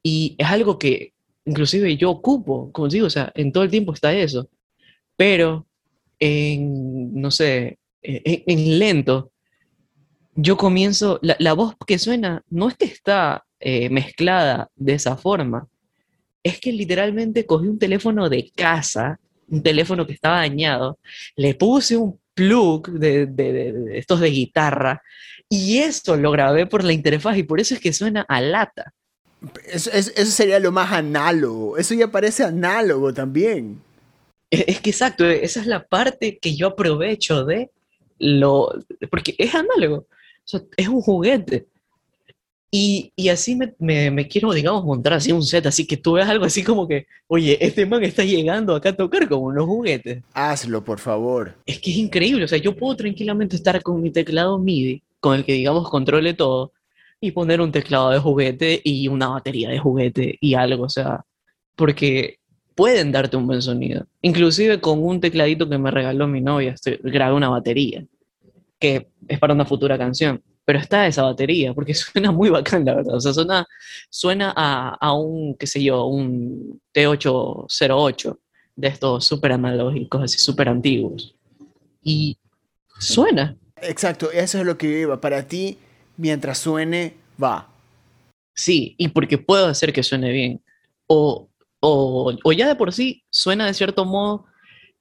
y 0.00 0.36
es 0.38 0.46
algo 0.46 0.78
que 0.78 1.12
inclusive 1.44 1.96
yo 1.96 2.12
ocupo, 2.12 2.70
como 2.70 2.86
digo, 2.86 3.08
o 3.08 3.10
sea, 3.10 3.32
en 3.34 3.50
todo 3.50 3.64
el 3.64 3.70
tiempo 3.70 3.92
está 3.92 4.14
eso, 4.14 4.48
pero 5.16 5.66
en, 6.20 7.20
no 7.20 7.32
sé, 7.32 7.80
e, 8.00 8.44
en, 8.46 8.78
lento, 8.78 9.32
yo 10.36 10.56
comienzo, 10.56 11.18
la, 11.20 11.52
voz 11.54 11.74
que 11.84 11.98
suena 11.98 12.44
no 12.48 12.68
es 12.68 12.76
que 12.76 12.84
está 12.84 13.44
eh, 13.58 13.90
mezclada 13.90 14.70
de 14.76 14.92
esa 14.92 15.16
forma, 15.16 15.66
es 16.44 16.60
que 16.60 16.70
literalmente 16.70 17.44
cogí 17.44 17.66
un 17.66 17.80
teléfono 17.80 18.28
de 18.28 18.52
casa 18.54 19.18
un 19.50 19.62
teléfono 19.62 20.06
que 20.06 20.12
estaba 20.12 20.36
dañado, 20.36 20.98
le 21.36 21.54
puse 21.54 21.96
un 21.96 22.18
plug 22.34 22.88
de, 22.88 23.98
estos 23.98 24.20
de 24.20 24.30
guitarra 24.30 25.02
y 25.48 25.78
eso 25.78 26.16
lo 26.16 26.30
grabé 26.30 26.66
por 26.66 26.84
la 26.84 26.92
interfaz 26.92 27.36
y 27.36 27.42
por 27.42 27.60
eso 27.60 27.74
es 27.74 27.80
que 27.80 27.92
suena 27.92 28.22
a 28.22 28.40
lata. 28.40 28.94
Eso, 29.66 29.90
sería 30.26 30.58
lo 30.60 30.70
más 30.70 30.92
análogo, 30.92 31.76
eso 31.76 31.94
ya 31.94 32.08
parece 32.08 32.44
análogo 32.44 33.12
también. 33.12 33.82
Es, 34.50 34.64
es, 34.66 34.80
que 34.80 34.90
exacto, 34.90 35.26
esa 35.28 35.60
es 35.60 35.66
la 35.66 35.86
parte 35.86 36.38
que 36.38 36.54
yo 36.54 36.68
aprovecho 36.68 37.44
de 37.44 37.70
lo, 38.18 38.72
porque 39.10 39.34
es 39.38 39.54
análogo, 39.54 40.06
es 40.76 40.88
un 40.88 41.00
juguete. 41.00 41.66
Y, 42.72 43.12
y 43.16 43.30
así 43.30 43.56
me, 43.56 43.74
me, 43.80 44.12
me, 44.12 44.28
quiero, 44.28 44.52
digamos, 44.52 44.84
montar 44.84 45.14
así 45.14 45.32
un 45.32 45.42
set, 45.42 45.66
así 45.66 45.86
que 45.86 45.96
tú 45.96 46.12
veas 46.12 46.28
algo 46.28 46.44
así 46.44 46.62
como 46.62 46.86
que, 46.86 47.06
oye, 47.26 47.58
este 47.60 47.84
man 47.84 48.04
está 48.04 48.22
llegando 48.22 48.76
acá 48.76 48.90
a 48.90 48.96
tocar 48.96 49.28
como 49.28 49.46
unos 49.46 49.66
juguetes. 49.66 50.22
Hazlo, 50.34 50.84
por 50.84 51.00
favor. 51.00 51.56
Es 51.66 51.80
que 51.80 51.90
es 51.90 51.96
increíble, 51.96 52.44
o 52.44 52.48
sea, 52.48 52.58
yo 52.58 52.76
puedo 52.76 52.94
tranquilamente 52.94 53.56
estar 53.56 53.82
con 53.82 54.00
mi 54.00 54.10
teclado 54.10 54.56
MIDI, 54.58 55.02
con 55.18 55.36
el 55.36 55.44
que, 55.44 55.54
digamos, 55.54 55.90
controle 55.90 56.32
todo, 56.34 56.72
y 57.20 57.32
poner 57.32 57.60
un 57.60 57.72
teclado 57.72 58.10
de 58.10 58.20
juguete 58.20 58.80
y 58.84 59.08
una 59.08 59.28
batería 59.28 59.68
de 59.68 59.78
juguete 59.80 60.38
y 60.40 60.54
algo, 60.54 60.84
o 60.84 60.88
sea, 60.88 61.24
porque 61.74 62.38
pueden 62.76 63.10
darte 63.10 63.36
un 63.36 63.48
buen 63.48 63.62
sonido. 63.62 64.06
Inclusive 64.22 64.80
con 64.80 65.02
un 65.04 65.20
tecladito 65.20 65.68
que 65.68 65.76
me 65.76 65.90
regaló 65.90 66.28
mi 66.28 66.40
novia, 66.40 66.76
grabé 67.02 67.34
una 67.34 67.48
batería, 67.48 68.04
que 68.78 69.08
es 69.26 69.38
para 69.40 69.54
una 69.54 69.66
futura 69.66 69.98
canción 69.98 70.40
pero 70.64 70.78
está 70.78 71.06
esa 71.06 71.22
batería, 71.22 71.74
porque 71.74 71.94
suena 71.94 72.32
muy 72.32 72.50
bacán, 72.50 72.84
la 72.84 72.94
verdad. 72.94 73.16
O 73.16 73.20
sea, 73.20 73.32
suena, 73.32 73.66
suena 74.08 74.52
a, 74.56 74.96
a 75.00 75.12
un, 75.14 75.56
qué 75.56 75.66
sé 75.66 75.82
yo, 75.82 76.06
un 76.06 76.80
T808 76.94 78.38
de 78.76 78.88
estos 78.88 79.24
súper 79.26 79.52
analógicos, 79.52 80.22
así 80.22 80.38
súper 80.38 80.68
antiguos. 80.68 81.34
Y 82.02 82.38
suena. 82.98 83.56
Exacto, 83.82 84.30
eso 84.30 84.58
es 84.58 84.64
lo 84.64 84.78
que 84.78 85.00
iba. 85.00 85.20
Para 85.20 85.46
ti, 85.46 85.78
mientras 86.16 86.58
suene, 86.58 87.14
va. 87.42 87.68
Sí, 88.54 88.94
y 88.98 89.08
porque 89.08 89.38
puedo 89.38 89.66
hacer 89.66 89.92
que 89.92 90.02
suene 90.02 90.30
bien. 90.30 90.62
O, 91.06 91.48
o, 91.80 92.34
o 92.44 92.52
ya 92.52 92.68
de 92.68 92.76
por 92.76 92.92
sí 92.92 93.24
suena 93.30 93.66
de 93.66 93.74
cierto 93.74 94.04
modo 94.04 94.46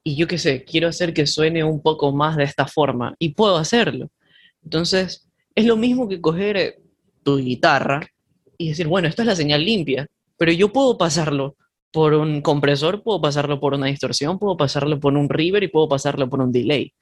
y 0.04 0.16
yo 0.16 0.28
qué 0.28 0.38
sé, 0.38 0.64
quiero 0.64 0.88
hacer 0.88 1.14
que 1.14 1.28
suene 1.28 1.64
un 1.64 1.82
poco 1.82 2.12
más 2.12 2.38
de 2.38 2.44
esta 2.44 2.66
forma 2.68 3.16
y 3.20 3.34
puedo 3.34 3.58
hacerlo. 3.58 4.10
Entonces, 4.64 5.29
es 5.60 5.66
lo 5.66 5.76
mismo 5.76 6.08
que 6.08 6.22
coger 6.22 6.58
eh, 6.58 6.80
tu 7.24 7.38
guitarra 7.38 8.08
y 8.58 8.70
decir, 8.70 8.88
bueno, 8.88 9.08
esta 9.08 9.24
es 9.24 9.28
la 9.28 9.36
señal 9.36 9.64
limpia, 9.64 10.08
pero 10.38 10.52
yo 10.52 10.72
puedo 10.72 10.98
pasarlo 10.98 11.56
por 11.92 12.14
un 12.14 12.42
compresor, 12.42 13.04
puedo 13.04 13.20
pasarlo 13.20 13.60
por 13.60 13.74
una 13.74 13.88
distorsión, 13.88 14.40
puedo 14.40 14.56
pasarlo 14.56 15.00
por 15.00 15.14
un 15.16 15.28
river 15.28 15.64
y 15.64 15.68
puedo 15.68 15.90
pasarlo 15.90 16.30
por 16.30 16.40
un 16.40 16.52
delay. 16.52 16.94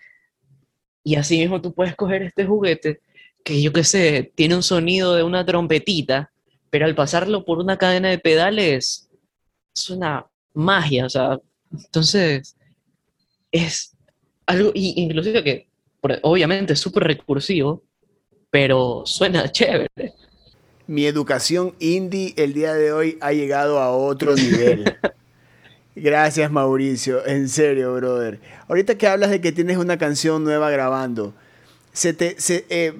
Y 1.03 1.15
así 1.15 1.37
mismo 1.37 1.61
tú 1.61 1.73
puedes 1.73 1.95
coger 1.95 2.23
este 2.23 2.45
juguete 2.45 3.01
que 3.43 3.61
yo 3.61 3.71
qué 3.71 3.83
sé, 3.83 4.31
tiene 4.35 4.55
un 4.55 4.63
sonido 4.63 5.15
de 5.15 5.23
una 5.23 5.45
trompetita, 5.45 6.31
pero 6.69 6.85
al 6.85 6.95
pasarlo 6.95 7.45
por 7.45 7.59
una 7.59 7.77
cadena 7.77 8.09
de 8.09 8.17
pedales 8.17 9.09
es 9.73 9.89
una 9.89 10.25
magia, 10.53 11.05
o 11.05 11.09
sea, 11.09 11.39
entonces 11.71 12.57
es 13.51 13.95
algo, 14.47 14.71
inclusive 14.73 15.43
que 15.43 15.67
obviamente 16.23 16.73
es 16.73 16.79
súper 16.79 17.03
recursivo, 17.03 17.83
pero 18.57 19.03
suena 19.05 19.51
chévere. 19.51 20.15
Mi 20.87 21.05
educación 21.05 21.75
indie 21.77 22.33
el 22.37 22.55
día 22.55 22.73
de 22.73 22.91
hoy 22.91 23.19
ha 23.21 23.31
llegado 23.31 23.77
a 23.77 23.91
otro 23.91 24.33
nivel. 24.33 24.97
Gracias 25.95 26.49
Mauricio, 26.49 27.23
en 27.27 27.49
serio, 27.49 27.93
brother. 27.93 28.39
Ahorita 28.67 28.97
que 28.97 29.05
hablas 29.05 29.29
de 29.29 29.41
que 29.41 29.51
tienes 29.51 29.77
una 29.77 29.99
canción 29.99 30.43
nueva 30.43 30.71
grabando, 30.71 31.35
se 31.93 32.13
te, 32.13 32.35
eh, 32.69 32.99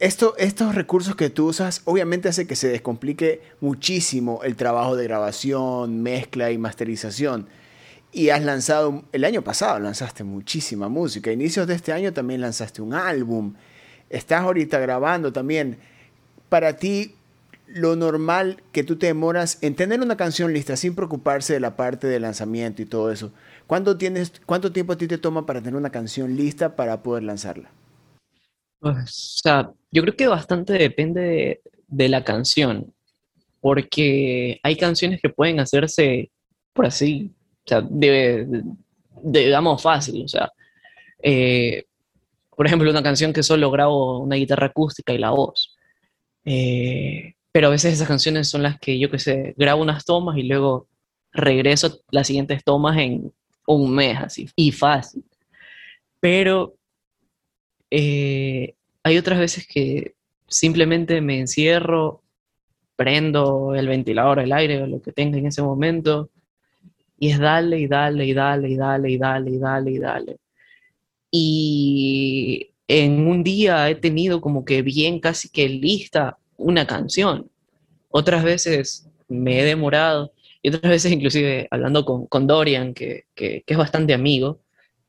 esto, 0.00 0.34
estos 0.36 0.74
recursos 0.74 1.16
que 1.16 1.30
tú 1.30 1.46
usas 1.46 1.80
obviamente 1.86 2.28
hace 2.28 2.46
que 2.46 2.54
se 2.54 2.68
descomplique 2.68 3.40
muchísimo 3.62 4.40
el 4.42 4.54
trabajo 4.54 4.96
de 4.96 5.04
grabación, 5.04 6.02
mezcla 6.02 6.50
y 6.50 6.58
masterización. 6.58 7.46
Y 8.12 8.28
has 8.28 8.44
lanzado, 8.44 9.04
el 9.12 9.24
año 9.24 9.40
pasado 9.40 9.78
lanzaste 9.78 10.24
muchísima 10.24 10.90
música, 10.90 11.30
a 11.30 11.32
inicios 11.32 11.66
de 11.66 11.74
este 11.74 11.94
año 11.94 12.12
también 12.12 12.42
lanzaste 12.42 12.82
un 12.82 12.92
álbum 12.92 13.54
estás 14.14 14.42
ahorita 14.42 14.78
grabando 14.78 15.32
también, 15.32 15.78
para 16.48 16.76
ti 16.76 17.14
lo 17.66 17.96
normal 17.96 18.62
que 18.72 18.84
tú 18.84 18.96
te 18.96 19.06
demoras 19.06 19.58
en 19.62 19.74
tener 19.74 20.00
una 20.00 20.16
canción 20.16 20.52
lista 20.52 20.76
sin 20.76 20.94
preocuparse 20.94 21.54
de 21.54 21.60
la 21.60 21.76
parte 21.76 22.06
de 22.06 22.20
lanzamiento 22.20 22.82
y 22.82 22.86
todo 22.86 23.10
eso. 23.10 23.32
¿Cuánto, 23.66 23.96
tienes, 23.96 24.32
¿Cuánto 24.44 24.72
tiempo 24.72 24.92
a 24.92 24.98
ti 24.98 25.08
te 25.08 25.18
toma 25.18 25.46
para 25.46 25.60
tener 25.60 25.76
una 25.76 25.90
canción 25.90 26.36
lista 26.36 26.76
para 26.76 27.02
poder 27.02 27.22
lanzarla? 27.22 27.70
Pues, 28.80 28.96
o 28.96 29.40
sea, 29.42 29.70
yo 29.90 30.02
creo 30.02 30.16
que 30.16 30.28
bastante 30.28 30.74
depende 30.74 31.62
de, 31.88 32.08
la 32.08 32.22
canción, 32.22 32.92
porque 33.60 34.60
hay 34.62 34.76
canciones 34.76 35.22
que 35.22 35.30
pueden 35.30 35.58
hacerse 35.58 36.30
por 36.74 36.86
así, 36.86 37.32
o 37.64 37.68
sea, 37.68 37.80
de, 37.80 38.62
digamos 39.22 39.82
fácil, 39.82 40.24
o 40.24 40.28
sea, 40.28 40.52
eh, 41.22 41.86
por 42.56 42.66
ejemplo, 42.66 42.90
una 42.90 43.02
canción 43.02 43.32
que 43.32 43.42
solo 43.42 43.70
grabo 43.70 44.20
una 44.20 44.36
guitarra 44.36 44.66
acústica 44.66 45.12
y 45.12 45.18
la 45.18 45.30
voz. 45.30 45.76
Eh, 46.44 47.34
pero 47.52 47.68
a 47.68 47.70
veces 47.70 47.94
esas 47.94 48.08
canciones 48.08 48.48
son 48.50 48.62
las 48.62 48.78
que 48.78 48.98
yo 48.98 49.10
que 49.10 49.18
sé, 49.18 49.54
grabo 49.56 49.82
unas 49.82 50.04
tomas 50.04 50.36
y 50.36 50.42
luego 50.44 50.88
regreso 51.32 52.00
las 52.10 52.26
siguientes 52.26 52.64
tomas 52.64 52.98
en 52.98 53.32
un 53.66 53.94
mes 53.94 54.18
así, 54.18 54.48
y 54.56 54.72
fácil. 54.72 55.24
Pero 56.20 56.74
eh, 57.90 58.74
hay 59.02 59.18
otras 59.18 59.38
veces 59.38 59.66
que 59.66 60.14
simplemente 60.48 61.20
me 61.20 61.40
encierro, 61.40 62.22
prendo 62.96 63.74
el 63.74 63.88
ventilador, 63.88 64.40
el 64.40 64.52
aire 64.52 64.82
o 64.82 64.86
lo 64.86 65.02
que 65.02 65.12
tenga 65.12 65.38
en 65.38 65.46
ese 65.46 65.62
momento, 65.62 66.30
y 67.18 67.30
es 67.30 67.38
dale 67.38 67.78
y 67.78 67.86
dale 67.86 68.26
y 68.26 68.34
dale 68.34 68.68
y 68.68 68.76
dale 68.76 69.10
y 69.10 69.18
dale 69.18 69.50
y 69.50 69.58
dale 69.58 69.90
y 69.90 69.98
dale 69.98 70.43
y 71.36 72.70
en 72.86 73.26
un 73.26 73.42
día 73.42 73.90
he 73.90 73.96
tenido 73.96 74.40
como 74.40 74.64
que 74.64 74.82
bien 74.82 75.18
casi 75.18 75.48
que 75.48 75.68
lista 75.68 76.38
una 76.56 76.86
canción. 76.86 77.50
Otras 78.08 78.44
veces 78.44 79.08
me 79.26 79.58
he 79.58 79.64
demorado 79.64 80.32
y 80.62 80.68
otras 80.68 80.88
veces 80.88 81.10
inclusive 81.10 81.66
hablando 81.72 82.04
con, 82.04 82.26
con 82.26 82.46
Dorian, 82.46 82.94
que, 82.94 83.24
que, 83.34 83.64
es 83.66 83.76
bastante 83.76 84.14
amigo, 84.14 84.60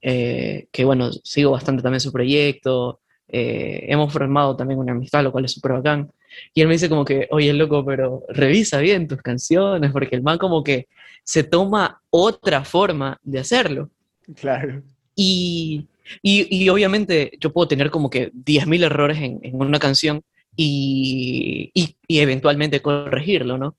eh, 0.02 0.66
que 0.72 0.84
bueno, 0.84 1.12
sigo 1.12 1.52
bastante 1.52 1.84
también 1.84 2.00
su 2.00 2.12
proyecto, 2.12 3.02
eh, 3.28 3.86
hemos 3.88 4.12
formado 4.12 4.56
también 4.56 4.80
una 4.80 4.94
amistad, 4.94 5.24
lo 5.24 5.32
cual 5.32 5.46
es 5.46 5.52
súper 5.52 5.74
bacán. 5.74 6.12
Y 6.56 6.62
él 6.62 6.68
me 6.68 6.74
dice 6.74 6.90
como 6.90 7.06
que, 7.06 7.28
oye, 7.30 7.54
loco, 7.54 7.86
pero 7.86 8.24
revisa 8.30 8.80
bien 8.80 9.08
tus 9.08 9.22
canciones, 9.22 9.92
porque 9.92 10.16
el 10.16 10.24
man 10.24 10.40
como 10.40 10.64
que 10.64 10.88
se 11.24 11.44
toma 11.44 12.02
otra 12.10 12.66
forma 12.66 13.20
de 13.22 13.40
hacerlo. 13.40 13.92
Claro. 14.34 14.82
Y, 15.16 15.88
y, 16.22 16.70
obviamente 16.70 17.32
yo 17.40 17.52
puedo 17.52 17.68
tener 17.68 17.90
como 17.90 18.10
que 18.10 18.32
10.000 18.32 18.84
errores 18.84 19.18
en, 19.20 19.40
una 19.54 19.80
canción 19.80 20.24
y, 20.56 21.72
eventualmente 22.08 22.82
corregirlo, 22.82 23.58
¿no? 23.58 23.76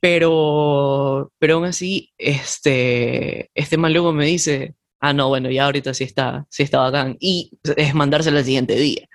Pero, 0.00 1.32
pero 1.38 1.54
aún 1.54 1.64
así, 1.64 2.12
este, 2.18 3.50
este 3.54 3.76
man 3.76 3.92
luego 3.92 4.12
me 4.12 4.26
dice, 4.26 4.74
ah, 5.00 5.12
no, 5.12 5.28
bueno, 5.28 5.50
ya 5.50 5.66
ahorita 5.66 5.94
sí 5.94 6.04
está, 6.04 6.46
sí 6.50 6.64
está 6.64 6.80
bacán. 6.80 7.16
Y 7.20 7.52
es 7.76 7.94
mandársela 7.94 8.38
al 8.40 8.44
siguiente 8.44 8.74
día. 8.74 9.08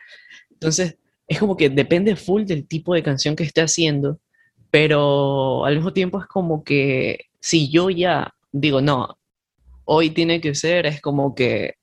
Entonces, 0.52 0.98
es 1.28 1.40
como 1.40 1.58
que 1.58 1.70
depende 1.70 2.16
full 2.16 2.44
del 2.46 2.68
tipo 2.68 2.94
de 2.94 3.04
canción 3.04 3.36
que 3.36 3.44
esté 3.44 3.62
haciendo, 3.62 4.20
pero 4.72 5.66
al 5.66 5.76
mismo 5.76 5.94
tiempo 5.94 6.22
es 6.22 6.28
como 6.28 6.64
que 6.64 7.26
si 7.40 7.70
yo 7.70 7.90
ya 7.90 8.34
digo, 8.52 8.82
no, 8.82 9.18
hoy 9.86 10.10
tiene 10.12 10.42
que 10.42 10.56
ser, 10.56 10.86
es 10.86 11.02
como 11.02 11.36
que 11.36 11.76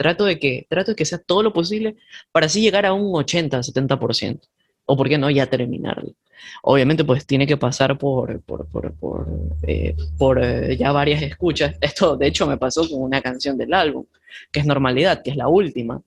trato 0.00 0.24
de 0.24 0.38
que, 0.38 0.66
trato 0.70 0.92
de 0.92 0.96
que 0.96 1.04
sea 1.04 1.18
todo 1.18 1.42
lo 1.42 1.52
posible 1.52 1.96
para 2.32 2.46
así 2.46 2.62
llegar 2.62 2.86
a 2.86 2.94
un 2.94 3.14
80, 3.14 3.58
70%. 3.58 4.40
O 4.86 4.96
por 4.96 5.10
qué 5.10 5.18
no, 5.18 5.28
ya 5.28 5.44
terminarlo. 5.44 6.14
Obviamente, 6.62 7.04
pues 7.04 7.26
tiene 7.26 7.46
que 7.46 7.58
pasar 7.58 7.98
por, 7.98 8.40
por, 8.40 8.66
por, 8.66 8.94
por, 8.94 9.28
eh, 9.66 9.94
eh, 10.42 10.76
ya 10.78 10.90
varias 10.92 11.20
escuchas. 11.20 11.76
Esto, 11.82 12.16
de 12.16 12.28
hecho, 12.28 12.46
me 12.46 12.56
pasó 12.56 12.88
con 12.88 13.02
una 13.02 13.20
canción 13.20 13.58
del 13.58 13.74
álbum, 13.74 14.06
que 14.50 14.60
es 14.60 14.66
Normalidad, 14.66 15.22
que 15.22 15.32
es 15.32 15.36
la 15.36 15.48
última, 15.48 16.00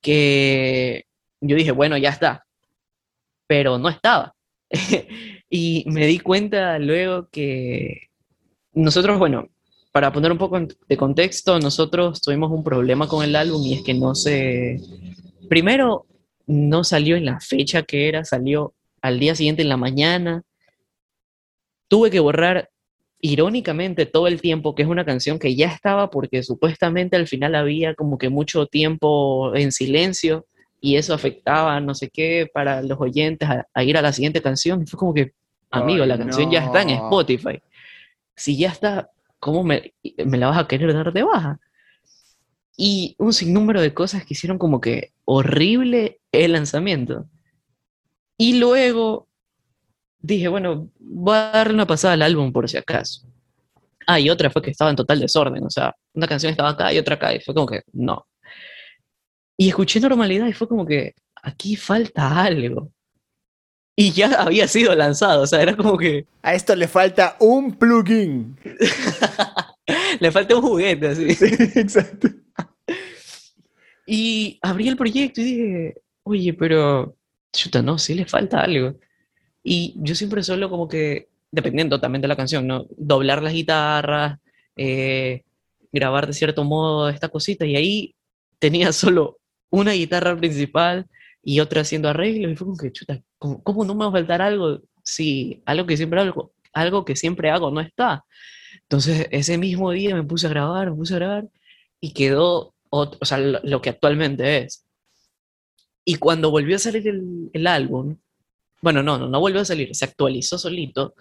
que 0.00 1.04
yo 1.42 1.56
dije, 1.56 1.72
bueno, 1.72 1.98
ya 1.98 2.08
está, 2.08 2.46
pero 3.46 3.76
no 3.76 3.90
estaba. 3.90 4.34
y 5.50 5.84
me 5.88 6.06
di 6.06 6.20
cuenta 6.20 6.78
luego 6.78 7.28
que 7.28 8.08
nosotros, 8.72 9.18
bueno, 9.18 9.50
para 9.94 10.12
poner 10.12 10.32
un 10.32 10.38
poco 10.38 10.58
de 10.58 10.96
contexto, 10.96 11.60
nosotros 11.60 12.20
tuvimos 12.20 12.50
un 12.50 12.64
problema 12.64 13.06
con 13.06 13.22
el 13.22 13.36
álbum 13.36 13.62
y 13.64 13.74
es 13.74 13.82
que 13.82 13.94
no 13.94 14.16
se... 14.16 14.80
Primero, 15.48 16.06
no 16.48 16.82
salió 16.82 17.14
en 17.14 17.24
la 17.24 17.38
fecha 17.38 17.84
que 17.84 18.08
era, 18.08 18.24
salió 18.24 18.74
al 19.00 19.20
día 19.20 19.36
siguiente 19.36 19.62
en 19.62 19.68
la 19.68 19.76
mañana. 19.76 20.42
Tuve 21.86 22.10
que 22.10 22.18
borrar 22.18 22.70
irónicamente 23.20 24.04
todo 24.04 24.26
el 24.26 24.40
tiempo, 24.40 24.74
que 24.74 24.82
es 24.82 24.88
una 24.88 25.04
canción 25.04 25.38
que 25.38 25.54
ya 25.54 25.68
estaba 25.68 26.10
porque 26.10 26.42
supuestamente 26.42 27.14
al 27.14 27.28
final 27.28 27.54
había 27.54 27.94
como 27.94 28.18
que 28.18 28.30
mucho 28.30 28.66
tiempo 28.66 29.54
en 29.54 29.70
silencio 29.70 30.44
y 30.80 30.96
eso 30.96 31.14
afectaba 31.14 31.78
no 31.78 31.94
sé 31.94 32.10
qué 32.10 32.50
para 32.52 32.82
los 32.82 33.00
oyentes 33.00 33.48
a, 33.48 33.84
ir 33.84 33.96
a 33.96 34.02
la 34.02 34.12
siguiente 34.12 34.42
canción. 34.42 34.82
Y 34.82 34.86
fue 34.86 34.98
como 34.98 35.14
que, 35.14 35.34
amigo, 35.70 36.04
la 36.04 36.18
canción 36.18 36.50
ya 36.50 36.64
está 36.64 36.82
en 36.82 36.90
Spotify. 36.90 37.62
Si 38.34 38.56
ya 38.56 38.70
está, 38.70 39.08
¿cómo 39.44 39.62
me, 39.62 39.92
me 40.24 40.38
la 40.38 40.48
vas 40.48 40.58
a 40.58 40.66
querer 40.66 40.94
dar 40.94 41.12
de 41.12 41.22
baja? 41.22 41.60
Y 42.78 43.14
un 43.18 43.34
sinnúmero 43.34 43.82
de 43.82 43.92
cosas 43.92 44.24
que 44.24 44.32
hicieron 44.32 44.56
como 44.56 44.80
que 44.80 45.12
horrible 45.26 46.20
el 46.32 46.52
lanzamiento. 46.52 47.26
Y 48.38 48.58
luego 48.58 49.28
dije, 50.18 50.48
bueno, 50.48 50.88
voy 50.98 51.36
a 51.36 51.50
darle 51.52 51.74
una 51.74 51.86
pasada 51.86 52.14
al 52.14 52.22
álbum 52.22 52.52
por 52.52 52.70
si 52.70 52.78
acaso. 52.78 53.28
Ah, 54.06 54.18
y 54.18 54.30
otra 54.30 54.48
fue 54.48 54.62
que 54.62 54.70
estaba 54.70 54.90
en 54.90 54.96
total 54.96 55.20
desorden, 55.20 55.62
o 55.64 55.70
sea, 55.70 55.94
una 56.14 56.26
canción 56.26 56.50
estaba 56.50 56.70
acá 56.70 56.90
y 56.92 56.98
otra 56.98 57.16
acá, 57.16 57.34
y 57.34 57.40
fue 57.40 57.54
como 57.54 57.66
que, 57.66 57.82
no, 57.92 58.26
y 59.56 59.68
escuché 59.68 60.00
normalidad 60.00 60.46
y 60.46 60.52
fue 60.52 60.68
como 60.68 60.84
que 60.84 61.14
aquí 61.42 61.76
falta 61.76 62.42
algo. 62.42 62.90
Y 63.96 64.10
ya 64.10 64.42
había 64.42 64.66
sido 64.66 64.94
lanzado, 64.94 65.42
o 65.42 65.46
sea, 65.46 65.62
era 65.62 65.76
como 65.76 65.96
que... 65.96 66.26
A 66.42 66.54
esto 66.54 66.74
le 66.74 66.88
falta 66.88 67.36
un 67.38 67.76
plugin. 67.76 68.56
le 70.20 70.32
falta 70.32 70.56
un 70.56 70.62
juguete, 70.62 71.08
así. 71.08 71.34
Sí, 71.34 71.46
exacto. 71.76 72.28
Y 74.06 74.58
abrí 74.62 74.88
el 74.88 74.96
proyecto 74.96 75.40
y 75.40 75.44
dije, 75.44 75.94
oye, 76.24 76.54
pero, 76.54 77.16
chuta, 77.52 77.82
no, 77.82 77.98
sí 77.98 78.14
le 78.14 78.26
falta 78.26 78.60
algo. 78.60 78.98
Y 79.62 79.94
yo 79.96 80.14
siempre 80.14 80.42
suelo 80.42 80.68
como 80.68 80.88
que, 80.88 81.28
dependiendo 81.50 82.00
también 82.00 82.22
de 82.22 82.28
la 82.28 82.36
canción, 82.36 82.66
¿no? 82.66 82.86
Doblar 82.96 83.42
las 83.42 83.52
guitarras, 83.52 84.38
eh, 84.76 85.44
grabar 85.92 86.26
de 86.26 86.32
cierto 86.32 86.64
modo 86.64 87.08
esta 87.08 87.28
cosita, 87.28 87.64
y 87.64 87.76
ahí 87.76 88.14
tenía 88.58 88.92
solo 88.92 89.38
una 89.70 89.92
guitarra 89.92 90.36
principal 90.36 91.06
y 91.42 91.60
otra 91.60 91.82
haciendo 91.82 92.08
arreglos, 92.08 92.52
y 92.52 92.56
fue 92.56 92.66
como 92.66 92.76
que, 92.76 92.92
chuta, 92.92 93.22
¿cómo, 93.62 93.84
no 93.84 93.94
me 93.94 94.04
va 94.04 94.08
a 94.10 94.12
faltar 94.12 94.42
algo 94.42 94.80
si 95.02 95.62
algo 95.66 95.86
que 95.86 95.96
siempre 95.96 96.20
hago, 96.20 96.52
algo 96.72 97.04
que 97.04 97.16
siempre 97.16 97.50
hago 97.50 97.70
no 97.70 97.80
está? 97.80 98.24
Entonces, 98.82 99.28
ese 99.30 99.58
mismo 99.58 99.90
día 99.92 100.14
me 100.14 100.24
puse 100.24 100.46
a 100.46 100.50
grabar, 100.50 100.90
me 100.90 100.96
puse 100.96 101.14
a 101.14 101.18
grabar, 101.18 101.48
y 102.00 102.12
quedó, 102.12 102.74
otro, 102.90 103.18
o 103.22 103.24
sea, 103.24 103.38
lo, 103.38 103.80
que 103.82 103.90
actualmente 103.90 104.58
es. 104.58 104.86
Y 106.04 106.16
cuando 106.16 106.50
volvió 106.50 106.76
a 106.76 106.78
salir 106.78 107.08
el, 107.08 107.50
el 107.52 107.66
álbum, 107.66 108.16
bueno, 108.82 109.02
no, 109.02 109.18
no, 109.18 109.28
no 109.28 109.40
volvió 109.40 109.60
a 109.60 109.64
salir, 109.64 109.94
se 109.94 110.04
actualizó 110.04 110.58
solito, 110.58 111.14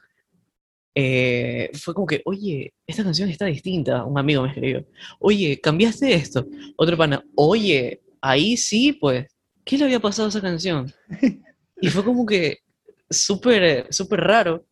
eh, 0.95 1.71
fue 1.73 1.93
como 1.93 2.05
que, 2.05 2.21
oye, 2.25 2.73
esta 2.85 3.03
canción 3.03 3.29
está 3.29 3.45
distinta. 3.45 4.05
Un 4.05 4.17
amigo 4.17 4.43
me 4.43 4.49
escribió, 4.49 4.85
oye, 5.19 5.59
cambiaste 5.59 6.13
esto. 6.13 6.45
Otro 6.75 6.97
pana, 6.97 7.23
oye, 7.35 8.01
ahí 8.21 8.57
sí, 8.57 8.93
pues, 8.93 9.27
¿qué 9.63 9.77
le 9.77 9.85
había 9.85 9.99
pasado 9.99 10.27
a 10.27 10.29
esa 10.29 10.41
canción? 10.41 10.91
Y 11.83 11.89
fue 11.89 12.05
como 12.05 12.25
que 12.25 12.59
súper, 13.09 13.87
súper 13.89 14.21
raro, 14.21 14.65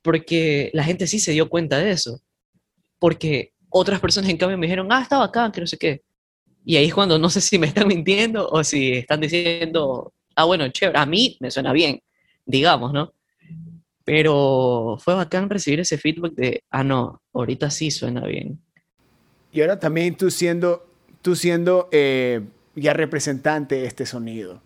porque 0.00 0.70
la 0.72 0.82
gente 0.82 1.06
sí 1.06 1.18
se 1.20 1.32
dio 1.32 1.50
cuenta 1.50 1.76
de 1.76 1.90
eso. 1.90 2.22
Porque 2.98 3.52
otras 3.68 4.00
personas 4.00 4.30
en 4.30 4.38
cambio 4.38 4.56
me 4.56 4.66
dijeron, 4.66 4.90
ah, 4.90 5.02
estaba 5.02 5.26
acá, 5.26 5.52
que 5.52 5.60
no 5.60 5.66
sé 5.66 5.76
qué. 5.76 6.00
Y 6.64 6.76
ahí 6.76 6.86
es 6.86 6.94
cuando 6.94 7.18
no 7.18 7.28
sé 7.28 7.42
si 7.42 7.58
me 7.58 7.66
están 7.66 7.86
mintiendo 7.88 8.48
o 8.48 8.64
si 8.64 8.92
están 8.92 9.20
diciendo, 9.20 10.14
ah, 10.34 10.44
bueno, 10.44 10.66
chévere, 10.70 10.98
a 10.98 11.04
mí 11.04 11.36
me 11.40 11.50
suena 11.50 11.74
bien, 11.74 12.00
digamos, 12.46 12.94
¿no? 12.94 13.12
Pero 14.02 14.96
fue 14.98 15.12
bacán 15.12 15.50
recibir 15.50 15.80
ese 15.80 15.98
feedback 15.98 16.32
de, 16.32 16.64
ah, 16.70 16.82
no, 16.82 17.20
ahorita 17.34 17.68
sí 17.68 17.90
suena 17.90 18.22
bien. 18.26 18.58
Y 19.52 19.60
ahora 19.60 19.78
también 19.78 20.16
tú 20.16 20.30
siendo, 20.30 20.88
tú 21.20 21.36
siendo 21.36 21.90
eh, 21.92 22.40
ya 22.76 22.94
representante 22.94 23.74
de 23.74 23.84
este 23.84 24.06
sonido. 24.06 24.62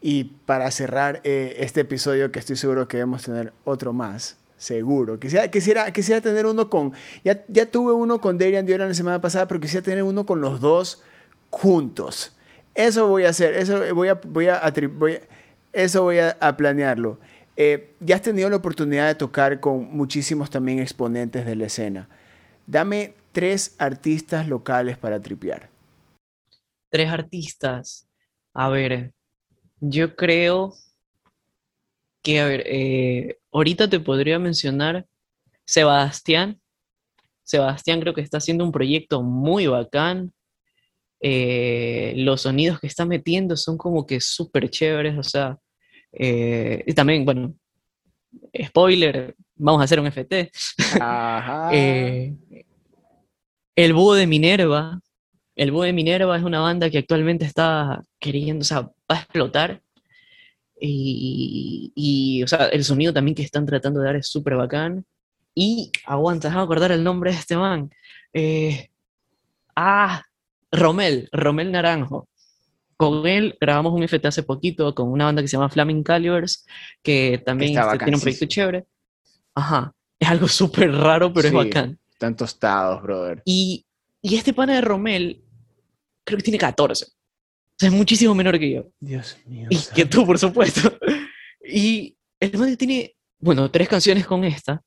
Y 0.00 0.24
para 0.24 0.70
cerrar 0.70 1.20
eh, 1.24 1.56
este 1.58 1.80
episodio, 1.80 2.30
que 2.30 2.38
estoy 2.38 2.56
seguro 2.56 2.86
que 2.86 2.98
debemos 2.98 3.24
tener 3.24 3.52
otro 3.64 3.92
más, 3.92 4.38
seguro. 4.56 5.18
Quisiera, 5.18 5.50
quisiera, 5.50 5.92
quisiera 5.92 6.20
tener 6.20 6.46
uno 6.46 6.70
con, 6.70 6.92
ya, 7.24 7.44
ya 7.48 7.66
tuve 7.66 7.92
uno 7.92 8.20
con 8.20 8.38
Darian 8.38 8.64
Dioran 8.64 8.88
la 8.88 8.94
semana 8.94 9.20
pasada, 9.20 9.48
pero 9.48 9.60
quisiera 9.60 9.84
tener 9.84 10.02
uno 10.02 10.24
con 10.24 10.40
los 10.40 10.60
dos 10.60 11.02
juntos. 11.50 12.36
Eso 12.74 13.08
voy 13.08 13.24
a 13.24 13.30
hacer, 13.30 13.54
eso 13.54 13.94
voy 13.94 14.08
a, 14.08 14.14
voy 14.14 14.48
a, 14.48 14.62
eso 15.72 16.02
voy 16.02 16.18
a, 16.18 16.56
planearlo. 16.56 17.18
Eh, 17.56 17.94
ya 17.98 18.16
has 18.16 18.22
tenido 18.22 18.48
la 18.48 18.56
oportunidad 18.56 19.08
de 19.08 19.16
tocar 19.16 19.58
con 19.58 19.96
muchísimos 19.96 20.48
también 20.48 20.78
exponentes 20.78 21.44
de 21.44 21.56
la 21.56 21.66
escena. 21.66 22.08
Dame 22.66 23.14
tres 23.32 23.74
artistas 23.78 24.46
locales 24.46 24.96
para 24.96 25.20
tripear 25.20 25.70
tres 26.90 27.10
artistas. 27.10 28.08
A 28.54 28.68
ver, 28.68 29.12
yo 29.80 30.16
creo 30.16 30.74
que, 32.22 32.40
a 32.40 32.46
ver, 32.46 32.64
eh, 32.66 33.38
ahorita 33.52 33.88
te 33.88 34.00
podría 34.00 34.38
mencionar 34.38 35.06
Sebastián. 35.64 36.60
Sebastián 37.44 38.00
creo 38.00 38.14
que 38.14 38.20
está 38.20 38.38
haciendo 38.38 38.64
un 38.64 38.72
proyecto 38.72 39.22
muy 39.22 39.66
bacán. 39.66 40.32
Eh, 41.20 42.14
los 42.16 42.42
sonidos 42.42 42.78
que 42.80 42.86
está 42.86 43.04
metiendo 43.04 43.56
son 43.56 43.76
como 43.76 44.06
que 44.06 44.20
súper 44.20 44.70
chéveres, 44.70 45.18
o 45.18 45.22
sea, 45.22 45.58
eh, 46.12 46.84
y 46.86 46.92
también, 46.92 47.24
bueno, 47.24 47.54
spoiler, 48.66 49.34
vamos 49.56 49.80
a 49.80 49.84
hacer 49.84 49.98
un 49.98 50.06
FT. 50.06 50.50
el 53.74 53.94
búho 53.94 54.14
de 54.14 54.26
Minerva, 54.26 55.00
el 55.58 55.72
Búho 55.72 55.82
de 55.82 55.92
Minerva 55.92 56.36
es 56.36 56.44
una 56.44 56.60
banda 56.60 56.88
que 56.88 56.98
actualmente 56.98 57.44
está 57.44 58.00
queriendo, 58.20 58.62
o 58.62 58.64
sea, 58.64 58.82
va 58.82 58.92
a 59.08 59.18
explotar. 59.18 59.82
Y, 60.80 62.40
o 62.44 62.46
sea, 62.46 62.66
el 62.66 62.84
sonido 62.84 63.12
también 63.12 63.34
que 63.34 63.42
están 63.42 63.66
tratando 63.66 63.98
de 63.98 64.06
dar 64.06 64.16
es 64.16 64.28
súper 64.28 64.54
bacán. 64.54 65.04
Y 65.56 65.90
aguanta, 66.06 66.46
déjame 66.46 66.62
acordar 66.62 66.92
el 66.92 67.02
nombre 67.02 67.32
de 67.32 67.38
este 67.38 67.56
man. 67.56 67.90
Eh, 68.32 68.88
ah, 69.74 70.22
Romel, 70.70 71.28
Romel 71.32 71.72
Naranjo. 71.72 72.28
Con 72.96 73.26
él 73.26 73.56
grabamos 73.60 73.92
un 73.92 74.04
FT 74.04 74.28
hace 74.28 74.44
poquito 74.44 74.94
con 74.94 75.10
una 75.10 75.24
banda 75.24 75.42
que 75.42 75.48
se 75.48 75.56
llama 75.56 75.68
Flaming 75.68 76.04
Calibers, 76.04 76.66
que 77.02 77.42
también 77.44 77.76
este, 77.76 77.98
tiene 77.98 78.16
un 78.16 78.20
proyecto 78.20 78.46
chévere. 78.46 78.86
Ajá, 79.56 79.92
es 80.20 80.28
algo 80.28 80.46
súper 80.46 80.92
raro, 80.92 81.32
pero 81.32 81.48
es 81.48 81.54
bacán. 81.54 81.98
Están 82.12 82.36
tostados, 82.36 83.02
brother. 83.02 83.42
Y, 83.44 83.84
y 84.22 84.36
este 84.36 84.52
pana 84.52 84.74
de 84.74 84.80
Romel 84.82 85.42
creo 86.28 86.36
que 86.36 86.44
tiene 86.44 86.58
14. 86.58 87.06
sea, 87.76 87.88
es 87.88 87.92
muchísimo 87.92 88.34
menor 88.34 88.58
que 88.58 88.70
yo. 88.70 88.86
Dios 89.00 89.38
mío. 89.46 89.68
Y 89.70 89.78
que 89.94 90.04
tú, 90.04 90.26
por 90.26 90.38
supuesto. 90.38 90.96
Y 91.64 92.16
el 92.38 92.56
man 92.58 92.76
tiene, 92.76 93.16
bueno, 93.40 93.70
tres 93.70 93.88
canciones 93.88 94.26
con 94.26 94.44
esta, 94.44 94.82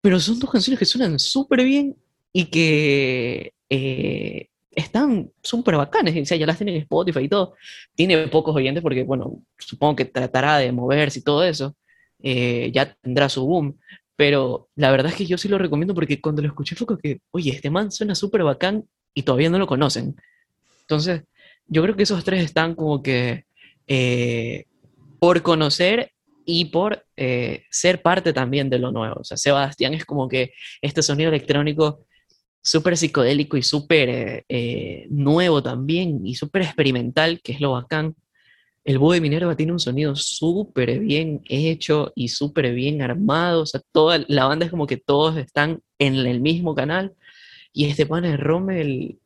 pero 0.00 0.18
son 0.18 0.38
dos 0.38 0.50
canciones 0.50 0.78
que 0.78 0.84
suenan 0.84 1.18
súper 1.18 1.64
bien 1.64 1.96
y 2.32 2.46
que 2.46 3.52
eh, 3.68 4.48
están 4.70 5.30
súper 5.42 5.76
bacanas. 5.76 6.14
O 6.16 6.24
sea, 6.24 6.36
ya 6.36 6.46
las 6.46 6.56
tienen 6.56 6.76
en 6.76 6.82
Spotify 6.82 7.20
y 7.20 7.28
todo. 7.28 7.54
Tiene 7.94 8.28
pocos 8.28 8.56
oyentes 8.56 8.82
porque, 8.82 9.02
bueno, 9.04 9.42
supongo 9.58 9.96
que 9.96 10.04
tratará 10.06 10.58
de 10.58 10.72
moverse 10.72 11.18
y 11.18 11.22
todo 11.22 11.44
eso. 11.44 11.76
Eh, 12.22 12.70
ya 12.72 12.94
tendrá 12.94 13.28
su 13.28 13.44
boom. 13.44 13.78
Pero 14.16 14.68
la 14.76 14.90
verdad 14.90 15.10
es 15.10 15.16
que 15.16 15.26
yo 15.26 15.36
sí 15.36 15.48
lo 15.48 15.58
recomiendo 15.58 15.94
porque 15.94 16.20
cuando 16.20 16.42
lo 16.42 16.48
escuché 16.48 16.76
fue 16.76 16.86
como 16.86 17.00
que, 17.00 17.20
oye, 17.32 17.50
este 17.50 17.70
man 17.70 17.90
suena 17.90 18.14
súper 18.14 18.44
bacán 18.44 18.88
y 19.12 19.22
todavía 19.22 19.50
no 19.50 19.58
lo 19.58 19.66
conocen. 19.66 20.16
Entonces, 20.88 21.22
yo 21.66 21.82
creo 21.82 21.96
que 21.96 22.02
esos 22.04 22.24
tres 22.24 22.44
están 22.44 22.74
como 22.74 23.02
que 23.02 23.44
eh, 23.86 24.64
por 25.18 25.42
conocer 25.42 26.12
y 26.46 26.66
por 26.66 27.06
eh, 27.16 27.64
ser 27.70 28.02
parte 28.02 28.32
también 28.32 28.68
de 28.68 28.78
lo 28.78 28.92
nuevo. 28.92 29.16
O 29.20 29.24
sea, 29.24 29.36
Sebastián 29.36 29.94
es 29.94 30.04
como 30.04 30.28
que 30.28 30.52
este 30.82 31.02
sonido 31.02 31.30
electrónico 31.30 32.06
súper 32.62 32.96
psicodélico 32.96 33.56
y 33.56 33.62
súper 33.62 34.44
eh, 34.48 35.06
nuevo 35.10 35.62
también 35.62 36.26
y 36.26 36.34
súper 36.34 36.62
experimental, 36.62 37.40
que 37.42 37.52
es 37.52 37.60
lo 37.60 37.72
bacán. 37.72 38.14
El 38.84 38.98
búho 38.98 39.12
de 39.12 39.20
Minerva 39.22 39.56
tiene 39.56 39.72
un 39.72 39.80
sonido 39.80 40.14
súper 40.14 40.98
bien 40.98 41.40
hecho 41.46 42.12
y 42.14 42.28
súper 42.28 42.74
bien 42.74 43.00
armado. 43.00 43.62
O 43.62 43.66
sea, 43.66 43.80
toda 43.92 44.24
la 44.28 44.44
banda 44.44 44.66
es 44.66 44.70
como 44.70 44.86
que 44.86 44.98
todos 44.98 45.38
están 45.38 45.80
en 45.98 46.16
el 46.16 46.40
mismo 46.40 46.74
canal. 46.74 47.14
Y 47.72 47.86
este 47.86 48.06
pana 48.06 48.28
de 48.28 48.36
Rommel, 48.36 49.18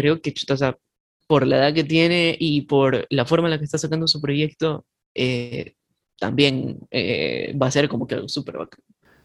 creo 0.00 0.20
que, 0.20 0.34
o 0.48 0.78
por 1.26 1.46
la 1.46 1.58
edad 1.58 1.74
que 1.74 1.84
tiene 1.84 2.36
y 2.38 2.62
por 2.62 3.06
la 3.10 3.24
forma 3.24 3.46
en 3.46 3.52
la 3.52 3.58
que 3.58 3.64
está 3.64 3.78
sacando 3.78 4.08
su 4.08 4.20
proyecto, 4.20 4.84
eh, 5.14 5.74
también 6.18 6.78
eh, 6.90 7.56
va 7.60 7.68
a 7.68 7.70
ser 7.70 7.88
como 7.88 8.06
que 8.06 8.16
algo 8.16 8.28
súper 8.28 8.56
bacán. 8.58 8.80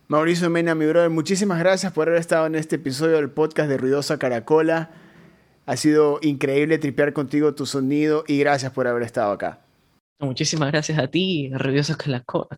Mauricio 0.08 0.50
Mena, 0.52 0.76
mi 0.76 0.86
brother, 0.86 1.10
muchísimas 1.10 1.58
gracias 1.58 1.92
por 1.94 2.08
haber 2.08 2.20
estado 2.20 2.46
en 2.46 2.54
este 2.54 2.76
episodio 2.76 3.16
del 3.16 3.32
podcast 3.32 3.70
de 3.70 3.78
Ruidosa 3.78 4.20
Caracola. 4.20 4.92
Ha 5.66 5.78
sido 5.78 6.20
increíble 6.22 6.78
tripear 6.78 7.12
contigo 7.12 7.56
tu 7.56 7.66
sonido 7.66 8.24
y 8.28 8.38
gracias 8.38 8.72
por 8.72 8.88
haber 8.88 9.02
estado 9.02 9.32
acá. 9.32 9.65
Muchísimas 10.20 10.72
gracias 10.72 10.98
a 10.98 11.08
ti, 11.08 11.52
Ruidosa 11.54 11.98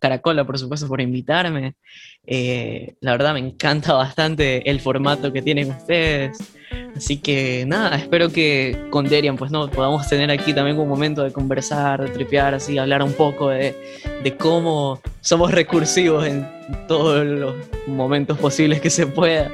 Caracola, 0.00 0.44
por 0.44 0.58
supuesto, 0.58 0.86
por 0.86 1.00
invitarme. 1.00 1.74
Eh, 2.24 2.94
la 3.00 3.12
verdad 3.12 3.34
me 3.34 3.40
encanta 3.40 3.94
bastante 3.94 4.70
el 4.70 4.78
formato 4.80 5.32
que 5.32 5.42
tienen 5.42 5.70
ustedes. 5.70 6.38
Así 6.96 7.16
que 7.18 7.64
nada, 7.66 7.96
espero 7.96 8.30
que 8.30 8.86
con 8.90 9.08
Derian 9.08 9.36
pues 9.36 9.50
no 9.50 9.68
podamos 9.70 10.08
tener 10.08 10.30
aquí 10.30 10.52
también 10.52 10.78
un 10.78 10.88
momento 10.88 11.24
de 11.24 11.32
conversar, 11.32 12.02
de 12.04 12.10
tripear, 12.10 12.54
así, 12.54 12.78
hablar 12.78 13.02
un 13.02 13.12
poco 13.12 13.48
de, 13.48 13.74
de 14.22 14.36
cómo 14.36 15.00
somos 15.20 15.50
recursivos 15.50 16.26
en 16.26 16.46
todos 16.86 17.26
los 17.26 17.56
momentos 17.88 18.38
posibles 18.38 18.80
que 18.80 18.90
se 18.90 19.06
pueda. 19.06 19.50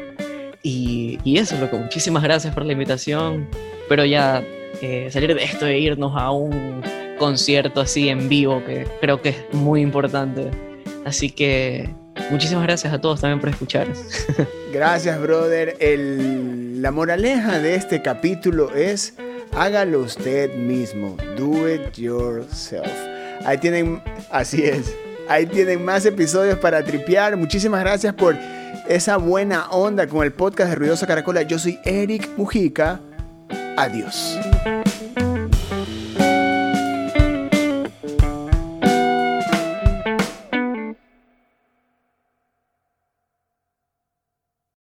Y, 0.63 1.19
y 1.25 1.39
eso, 1.39 1.59
loco, 1.59 1.79
muchísimas 1.79 2.23
gracias 2.23 2.53
por 2.53 2.67
la 2.67 2.73
invitación. 2.73 3.49
Pero 3.89 4.05
ya 4.05 4.45
eh, 4.83 5.09
salir 5.11 5.35
de 5.35 5.45
esto 5.45 5.67
e 5.67 5.79
irnos 5.79 6.13
a 6.17 6.31
un 6.31 6.83
concierto 7.19 7.81
así 7.81 8.09
en 8.09 8.29
vivo, 8.29 8.63
que 8.65 8.87
creo 9.01 9.21
que 9.21 9.31
es 9.31 9.37
muy 9.53 9.81
importante. 9.81 10.51
Así 11.05 11.31
que 11.31 11.89
muchísimas 12.31 12.65
gracias 12.65 12.93
a 12.93 13.01
todos 13.01 13.21
también 13.21 13.41
por 13.41 13.51
escuchar. 13.51 13.87
Gracias, 14.73 15.21
brother. 15.21 15.77
La 16.81 16.91
moraleja 16.91 17.61
de 17.61 17.77
este 17.77 18.03
capítulo 18.03 18.75
es 18.75 19.15
hágalo 19.53 20.01
usted 20.01 20.53
mismo. 20.57 21.17
Do 21.37 21.69
it 21.73 21.97
yourself. 21.97 22.89
Ahí 23.45 23.59
tienen, 23.59 24.03
así 24.31 24.65
es. 24.65 24.95
Ahí 25.29 25.47
tienen 25.47 25.85
más 25.85 26.05
episodios 26.07 26.59
para 26.59 26.83
tripear. 26.83 27.37
Muchísimas 27.37 27.81
gracias 27.81 28.15
por 28.15 28.37
esa 28.89 29.17
buena 29.17 29.69
onda 29.71 30.07
con 30.07 30.25
el 30.25 30.33
podcast 30.33 30.71
de 30.71 30.77
Ruidosa 30.77 31.07
Caracola. 31.07 31.43
Yo 31.43 31.59
soy 31.59 31.79
Eric 31.85 32.29
Mujica. 32.37 33.01
Adiós. 33.77 34.39